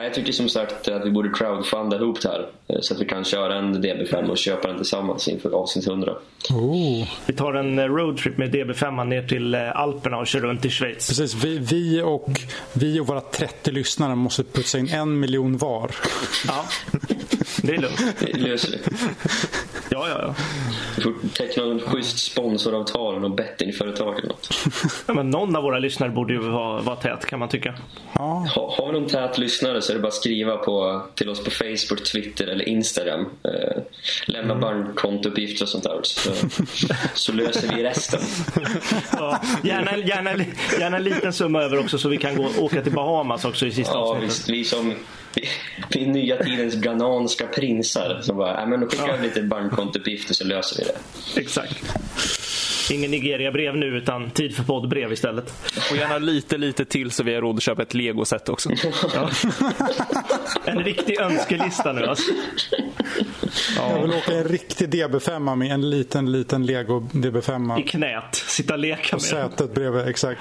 [0.03, 3.05] Jag tycker som sagt att vi borde crowdfunda ihop det här eh, så att vi
[3.05, 6.13] kan köra en DB5 och köpa den tillsammans inför avsnitt 100.
[6.51, 7.09] Oh.
[7.27, 10.71] Vi tar en eh, roadtrip med DB5 ner till eh, Alperna och kör runt i
[10.71, 11.09] Schweiz.
[11.09, 12.31] Precis, vi, vi, och,
[12.73, 15.91] vi och våra 30 lyssnare måste putsa in en miljon var.
[16.47, 16.65] Ja,
[17.63, 18.01] det är lugnt.
[18.21, 18.79] Det löser vi.
[19.93, 20.35] Ja, ja, ja.
[20.97, 24.49] Vi får teckna en schysst sponsoravtal något bettingföretag eller något.
[25.07, 27.75] ja men någon av våra lyssnare borde ju vara, vara tät kan man tycka.
[28.13, 31.29] Ja, Ha, har vi någon tät lyssnare så är det bara att skriva på, till
[31.29, 33.21] oss på Facebook, Twitter eller Instagram.
[33.45, 33.83] Eh,
[34.27, 36.01] lämna bankkontouppgifter och sånt där.
[36.03, 36.31] Så,
[37.15, 38.21] så löser vi resten.
[39.13, 40.45] Ja, gärna, gärna,
[40.81, 43.71] gärna en liten summa över också så vi kan gå, åka till Bahamas också i
[43.71, 44.31] sista Ja, avsnittet.
[44.31, 44.95] visst, vi som
[45.35, 45.49] Vi,
[45.89, 50.35] vi är nya tidens ghananska prinsar som bara, "Nej, men då skickar vi lite bankkontouppgifter
[50.35, 51.41] så löser vi det.
[51.41, 51.77] Exakt.
[52.91, 55.55] Ingen Nigeria-brev nu utan tid för poddbrev istället.
[55.91, 58.71] Och gärna lite, lite till så vi har råd att köpa ett legoset också.
[60.65, 62.33] En riktig önskelista nu alltså.
[63.77, 67.87] Jag vill åka en riktig DB5 med en liten, liten Lego I DB5.
[67.87, 68.35] knät.
[68.35, 69.51] Sitta och leka Och med den.
[69.51, 70.41] sätet bredvid, exakt.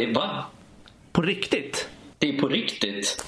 [0.00, 0.44] Det är va?
[1.12, 1.88] På riktigt?
[2.18, 3.24] Det är på riktigt.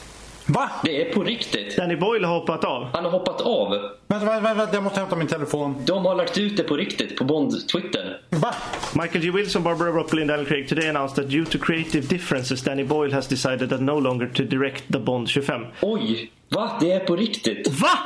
[0.47, 0.71] Va?
[0.85, 1.77] Det är på riktigt.
[1.77, 2.89] Danny Boyle har hoppat av.
[2.93, 3.71] Han har hoppat av.
[4.07, 5.83] Vänta, vänta, vänta, jag måste hämta min telefon.
[5.85, 8.21] De har lagt ut det på riktigt på Bond-Twitter.
[8.31, 8.55] Va?
[8.95, 9.31] Michael G.
[9.31, 13.15] Wilson, Barbara Broccoli and Daniel Craig today announced that due to creative differences Danny Boyle
[13.15, 15.67] has decided that no longer to direct the Bond 25.
[15.81, 16.31] Oj!
[16.49, 16.79] Va?
[16.81, 17.69] Det är på riktigt.
[17.69, 17.99] Va?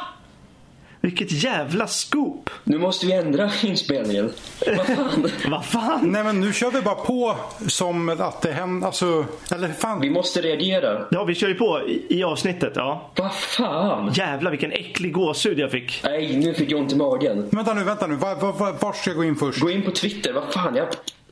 [1.06, 2.50] Vilket jävla scoop!
[2.64, 4.32] Nu måste vi ändra inspelningen.
[4.76, 5.30] Vad fan?
[5.50, 6.12] Vad fan?
[6.12, 10.00] Nej men nu kör vi bara på som att det händer, alltså, eller fan.
[10.00, 11.06] Vi måste reagera.
[11.10, 12.72] Ja, vi kör ju på i, i avsnittet.
[12.76, 13.10] Ja.
[13.16, 14.12] Vad fan?
[14.14, 16.00] Jävlar vilken äcklig gåshud jag fick.
[16.04, 17.48] Nej, nu fick jag ont i magen.
[17.50, 19.60] Vänta nu, vänta nu, var, var, var, var ska jag gå in först?
[19.60, 20.32] Gå in på Twitter.
[20.32, 20.76] Vad fan?
[20.76, 20.86] Jag...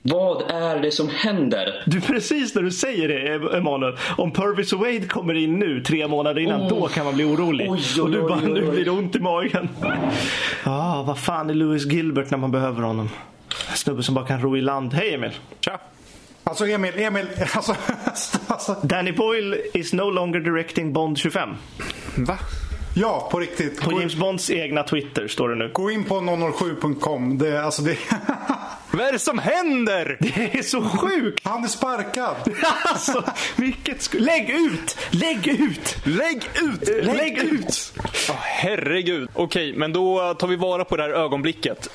[0.07, 1.83] Vad är det som händer?
[1.87, 3.97] Du precis när du säger det Emanuel.
[4.17, 6.69] Om Purvis och Wade kommer in nu tre månader innan, Oh.
[6.69, 7.71] då kan man bli orolig.
[7.71, 9.69] Oj, oj, och du oj, bara, oj, nu blir det ont i magen.
[10.65, 13.11] Ja, vad fan är Lewis Gilbert när man behöver honom?
[13.71, 14.95] En snubbe som bara kan ro i land.
[14.95, 15.31] Hej Emil!
[15.61, 15.79] Tja!
[16.45, 17.75] Alltså Emil, Emil, alltså,
[18.47, 18.77] alltså.
[18.83, 21.49] Danny Boyle is no longer directing Bond 25.
[22.17, 22.39] Va?
[22.97, 23.81] Ja, på riktigt.
[23.81, 25.71] På James Bonds egna Twitter står det nu.
[25.73, 27.39] gå in på 007.com.
[27.39, 27.99] Det, alltså det,
[28.91, 30.17] Vad är det som händer?
[30.21, 31.41] Det är så sjukt!
[31.45, 32.37] han är sparkad.
[32.85, 33.25] Alltså,
[33.57, 34.97] vilket sk- Lägg ut!
[35.11, 35.97] Lägg ut!
[36.05, 37.05] Lägg ut!
[37.07, 37.93] Lägg ut!
[38.31, 39.29] Åh, herregud.
[39.35, 41.89] Okej, men då tar vi vara på det här ögonblicket.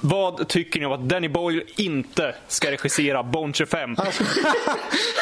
[0.00, 3.96] Vad tycker ni om att Danny Boyle inte ska regissera Bond 25?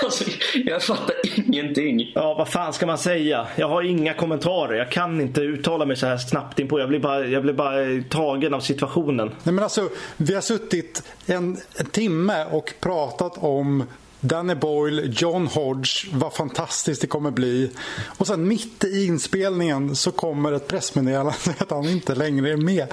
[0.05, 0.25] Alltså,
[0.55, 2.13] jag fattar ingenting.
[2.15, 3.47] Ja, vad fan ska man säga?
[3.57, 4.75] Jag har inga kommentarer.
[4.79, 6.81] Jag kan inte uttala mig så här snabbt inpå.
[6.81, 9.31] Jag blir bara, jag blir bara tagen av situationen.
[9.43, 13.85] Nej, men alltså, vi har suttit en, en timme och pratat om
[14.25, 17.71] Danny Boyle, John Hodge, vad fantastiskt det kommer bli.
[18.19, 22.87] Och sen mitt i inspelningen så kommer ett pressmeddelande att han inte längre är med.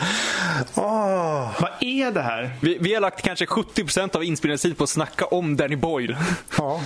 [0.76, 1.62] Åh.
[1.62, 2.58] Vad är det här?
[2.62, 6.18] Vi, vi har lagt kanske 70% av inspelningstid på att snacka om Danny Boyle.
[6.58, 6.82] Ja.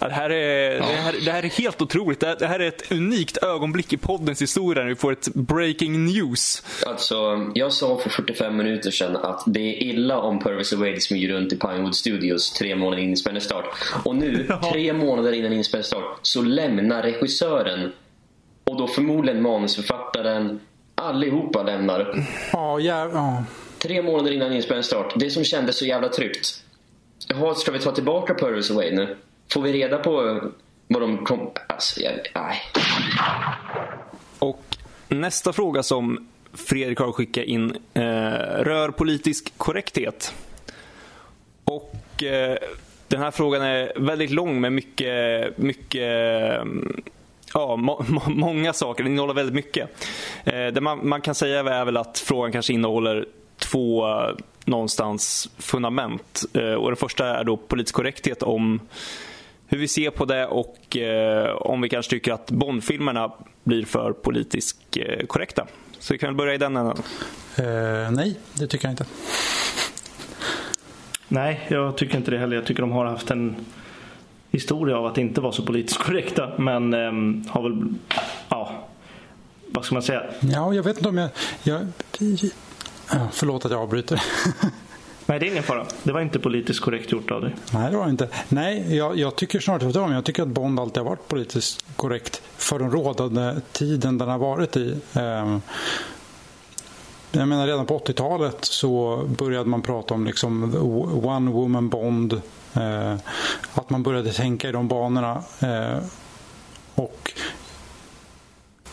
[0.00, 2.20] Ja, Det här, är, det, här, det här är helt otroligt.
[2.20, 5.28] Det här, det här är ett unikt ögonblick i poddens historia när vi får ett
[5.34, 6.62] breaking news.
[6.86, 11.00] Alltså, jag sa för 45 minuter sedan att det är illa om Purvis och Wade
[11.00, 13.64] smyger runt i Pinewood Studios tre månader innan inspelningsstart.
[14.04, 17.92] Och nu, tre månader innan inspelningsstart, så lämnar regissören
[18.64, 20.60] och då förmodligen manusförfattaren,
[20.94, 22.26] allihopa lämnar.
[22.52, 23.44] Ja, ja.
[23.78, 25.12] Tre månader innan inspelningsstart.
[25.16, 26.62] Det som kändes så jävla tryggt.
[27.28, 29.16] Jaha, ska vi ta tillbaka Purvis Wade nu?
[29.52, 30.40] Får vi reda på
[30.86, 31.50] vad de kom...
[31.66, 32.12] Alltså, jag...
[32.34, 32.60] Nej.
[34.38, 34.76] Och
[35.08, 38.02] nästa fråga som Fredrik har skickat in eh,
[38.60, 40.34] rör politisk korrekthet.
[41.64, 42.58] Och eh,
[43.08, 46.12] den här frågan är väldigt lång med mycket, mycket
[47.54, 49.04] Ja, må, må, många saker.
[49.04, 50.06] Den innehåller väldigt mycket.
[50.44, 53.26] Eh, det man, man kan säga är väl att frågan kanske innehåller
[53.58, 54.34] två eh,
[54.64, 56.44] någonstans fundament.
[56.54, 58.80] Eh, och det första är då politisk korrekthet om
[59.68, 63.32] hur vi ser på det och eh, om vi kanske tycker att Bondfilmerna
[63.64, 65.66] blir för politiskt eh, korrekta.
[65.98, 66.96] Så vi kan väl börja i den änden.
[67.56, 69.04] Eh, nej, det tycker jag inte.
[71.28, 72.56] Nej, jag tycker inte det heller.
[72.56, 73.56] Jag tycker de har haft en
[74.50, 76.52] historia av att inte vara så politiskt korrekta.
[76.58, 77.94] Men ehm, har väl,
[78.48, 78.88] ja,
[79.68, 80.22] vad ska man säga?
[80.40, 81.30] Ja, jag vet inte om jag...
[81.62, 81.86] jag
[83.10, 84.22] ja, förlåt att jag avbryter.
[85.28, 85.86] Nej, det är ingen fara.
[86.02, 87.56] Det var inte politiskt korrekt gjort av dig.
[87.72, 88.28] Nej, det var det inte.
[88.48, 90.12] Nej, jag, jag tycker snart tvärtom.
[90.12, 94.38] Jag tycker att Bond alltid har varit politiskt korrekt för den rådande tiden den har
[94.38, 94.96] varit i.
[95.14, 95.60] Ehm,
[97.32, 100.74] jag menar redan på 80-talet så började man prata om liksom
[101.24, 102.32] One Woman Bond.
[102.74, 103.14] Eh,
[103.74, 105.42] att man började tänka i de banorna.
[105.60, 105.98] Eh,
[106.94, 107.32] och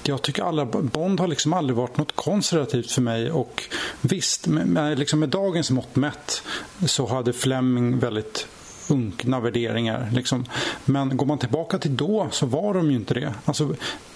[0.08, 3.64] jag tycker alla, Bond har liksom aldrig varit något konservativt för mig och
[4.02, 6.44] visst, med, med, liksom med dagens mått mätt
[6.86, 8.48] så hade Fleming väldigt
[8.90, 10.10] unkna värderingar.
[10.14, 10.46] Liksom.
[10.86, 13.34] Men går man tillbaka till då så var de ju inte det.
[13.46, 13.76] Alltså,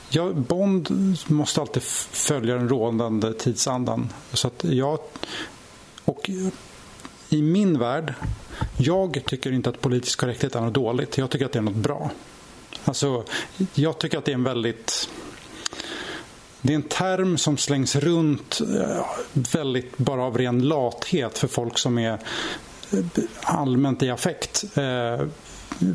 [0.10, 0.90] jag, Bond
[1.28, 4.10] måste alltid följa den rådande tidsandan.
[4.34, 5.00] Så att jag,
[6.06, 6.30] och
[7.30, 8.14] i min värld,
[8.78, 11.18] jag tycker inte att politisk korrekthet är något dåligt.
[11.18, 12.12] Jag tycker att det är något bra.
[12.86, 13.24] Alltså,
[13.74, 15.10] jag tycker att det är en väldigt
[16.62, 19.06] det är en term som slängs runt eh,
[19.54, 23.00] väldigt bara av ren lathet för folk som är eh,
[23.44, 24.64] allmänt i affekt.
[24.78, 25.28] Eh,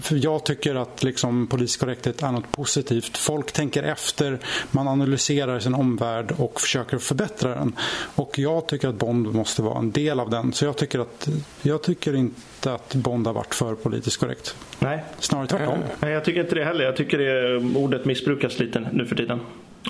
[0.02, 3.16] för jag tycker att liksom, politisk korrekthet är något positivt.
[3.16, 4.38] Folk tänker efter,
[4.70, 7.76] man analyserar sin omvärld och försöker förbättra den.
[8.14, 10.52] Och jag tycker att Bond måste vara en del av den.
[10.52, 11.28] Så jag tycker, att,
[11.62, 14.56] jag tycker inte att Bond har varit för politiskt korrekt.
[14.78, 15.04] Nej.
[15.18, 15.78] Snarare tvärtom.
[16.00, 16.84] Nej, jag tycker inte det heller.
[16.84, 19.40] Jag tycker det, ordet missbrukas lite nu för tiden.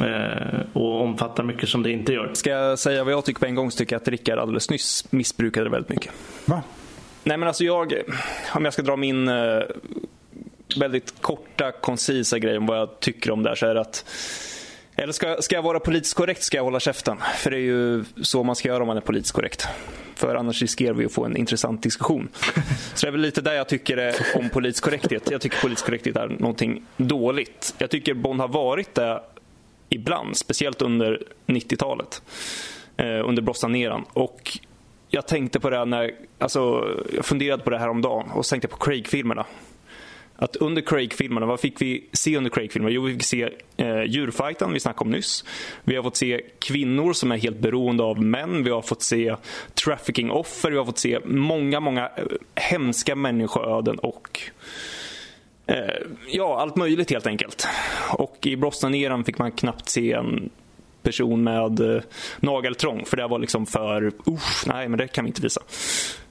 [0.00, 2.30] Eh, och omfattar mycket som det inte gör.
[2.34, 4.70] Ska jag säga vad jag tycker på en gång så tycker jag att Rickard alldeles
[4.70, 6.12] nyss missbrukade det väldigt mycket.
[6.44, 6.62] Va?
[7.24, 7.94] Nej men alltså jag,
[8.54, 9.62] om jag ska dra min eh,
[10.76, 14.04] väldigt korta, koncisa grej om vad jag tycker om det här så är det att
[14.96, 17.16] eller ska, ska jag vara politiskt korrekt ska jag hålla käften.
[17.36, 19.68] För det är ju så man ska göra om man är politiskt korrekt.
[20.14, 22.28] För annars riskerar vi att få en intressant diskussion.
[22.94, 25.30] Så det är väl lite där jag tycker det om politisk korrekthet.
[25.30, 27.74] Jag tycker politisk korrekthet är någonting dåligt.
[27.78, 29.20] Jag tycker Bond har varit det
[29.88, 32.22] ibland, speciellt under 90-talet.
[32.96, 34.04] Eh, under Brossaneran.
[34.12, 34.58] Och
[35.08, 38.50] jag tänkte på det när, alltså, jag funderade på det här om dagen och så
[38.50, 39.46] tänkte jag på Craig-filmerna.
[40.36, 42.94] Att under Craig-filmerna, vad fick vi se under Craig-filmerna?
[42.94, 45.44] Jo, vi fick se eh, djurfighten vi snackade om nyss.
[45.84, 48.64] Vi har fått se kvinnor som är helt beroende av män.
[48.64, 49.36] Vi har fått se
[49.74, 50.70] trafficking-offer.
[50.70, 52.24] Vi har fått se många, många eh,
[52.54, 54.40] hemska människoöden och
[55.66, 55.76] Eh,
[56.28, 57.66] ja, allt möjligt helt enkelt.
[58.10, 60.50] Och i Brosnan-eran fick man knappt se en
[61.02, 62.02] person med eh,
[62.40, 65.60] nageltrång för det var liksom för, usch, nej men det kan vi inte visa.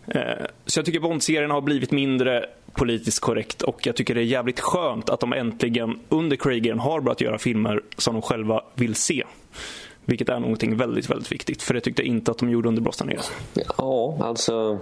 [0.07, 4.25] Eh, så jag tycker Bond-serien har blivit mindre politiskt korrekt och jag tycker det är
[4.25, 8.95] jävligt skönt att de äntligen under Craigern har börjat göra filmer som de själva vill
[8.95, 9.23] se.
[10.05, 11.61] Vilket är någonting väldigt, väldigt viktigt.
[11.63, 13.11] För det tyckte jag inte att de gjorde under Brosnan
[13.77, 14.79] Ja, alltså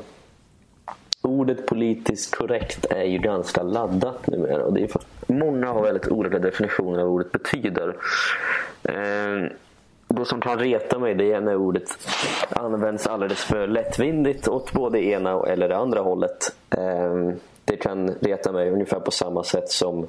[1.22, 4.64] ordet politiskt korrekt är ju ganska laddat numera.
[4.64, 4.90] Och det är
[5.28, 7.96] många har väldigt olika definitioner av vad ordet betyder.
[8.84, 9.52] Eh,
[10.08, 11.90] det som kan reta mig det är när ordet
[12.50, 16.56] används alldeles för lättvindigt åt både ena eller det andra hållet.
[16.70, 17.34] Eh,
[17.66, 20.08] det kan reta mig ungefär på samma sätt som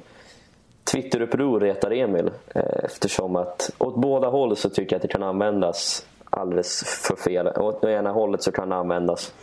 [0.83, 2.31] Twitteruppror retar Emil.
[2.55, 7.15] Eh, eftersom att åt båda håll så tycker jag att det kan användas alldeles för
[7.15, 7.47] fel.
[7.47, 9.33] Åt det ena hållet så kan det användas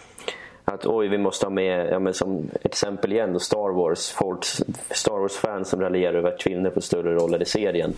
[0.65, 4.11] att oj, vi måste ha med, ja, men som exempel igen då, Star Wars.
[4.11, 4.45] Folk,
[4.91, 7.95] Star Wars-fans som raljerar över att kvinnor får större roller i serien.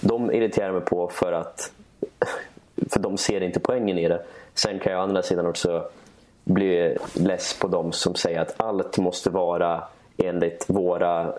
[0.00, 1.72] De irriterar mig på för att
[2.90, 4.22] för de ser inte poängen i det.
[4.54, 5.84] Sen kan jag å andra sidan också
[6.44, 9.82] bli less på de som säger att allt måste vara
[10.16, 11.32] enligt våra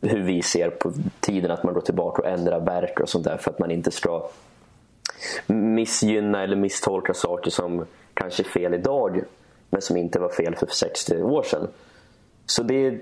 [0.00, 3.36] hur vi ser på tiden att man går tillbaka och ändrar verk och sånt där
[3.36, 4.28] för att man inte ska
[5.46, 9.22] missgynna eller misstolka saker som kanske är fel idag
[9.70, 11.68] men som inte var fel för 60 år sedan.
[12.46, 13.00] Så det är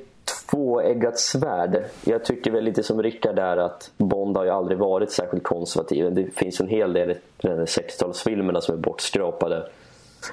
[0.51, 1.85] tvåeggat svärd.
[2.05, 6.15] Jag tycker väl lite som Rickard där att Bond har ju aldrig varit särskilt konservativ.
[6.15, 7.17] Det finns en hel del i
[7.47, 9.69] 60-talsfilmerna som är bortskrapade.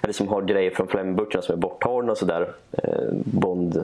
[0.01, 2.53] Eller som har grejer från Flemmingböckerna som är borttagna och sådär.
[2.71, 3.83] Eh, Bond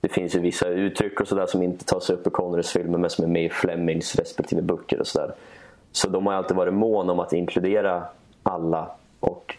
[0.00, 3.10] det finns ju vissa uttryck och sådär som inte tas upp i Connerys filmer men
[3.10, 5.34] som är med i Flemings respektive böcker och sådär.
[5.92, 8.04] Så de har alltid varit mån om att inkludera
[8.42, 8.90] alla
[9.20, 9.56] och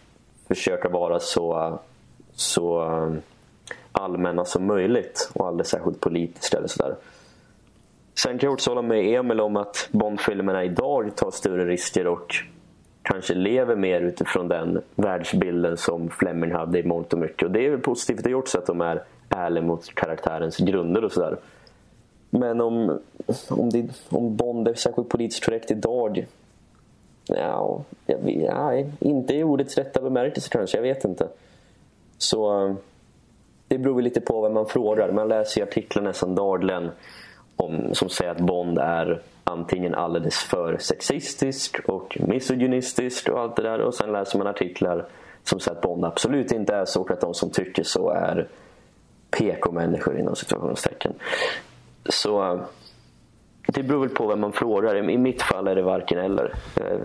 [0.48, 1.78] försöka vara så,
[2.40, 3.22] så um,
[3.92, 6.94] allmänna som möjligt och aldrig särskilt politiska eller sådär.
[8.14, 12.34] Sen kan jag också hålla med Emil om att Bondfilmerna idag tar större risker och
[13.02, 17.42] kanske lever mer utifrån den världsbilden som Fleming hade i mångt och mycket.
[17.42, 21.12] Och det är väl positivt det också att de är ärliga mot karaktärens grunder och
[21.12, 21.36] sådär.
[22.30, 23.00] Men om,
[23.48, 26.26] om, det, om Bond är särskilt politiskt korrekt idag
[27.36, 31.28] Ja, jag, nej, inte i ordets rätta bemärkelse kanske, jag vet inte.
[32.22, 32.74] Så eh,
[33.68, 35.12] det beror väl lite på vem man frågar.
[35.12, 36.90] Man läser ju artiklar nästan dagligen
[37.56, 43.62] om, som säger att Bond är antingen alldeles för sexistisk och misogynistisk och allt det
[43.62, 43.80] där.
[43.80, 45.06] Och sen läser man artiklar
[45.44, 48.48] som säger att Bond absolut inte är så och att de som tycker så är
[49.30, 51.12] PK-människor inom situationstecken.
[52.08, 52.60] Så eh,
[53.66, 55.10] det beror väl på vem man frågar.
[55.10, 56.54] I mitt fall är det varken eller.
[56.76, 57.00] Eh,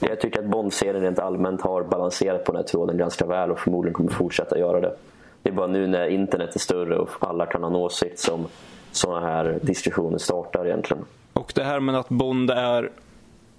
[0.00, 3.50] Eh, jag tycker att Bond-serien rent allmänt har balanserat på den här tråden ganska väl
[3.50, 4.96] och förmodligen kommer fortsätta göra det.
[5.42, 8.46] Det är bara nu när internet är större och alla kan ha en åsikt som
[8.92, 11.04] sådana här diskussioner startar egentligen.
[11.32, 12.90] Och det här med att Bond är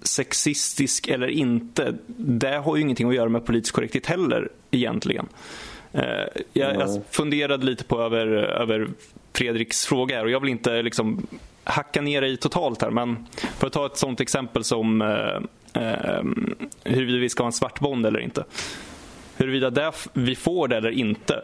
[0.02, 5.28] sexistisk eller inte, det har ju ingenting att göra med politisk korrekthet heller egentligen.
[5.92, 6.02] Eh,
[6.52, 8.88] jag, jag funderade lite på över, över
[9.32, 11.26] Fredriks fråga här och jag vill inte liksom
[11.64, 13.26] hacka ner i totalt här men
[13.58, 15.02] för att ta ett sånt exempel som
[15.72, 16.22] eh,
[16.84, 18.44] huruvida vi ska ha en svart Bond eller inte.
[19.36, 21.42] Huruvida det, vi får det eller inte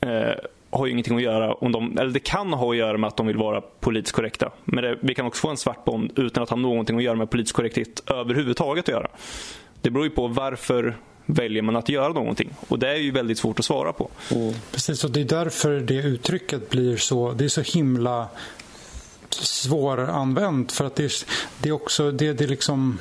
[0.00, 0.34] Eh,
[0.70, 3.16] har ju ingenting att göra om de, eller det kan ha att göra med att
[3.16, 4.50] de vill vara politiskt korrekta.
[4.64, 7.16] Men det, vi kan också få en svart Bond utan att ha någonting att göra
[7.16, 9.08] med politisk korrekthet överhuvudtaget att göra.
[9.80, 10.96] Det beror ju på varför
[11.26, 12.50] väljer man att göra någonting.
[12.68, 14.10] Och det är ju väldigt svårt att svara på.
[14.30, 14.54] Mm.
[14.72, 18.28] Precis, och det är därför det uttrycket blir så, det är så himla
[19.30, 20.72] svåranvänt.
[20.72, 21.12] För att det är,
[21.62, 22.98] det är också, det, det är liksom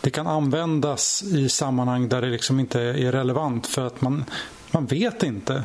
[0.00, 4.24] det kan användas i sammanhang där det liksom inte är relevant för att man,
[4.70, 5.64] man vet inte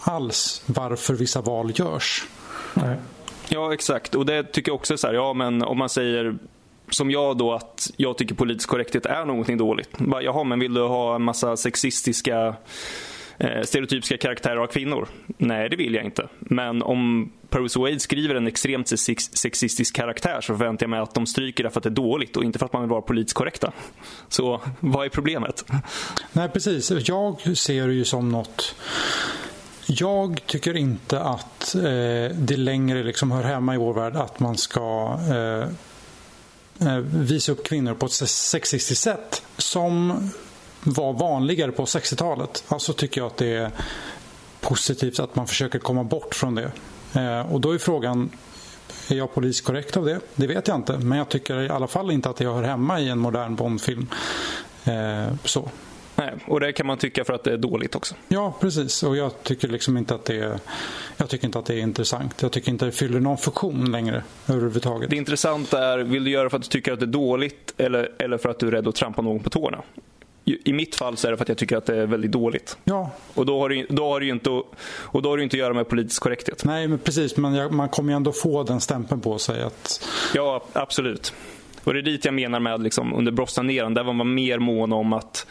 [0.00, 2.26] alls varför vissa val görs.
[2.74, 2.96] Nej.
[3.48, 4.14] Ja, exakt.
[4.14, 6.38] Och det tycker jag också är så här, ja men om man säger
[6.90, 9.98] som jag då att jag tycker politisk korrekthet är någonting dåligt.
[9.98, 12.54] Bara, Jaha, men vill du ha en massa sexistiska
[13.38, 15.08] Eh, stereotypiska karaktärer av kvinnor?
[15.38, 16.28] Nej, det vill jag inte.
[16.38, 21.26] Men om Paris Wade skriver en extremt sexistisk karaktär så förväntar jag mig att de
[21.26, 23.34] stryker det för att det är dåligt och inte för att man vill vara politiskt
[23.34, 23.72] korrekta.
[24.28, 25.64] Så vad är problemet?
[26.32, 26.90] Nej, precis.
[26.90, 28.74] Jag ser det ju som något...
[29.88, 31.82] Jag tycker inte att eh,
[32.36, 35.68] det längre liksom hör hemma i vår värld att man ska eh,
[36.88, 40.12] eh visa upp kvinnor på ett sexistiskt sätt som
[40.86, 42.64] var vanligare på 60-talet.
[42.68, 43.70] Alltså tycker jag att det är
[44.60, 46.70] positivt att man försöker komma bort från det.
[47.14, 48.30] Eh, och då är frågan,
[49.08, 50.20] är jag politiskt korrekt av det?
[50.34, 50.98] Det vet jag inte.
[50.98, 54.06] Men jag tycker i alla fall inte att det hör hemma i en modern Bondfilm.
[54.84, 55.70] Eh, så.
[56.16, 58.14] Nej, och det kan man tycka för att det är dåligt också.
[58.28, 59.02] Ja, precis.
[59.02, 60.58] Och jag tycker liksom inte att det är,
[61.16, 62.42] jag tycker inte att det är intressant.
[62.42, 65.10] Jag tycker inte att det fyller någon funktion längre överhuvudtaget.
[65.10, 68.12] Det intressanta är, vill du göra för att du tycker att det är dåligt eller,
[68.18, 69.82] eller för att du är rädd att trampa någon på tårna?
[70.64, 72.78] I mitt fall så är det för att jag tycker att det är väldigt dåligt.
[72.84, 75.60] Ja, Och då har det, då har det inte, och då har det inte att
[75.60, 76.64] göra med politisk korrekthet.
[76.64, 77.36] nej men precis.
[77.36, 81.34] Men jag, man kommer ju ändå få den stämpeln på sig att Ja, absolut.
[81.84, 84.92] Och det är dit jag menar med liksom, under Brosnan-eran, där var man mer mån
[84.92, 85.46] om att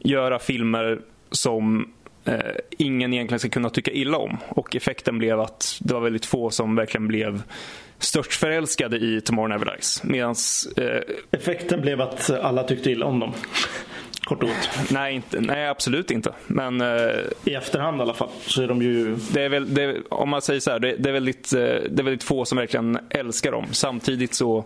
[0.00, 1.00] göra filmer
[1.30, 1.92] som
[2.24, 2.38] eh,
[2.70, 4.36] ingen egentligen ska kunna tycka illa om.
[4.48, 7.42] Och effekten blev att det var väldigt få som verkligen blev
[7.98, 10.04] störtförälskade i Tomorrow Never Dies.
[10.04, 11.00] Medans, eh,
[11.30, 13.32] Effekten blev att alla tyckte illa om dem.
[14.26, 14.90] Kort och gott.
[14.90, 16.32] nej, inte, nej, absolut inte.
[16.46, 16.86] Men eh,
[17.44, 19.16] I efterhand i alla fall så är de ju...
[19.32, 21.98] det är väl, det, om man säger så här, det, det, är väldigt, eh, det
[21.98, 23.66] är väldigt få som verkligen älskar dem.
[23.70, 24.64] Samtidigt så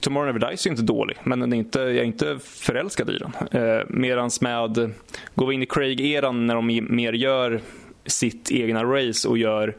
[0.00, 3.18] Tomorrow Never Dies är inte dålig, men den är inte, jag är inte förälskad i
[3.18, 3.62] den.
[3.62, 4.92] Eh, medans med,
[5.34, 7.60] går vi in i Craig-eran när de mer gör
[8.06, 9.76] sitt egna race och gör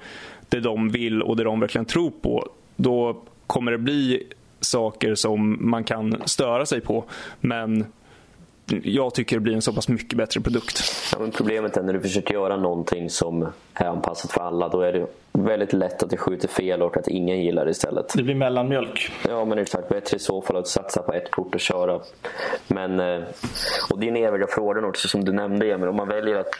[0.49, 4.23] det de vill och det de verkligen tror på, då kommer det bli
[4.60, 7.06] saker som man kan störa sig på.
[7.39, 7.85] Men
[8.84, 10.81] jag tycker det blir en så pass mycket bättre produkt.
[11.11, 14.69] Ja, men problemet är när du försöker göra någonting som är anpassat för alla.
[14.69, 18.14] Då är det väldigt lätt att det skjuter fel och att ingen gillar det istället.
[18.15, 19.11] Det blir mellanmjölk.
[19.27, 19.89] Ja, men exakt.
[19.89, 21.99] Bättre i så fall att satsa på ett kort och köra.
[22.68, 23.23] Men, eh,
[23.89, 25.88] och det är en eviga frågan också som du nämnde Emil.
[25.88, 26.52] Om man väljer att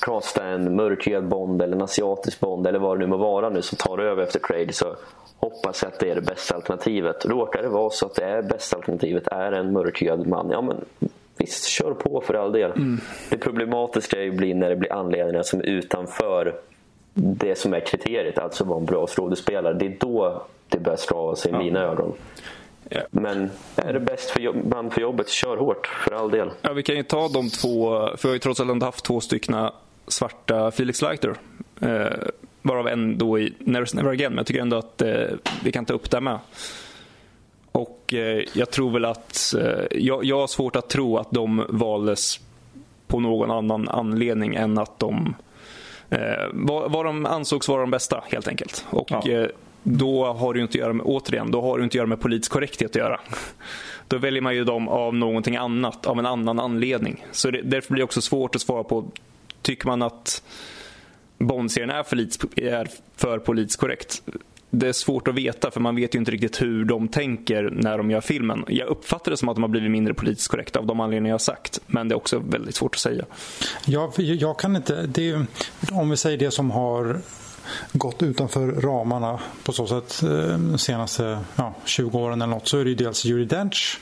[0.00, 3.62] casta en mörkhyad Bond eller en asiatisk Bond eller vad det nu må vara nu
[3.62, 4.96] som tar över efter Craig så
[5.36, 7.26] hoppas jag att det är det bästa alternativet.
[7.26, 10.84] Råkar det vara så att det är bästa alternativet är en mörkhyad man, ja men
[11.36, 12.72] visst, kör på för all del.
[13.30, 16.54] Det problematiska är ju blir när det blir anledningar som är utanför
[17.14, 19.74] det som är kriteriet, alltså vara en bra skådespelare.
[19.74, 22.12] Det är då det börjar strava sig i mina ögon.
[22.88, 23.00] Ja.
[23.10, 26.50] Men är det bäst för jobb, man för jobbet, kör hårt för all del.
[26.62, 29.04] Ja, vi kan ju ta de två, för vi har ju trots allt ändå haft
[29.04, 29.70] två stycken
[30.06, 31.34] svarta Felix Leiter.
[31.80, 32.06] Eh,
[32.62, 35.24] varav en då i Never Never Again, men jag tycker ändå att eh,
[35.64, 36.38] vi kan ta upp det med.
[37.72, 41.64] Och eh, jag tror väl att, eh, jag, jag har svårt att tro att de
[41.68, 42.40] valdes
[43.06, 45.34] på någon annan anledning än att de
[46.10, 46.18] eh,
[46.52, 48.84] vad, vad de ansågs vara de bästa helt enkelt.
[48.90, 49.28] Och Ja.
[49.28, 49.46] eh,
[49.82, 52.06] då har det ju inte att göra med, återigen, då har det inte att göra
[52.06, 53.20] med politisk korrekthet att göra.
[54.08, 57.24] Då väljer man ju dem av någonting annat, av en annan anledning.
[57.32, 59.04] Så det, därför blir det också svårt att svara på,
[59.62, 60.42] tycker man att
[61.38, 62.16] Bond-serien är för,
[62.60, 64.22] är för politiskt korrekt?
[64.74, 67.98] Det är svårt att veta för man vet ju inte riktigt hur de tänker när
[67.98, 68.64] de gör filmen.
[68.68, 71.34] Jag uppfattar det som att de har blivit mindre politiskt korrekta av de anledningar jag
[71.34, 71.80] har sagt.
[71.86, 73.24] Men det är också väldigt svårt att säga.
[73.86, 75.46] Jag, jag kan inte, det är,
[75.92, 77.20] om vi säger det som har
[77.92, 80.20] gått utanför ramarna på så sätt
[80.70, 84.00] de senaste ja, 20 åren eller något så är det ju dels Judi Dench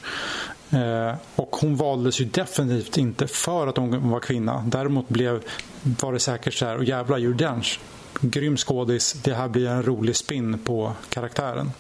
[0.71, 4.65] eh, och hon valdes ju definitivt inte för att hon var kvinna.
[4.67, 5.43] Däremot blev,
[5.83, 7.81] var det säkert så här, och jävla Judi Dench,
[8.21, 11.73] grym skådis, det här blir en rolig spin på karaktären.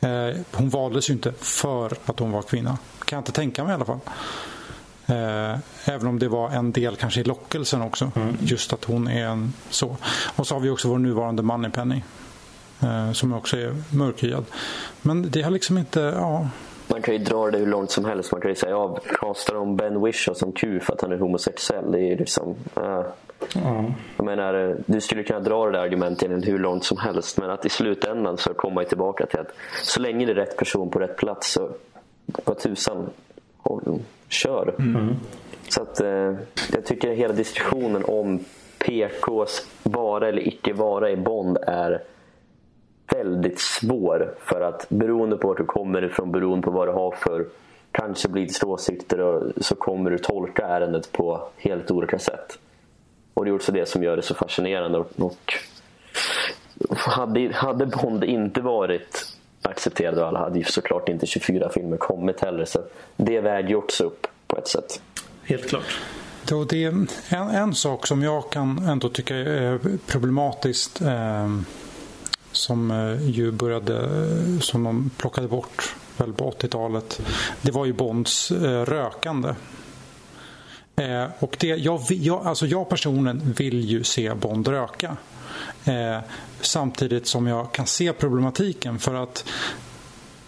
[0.00, 2.78] Eh, hon valdes ju inte för att hon var kvinna.
[3.04, 4.00] Kan jag inte tänka mig i alla fall.
[5.06, 8.12] Eh, även om det var en del kanske i lockelsen också.
[8.40, 9.96] Just att hon är en så.
[10.36, 12.02] Och så har vi också vår nuvarande Moneypenny.
[12.80, 14.44] Eh, som också är mörkhyad.
[15.02, 16.48] Men det har liksom inte, ja.
[16.90, 18.32] Man kan ju dra det hur långt som helst.
[18.32, 21.18] Man kan ju säga, ja, castar de Ben Whishaw som Q för att han är
[21.18, 21.92] homosexuell?
[21.92, 23.02] Det är ju liksom, äh,
[23.54, 23.84] Ja.
[24.16, 27.66] Jag menar, du skulle kunna dra det där argumentet hur långt som helst men att
[27.66, 29.52] i slutändan så kommer man ju tillbaka till att
[29.82, 31.70] så länge det är rätt person på rätt plats så
[32.44, 33.10] vad tusan,
[33.58, 33.98] håll,
[34.28, 34.74] kör.
[35.68, 36.34] Så att eh,
[36.72, 38.44] jag tycker hela diskussionen om
[38.78, 42.02] PKs vara eller icke vara i Bond är
[43.10, 44.34] väldigt svår.
[44.40, 47.46] För att beroende på vart du kommer ifrån, beroende på vad du har för
[47.92, 52.58] kanske politiska åsikter och, så kommer du tolka ärendet på helt olika sätt.
[53.34, 54.98] Och det är också det som gör det så fascinerande.
[54.98, 55.54] Och,
[56.90, 62.40] hade, hade Bond inte varit accepterad av alla hade ju såklart inte 24 filmer kommit
[62.40, 62.64] heller.
[62.64, 62.82] Så
[63.16, 65.02] det väger också upp på ett sätt.
[65.42, 66.00] Helt klart.
[66.48, 67.08] Då det är en,
[67.50, 71.48] en sak som jag kan ändå tycka är problematiskt eh,
[72.52, 77.20] som eh, ju började, eh, som de plockade bort väl på 80-talet.
[77.62, 79.54] Det var ju Bonds eh, rökande.
[81.38, 85.16] Och det, jag, jag, alltså jag personligen vill ju se Bond röka.
[86.60, 89.44] Samtidigt som jag kan se problematiken för att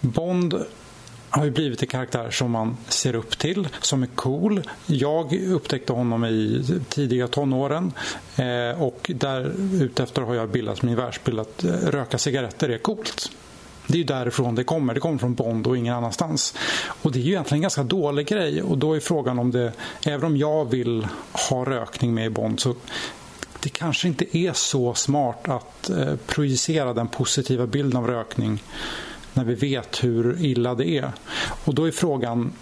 [0.01, 0.65] Bond
[1.33, 4.63] har ju blivit en karaktär som man ser upp till, som är cool.
[4.87, 7.93] Jag upptäckte honom i tidiga tonåren
[8.37, 13.33] eh, och där utefter har jag bildat min världsbild att eh, röka cigaretter är coolt.
[13.87, 14.95] Det är ju därifrån det kommer.
[14.95, 16.55] Det kommer från Bond och ingen annanstans.
[17.03, 18.63] Och det är ju egentligen en ganska dålig grej.
[18.63, 19.73] Och då är frågan om det,
[20.07, 21.07] även om jag vill
[21.51, 22.75] ha rökning med i Bond så
[23.63, 28.63] det kanske inte är så smart att eh, projicera den positiva bilden av rökning
[29.35, 31.11] när vi vet hur illa det är.
[31.65, 32.53] Och då är frågan,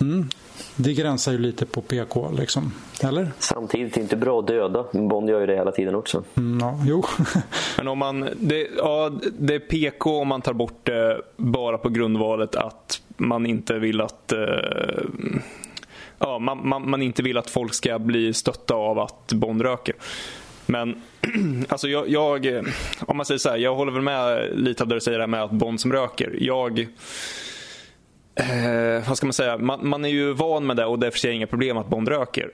[0.00, 0.28] mm,
[0.76, 2.72] det gränsar ju lite på PK liksom,
[3.02, 3.30] eller?
[3.38, 4.84] Samtidigt är det inte bra att döda.
[4.92, 6.24] Bond gör ju det hela tiden också.
[6.36, 7.04] Mm, ja, jo.
[7.76, 11.88] Men om man, det, ja, det är PK om man tar bort det bara på
[11.88, 14.38] grundvalet att man inte vill att eh,
[16.18, 19.94] ja, man, man, man inte vill att folk ska bli stötta av att Bond röker.
[20.68, 21.02] Men
[21.68, 22.46] alltså jag, jag,
[23.00, 25.42] om man säger så här, jag håller väl med lite av det du säger med
[25.42, 26.36] att Bond som röker.
[26.40, 26.80] Jag
[28.34, 31.28] eh, vad ska man säga, man, man är ju van med det och därför ser
[31.28, 32.50] jag inga problem att Bond röker.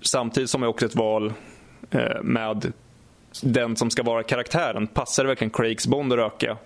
[0.00, 1.32] Samtidigt som jag också ett val
[1.90, 2.72] eh, med
[3.42, 4.86] den som ska vara karaktären.
[4.86, 6.56] Passar det verkligen Craigs Bond att röka?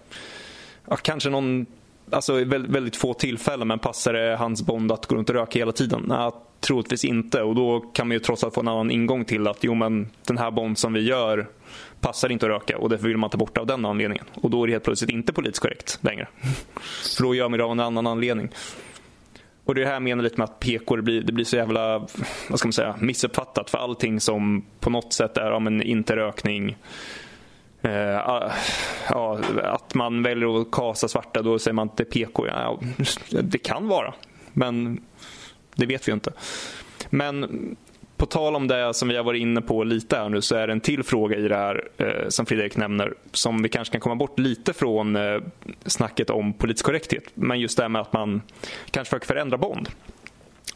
[0.89, 1.66] Ja, kanske någon,
[2.12, 5.72] alltså väldigt, få tillfällen, men passar det hans Bond att gå runt och röka hela
[5.72, 6.05] tiden?
[6.06, 6.30] Nej,
[6.60, 7.43] troligtvis inte.
[7.43, 10.09] Och då kan man ju trots allt få en annan ingång till att jo men
[10.26, 11.48] den här Bond som vi gör
[12.01, 14.24] passar inte att röka och därför vill man ta bort av den anledningen.
[14.34, 16.28] Och då är det helt plötsligt inte politiskt korrekt längre.
[17.16, 18.48] För då gör man det av en annan anledning.
[19.64, 21.44] Och det är det här jag menar lite med att PK det blir, det blir
[21.44, 21.98] så jävla
[22.51, 26.16] vad ska man säga, missuppfattat för allting som på något sätt är om en inte
[26.16, 26.76] rökning.
[27.83, 28.53] Eh, ah,
[29.09, 32.47] ja, att man väljer att kasa svarta, då säger man att det är PK.
[32.47, 32.81] Ja,
[33.43, 34.15] det kan vara,
[34.53, 35.01] men
[35.75, 36.33] det vet vi ju inte.
[37.11, 37.77] Men
[38.17, 40.67] på tal om det som vi har varit inne på lite här nu så är
[40.67, 44.01] det en till fråga i det här eh, som Fredrik nämner som vi kanske kan
[44.01, 45.41] komma bort lite från eh,
[45.87, 47.25] snacket om politisk korrekthet.
[47.35, 48.43] Men just det här med att man
[48.91, 49.89] kanske försöker förändra Bond.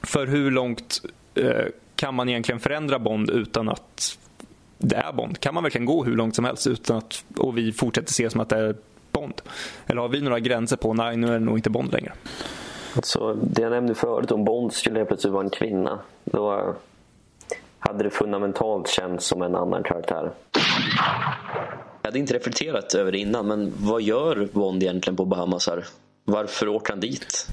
[0.02, 1.02] För hur långt
[1.34, 1.64] eh,
[1.96, 4.18] kan man egentligen förändra Bond utan att
[4.78, 5.40] det är Bond?
[5.40, 8.40] Kan man verkligen gå hur långt som helst utan att och vi fortsätter se som
[8.40, 8.76] att det är
[9.12, 9.42] Bond?
[9.86, 12.12] Eller har vi några gränser på nej, nu är det nog inte Bond längre?
[12.96, 15.98] Alltså, det jag nämnde förut om Bond skulle helt plötsligt vara en kvinna.
[16.24, 16.74] Då
[17.78, 20.30] hade det fundamentalt känts som en annan karaktär.
[22.02, 25.84] Jag hade inte reflekterat över det innan, men vad gör Bond egentligen på Bahamas här?
[26.24, 27.48] Varför åker han dit?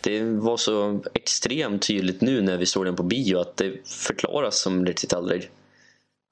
[0.00, 4.60] Det var så extremt tydligt nu när vi såg den på bio att det förklaras
[4.60, 5.50] som riktigt aldrig.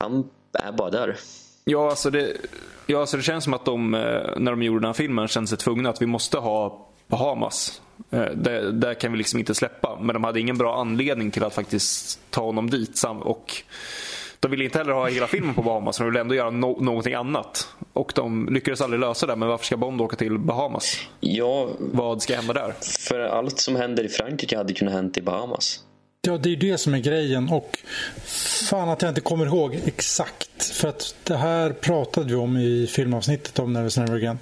[0.00, 1.16] Han är bara där.
[1.64, 2.36] Ja, alltså det,
[2.86, 4.00] ja, alltså det känns som att de, eh,
[4.36, 7.80] när de gjorde den här filmen, kände sig tvungna att vi måste ha Bahamas.
[8.10, 9.98] Eh, Det, där kan vi liksom inte släppa.
[10.00, 13.02] Men de hade ingen bra anledning till att faktiskt ta honom dit.
[13.20, 13.52] Och
[14.40, 17.14] de ville inte heller ha hela filmen på Bahamas, de ville ändå göra no någonting
[17.14, 17.68] annat.
[17.92, 20.96] Och de lyckades aldrig lösa det, men varför ska Bond åka till Bahamas?
[21.20, 22.74] Ja, Vad ska hända där?
[23.08, 25.80] för allt som händer i Frankrike hade kunnat hänt i Bahamas.
[26.26, 27.48] Ja, det är ju det som är grejen.
[27.48, 27.78] Och
[28.24, 30.64] fan att jag inte kommer ihåg exakt.
[30.72, 34.38] För att det här pratade vi om i filmavsnittet om Never Never Again.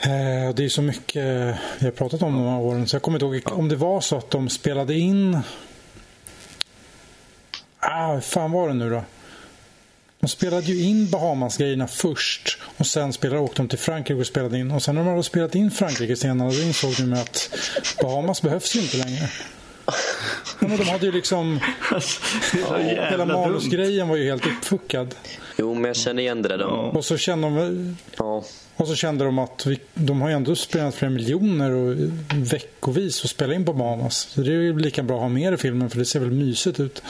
[0.00, 2.86] Eh, Det är så mycket vi har pratat om de här åren.
[2.86, 5.38] Så jag kommer inte ihåg om det var så att de spelade in...
[7.80, 9.04] Ah, hur fan var det nu då?
[10.20, 14.58] De spelade ju in Bahamas-grejerna först och sen spelade, åkte de till Frankrike och spelade
[14.58, 14.70] in.
[14.70, 17.50] Och sen när de hade spelat in Frankrike senare då insåg de att
[18.02, 19.28] Bahamas behövs ju inte längre.
[20.60, 21.60] Ja, men de hade ju liksom,
[22.72, 25.14] jävla hela manusgrejen var ju helt uppfuckad.
[25.58, 26.58] Jo, men jag känner igen det där.
[26.58, 28.44] De, Och så kände de, ja.
[28.76, 31.96] och så kände de att vi, de har ju ändå spelat flera miljoner och
[32.52, 34.16] veckovis och spela in på Bahamas.
[34.16, 36.30] Så det är ju lika bra att ha med i filmen för det ser väl
[36.30, 37.02] mysigt ut.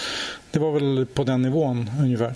[0.51, 2.35] Det var väl på den nivån ungefär.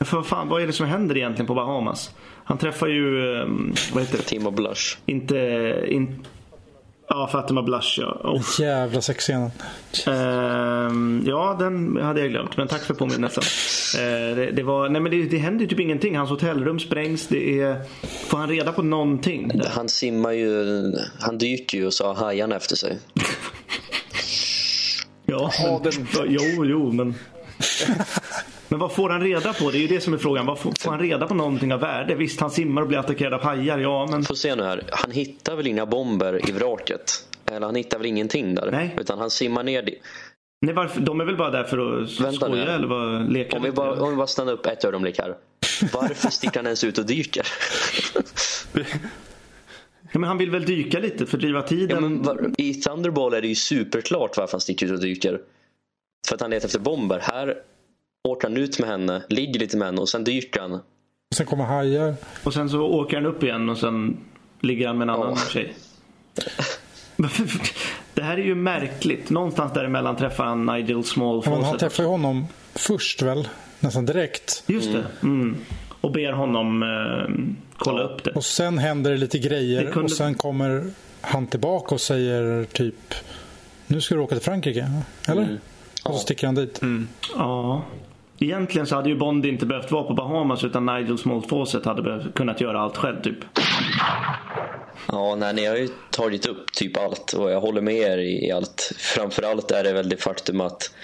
[0.00, 2.10] För vad fan, vad är det som händer egentligen på Bahamas?
[2.44, 3.46] Han träffar ju, eh,
[3.92, 4.24] vad heter det?
[4.24, 4.98] Timo Blush.
[5.06, 5.36] Inte,
[5.88, 6.24] in,
[7.14, 8.10] ja Fatima Blush ja.
[8.10, 9.50] Och, Jävla sexscenen.
[10.06, 12.56] ehm, ja, den hade jag glömt.
[12.56, 13.42] Men tack för påminnelsen.
[14.02, 16.16] Eh, det, det, var, nej, men det, det händer ju typ ingenting.
[16.16, 17.26] Hans hotellrum sprängs.
[17.26, 17.76] Det är,
[18.26, 19.48] får han reda på någonting?
[19.48, 19.70] Där?
[19.74, 20.64] Han simmar ju,
[21.20, 22.98] han dyker ju och så har hajarna efter sig.
[25.24, 25.50] Ja,
[25.84, 25.92] men,
[26.28, 27.14] jo, jo, men...
[28.72, 29.70] Men vad får han reda på?
[29.70, 30.46] Det är ju det som är frågan.
[30.46, 32.14] Vad får, får han reda på någonting av värde?
[32.14, 33.78] Visst, han simmar och blir attackerad av hajar.
[33.78, 34.24] Ja, men...
[34.24, 37.28] Får se nu här, han hittar väl inga bomber i vraket?
[37.46, 38.70] Eller han hittar väl ingenting där?
[38.70, 38.96] Nej.
[38.98, 40.02] Utan han simmar ner dit.
[40.60, 41.00] Nej, varför?
[41.00, 42.54] De är väl bara där för att Vänta nu.
[42.56, 45.36] skoja eller vad, leka Om vi, bara, om vi bara stannar upp ett ögonblick här.
[45.92, 47.46] Varför sticker han ens ut och dyker?
[50.14, 51.90] Ja, men han vill väl dyka lite, fördriva tiden.
[51.90, 55.40] Ja, men var, I Thunderball är det ju superklart varför han sticker ut och dyker.
[56.28, 57.18] För att han letar efter bomber.
[57.22, 57.62] Här
[58.28, 60.80] åker han ut med henne, ligger lite med henne och sen dyker han.
[61.34, 62.14] Sen kommer hajar.
[62.44, 64.16] Och sen så åker han upp igen och sen
[64.60, 65.50] ligger han med en annan Ja.
[65.50, 65.74] tjej.
[68.14, 69.30] Det här är ju märkligt.
[69.30, 73.48] Någonstans däremellan träffar han Nigel Small Ja, han träffar ju honom först väl?
[73.80, 74.64] Nästan direkt.
[74.66, 75.04] Just det.
[75.22, 75.56] Mm.
[76.00, 78.30] Och ber honom eh, kolla upp det.
[78.30, 80.84] Och sen händer det lite grejer Det kunde- och sen kommer
[81.20, 83.14] han tillbaka och säger typ
[83.86, 84.90] Nu ska du åka till Frankrike.
[85.28, 85.58] Eller?
[86.04, 86.80] Och så sticker han dit.
[87.36, 87.82] Ja.
[88.42, 92.02] Egentligen så hade ju Bond inte behövt vara på Bahamas utan Nigel Small Fawcett hade
[92.02, 93.38] behövt, kunnat göra allt själv typ.
[95.08, 98.52] Ja, nej, ni har ju tagit upp typ allt och jag håller med er i,
[98.52, 98.92] allt.
[98.98, 100.94] Framförallt är det väl det faktum att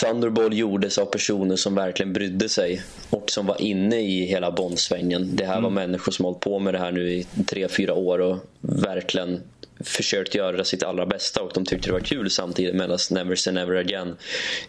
[0.00, 5.36] Thunderball gjordes av personer som verkligen brydde sig och som var inne i hela Bondsvängen.
[5.36, 8.18] Det här var människor som hållit på med det här nu i tre, fyra år
[8.18, 9.40] och verkligen
[9.80, 13.52] försökt göra sitt allra bästa och de tyckte det var kul samtidigt medan Never Say
[13.52, 14.16] Never Again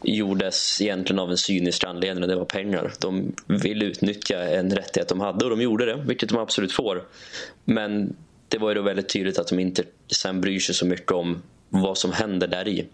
[0.03, 2.94] gjordes egentligen av en cynisk anledning och det var pengar.
[2.99, 7.03] De ville utnyttja en rättighet de hade och de gjorde det, vilket de absolut får.
[7.65, 8.15] Men
[8.48, 11.41] det var ju då väldigt tydligt att de inte sen bryr sig så mycket om
[11.69, 12.86] vad som händer där i.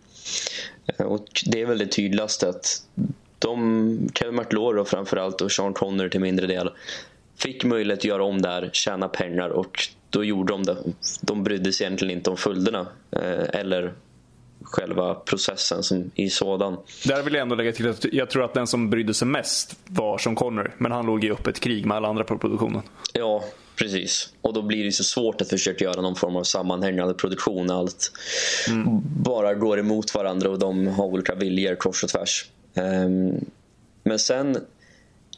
[0.98, 2.82] Och det är väl det tydligaste att
[3.40, 6.70] de, Kevin McLaure och framförallt och Sean Connery till mindre del
[7.38, 10.78] fick möjlighet att göra om det här, tjäna pengar och då gjorde de det.
[11.22, 13.94] De brydde sig egentligen inte om följderna eh, eller
[14.62, 16.78] själva processen som i sådan.
[17.06, 19.80] Där vill jag ändå lägga till att jag tror att den som brydde sig mest
[19.86, 20.72] var Sean Connery.
[20.78, 22.82] Men han låg i öppet krig med alla andra på produktionen.
[23.14, 23.44] Ja,
[23.76, 24.34] precis.
[24.42, 27.72] Och då blir det så svårt att försöka göra någon form av sammanhängande produktion.
[27.72, 28.12] Allt
[29.24, 32.50] bara går emot varandra och de har olika viljor kors och tvärs.
[32.76, 33.46] Ehm,
[34.04, 34.58] men sen,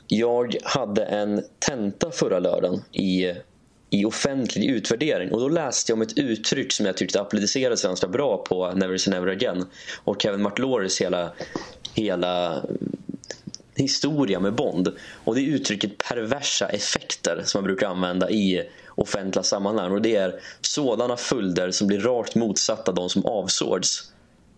[0.07, 3.33] jag hade en tenta förra lördagen i,
[3.89, 8.07] i offentlig utvärdering och då läste jag om ett uttryck som jag tyckte applicerades ganska
[8.07, 9.65] bra på Never Say Never Again
[10.03, 11.31] och Kevin McLaurys hela,
[11.93, 12.61] hela eh,
[13.75, 14.93] historia med Bond.
[15.23, 19.91] Och det är uttrycket perversa effekter som man brukar använda i offentliga sammanhang.
[19.91, 24.11] Och det är sådana följder som blir rakt motsatta de som avsågs.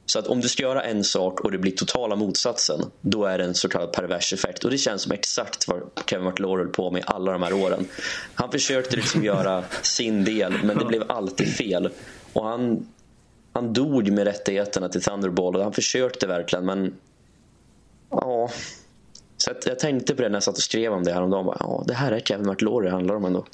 [0.10, 3.38] Så att om du ska göra en sak och det blir totala motsatsen, då är
[3.38, 4.64] det en så kallad pervers effekt.
[4.64, 7.88] Och det känns som exakt vad Kevin McLaurin höll på med alla de här åren.
[8.34, 11.90] Han försökte liksom göra sin del, men det blev alltid fel.
[12.34, 12.88] Och han,
[13.53, 16.95] han dog med rättigheterna till Thunderball och han försökte verkligen, men
[18.10, 18.49] ja,
[19.38, 21.45] så att jag tänkte på det när jag satt och skrev om det häromdagen.
[21.45, 23.45] Bara, Ja, det här är Kevin McLaurin det handlar om ändå.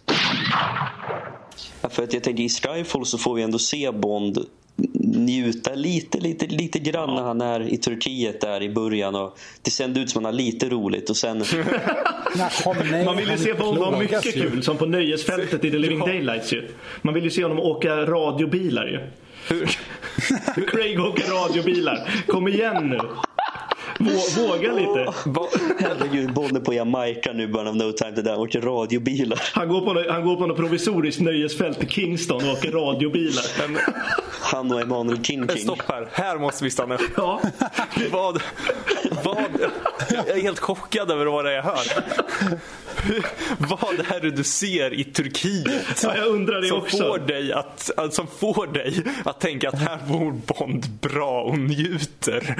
[1.82, 4.45] Ja, för att jag tänker i Skyfall så får vi ändå se Bond
[5.03, 9.15] njuta lite, lite, lite grann när han är i Turkiet där i början.
[9.15, 11.43] Och det ser ut som han har lite roligt och sen...
[13.06, 16.53] Man vill ju se Bond ha mycket kul, som på nöjesfältet i The Living Daylights
[16.53, 16.68] ju.
[17.02, 18.99] Man vill ju se honom åka radiobilar ju.
[20.56, 22.10] Hur Craig åker radiobilar.
[22.27, 22.99] Kom igen nu.
[23.99, 25.14] Vå- Våga lite.
[25.80, 28.61] Herregud, Bond är på Jamaica nu i början av No Time To Die och åker
[28.61, 29.39] radiobilar.
[29.53, 33.43] Han går, på, nå- han går på något provisoriskt nöjesfält i Kingston och åker radiobilar.
[34.45, 35.57] Han och Emanuel King King.
[35.63, 36.07] Stopp här.
[36.11, 37.01] Här måste vi stanna upp.
[37.17, 37.41] Ja,
[38.11, 38.41] Vad,
[39.23, 39.38] vad,
[40.09, 41.80] jag är helt chockad över vad det är jag hör.
[43.57, 46.97] Vad är det du ser i Turkiet ja jag undrar det som också.
[46.97, 52.55] får, dig att, som får dig att tänka att här bor Bond bra och njuter?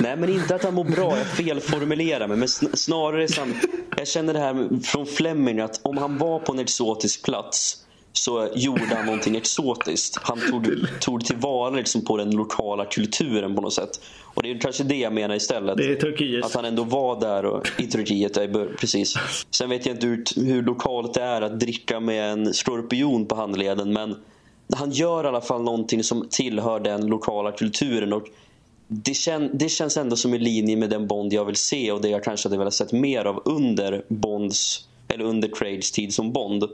[0.00, 1.16] Nej, men inte att han mår bra.
[1.18, 2.36] Jag felformulerar mig.
[2.36, 3.54] Men sn- snarare som,
[3.96, 7.76] jag känner det här från Fleming att om han var på en exotisk plats
[8.16, 10.18] så gjorde han någonting exotiskt.
[10.22, 14.00] Han tog, tog tillvara liksom på den lokala kulturen på något sätt.
[14.22, 15.76] Och det är kanske det jag menar istället.
[15.76, 16.44] Det är Turkiet.
[16.44, 18.38] Att han ändå var där och, i Turkiet,
[18.80, 19.14] precis.
[19.50, 23.34] Sen vet jag inte hur, hur lokalt det är att dricka med en skorpion på
[23.34, 24.16] handleden men
[24.74, 28.26] han gör i alla fall någonting som tillhör den lokala kulturen och
[28.88, 32.00] det, kän, det känns ändå som i linje med den Bond jag vill se och
[32.00, 36.32] det jag kanske hade velat sett mer av under Bonds eller under Craigs tid som
[36.32, 36.64] Bond.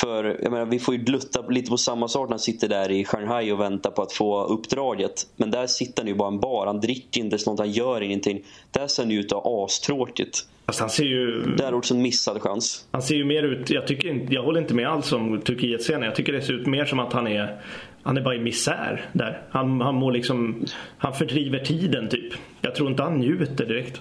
[0.00, 2.90] För jag menar, vi får ju glutta lite på samma sak när han sitter där
[2.90, 5.26] i Shanghai och väntar på att få uppdraget.
[5.36, 6.66] Men där sitter han ju bara en bar.
[6.66, 8.42] Han dricker inte något, han gör ingenting.
[8.70, 10.46] Där ser han ju ut att ha astråkigt.
[10.66, 11.42] Fast han ser ju...
[11.56, 12.86] Det är också en missad chans.
[12.90, 16.02] Han ser ju mer ut, jag, tycker jag håller inte med alls om Turkiet-scenen.
[16.02, 17.62] Jag tycker det ser ut mer som att han är,
[18.02, 19.42] han är bara i misär där.
[19.50, 20.64] Han, han mår liksom,
[20.98, 22.32] han fördriver tiden typ.
[22.60, 24.00] Jag tror inte han njuter direkt.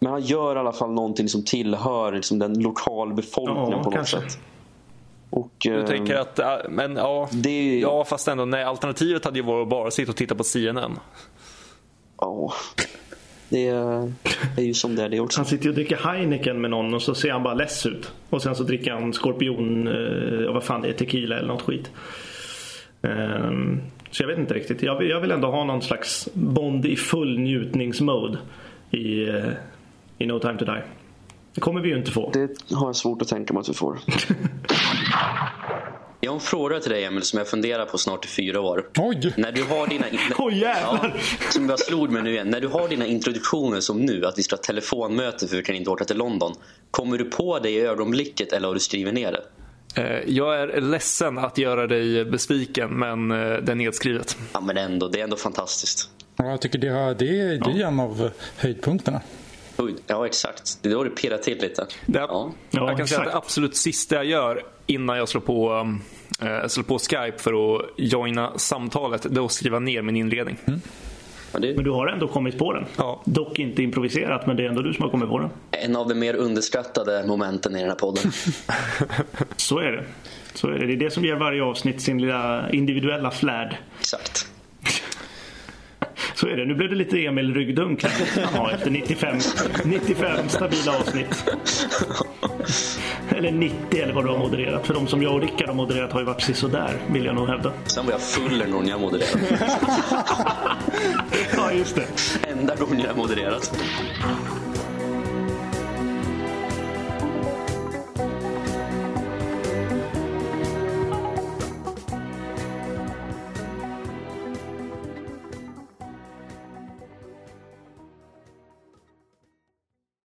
[0.00, 3.94] Men han gör i alla fall någonting som tillhör liksom, den lokalbefolkningen Ja, på något
[3.94, 4.16] kanske.
[4.16, 4.38] sätt.
[5.30, 9.38] Och, Du eh, tänker att, äh, men ja, det, ja fast ändå, nej, alternativet hade
[9.38, 10.98] ju varit att bara sitta och titta på CNN.
[12.20, 12.52] ja,
[13.48, 14.12] det är,
[14.56, 15.38] det är ju som det är det också.
[15.40, 18.12] Han sitter och dricker Heineken med någon och så ser han bara less ut.
[18.30, 21.90] Och sen så dricker han skorpion, eh, vad fan det är, tequila eller något skit.
[23.02, 23.80] Ehm,
[24.10, 24.82] så jag vet inte riktigt.
[24.82, 28.38] Jag vill, jag vill ändå ha någon slags Bond i full njutningsmode
[28.90, 29.50] i, eh,
[30.18, 30.82] i No time to die.
[31.54, 32.30] Det kommer vi ju inte få.
[32.32, 33.98] Det har jag svårt att tänka mig att vi får.
[36.22, 38.88] Jag har en fråga till dig Emil som jag funderar på snart i fyra år.
[38.98, 39.34] Oj!
[39.36, 40.06] När du har dina...
[40.38, 41.20] Oj jävlar!
[41.50, 42.50] som jag slog mig nu igen.
[42.50, 45.74] När du har dina introduktioner som nu, att vi ska ha telefonmöte för vi kan
[45.74, 46.52] inte åka till London.
[46.90, 49.42] Kommer du på det i ögonblicket eller har du skrivit ner det?
[50.02, 54.36] Eh, Jag är ledsen att göra dig besviken, men eh, det är nedskrivet.
[54.52, 56.08] Ja men ändå, det är ändå fantastiskt.
[56.36, 59.20] Ja, jag tycker det, har- det, är- det är en av höjdpunkterna.
[60.06, 60.78] Ja exakt.
[60.82, 61.86] Det är då det pirrar till lite.
[62.06, 62.52] Det, Ja.
[62.70, 63.30] Ja, jag kan säga att exakt.
[63.30, 66.00] det absolut sista jag gör innan jag slår på, um,
[66.42, 70.56] eh, slår på Skype för att joina samtalet, det är att skriva ner min inledning.
[71.52, 72.84] Ja, det Men du har ändå kommit på den.
[72.96, 73.22] Ja.
[73.24, 75.50] Dock inte improviserat, men det är ändå du som har kommit på den.
[75.70, 78.32] en av de mer underskattade momenten i den här podden.
[79.56, 80.04] Så är det.
[80.54, 80.86] Så är det.
[80.86, 83.76] Det är det som ger varje avsnitt sin lilla individuella flärd.
[84.00, 84.49] Exakt.
[86.40, 86.64] Så är det.
[86.66, 89.36] Nu blev det lite Emil ryggdunk här efter 95,
[89.84, 91.44] 95 stabila avsnitt.
[93.28, 94.86] Eller 90 eller vad du har modererat.
[94.86, 97.48] För de som jag och Rickard har modererat har ju varit sådär vill jag nog
[97.48, 97.72] hävda.
[97.84, 99.40] Sen var jag full en gång jag modererade.
[101.56, 102.06] Ja, just det.
[102.50, 103.72] Enda gången jag modererat.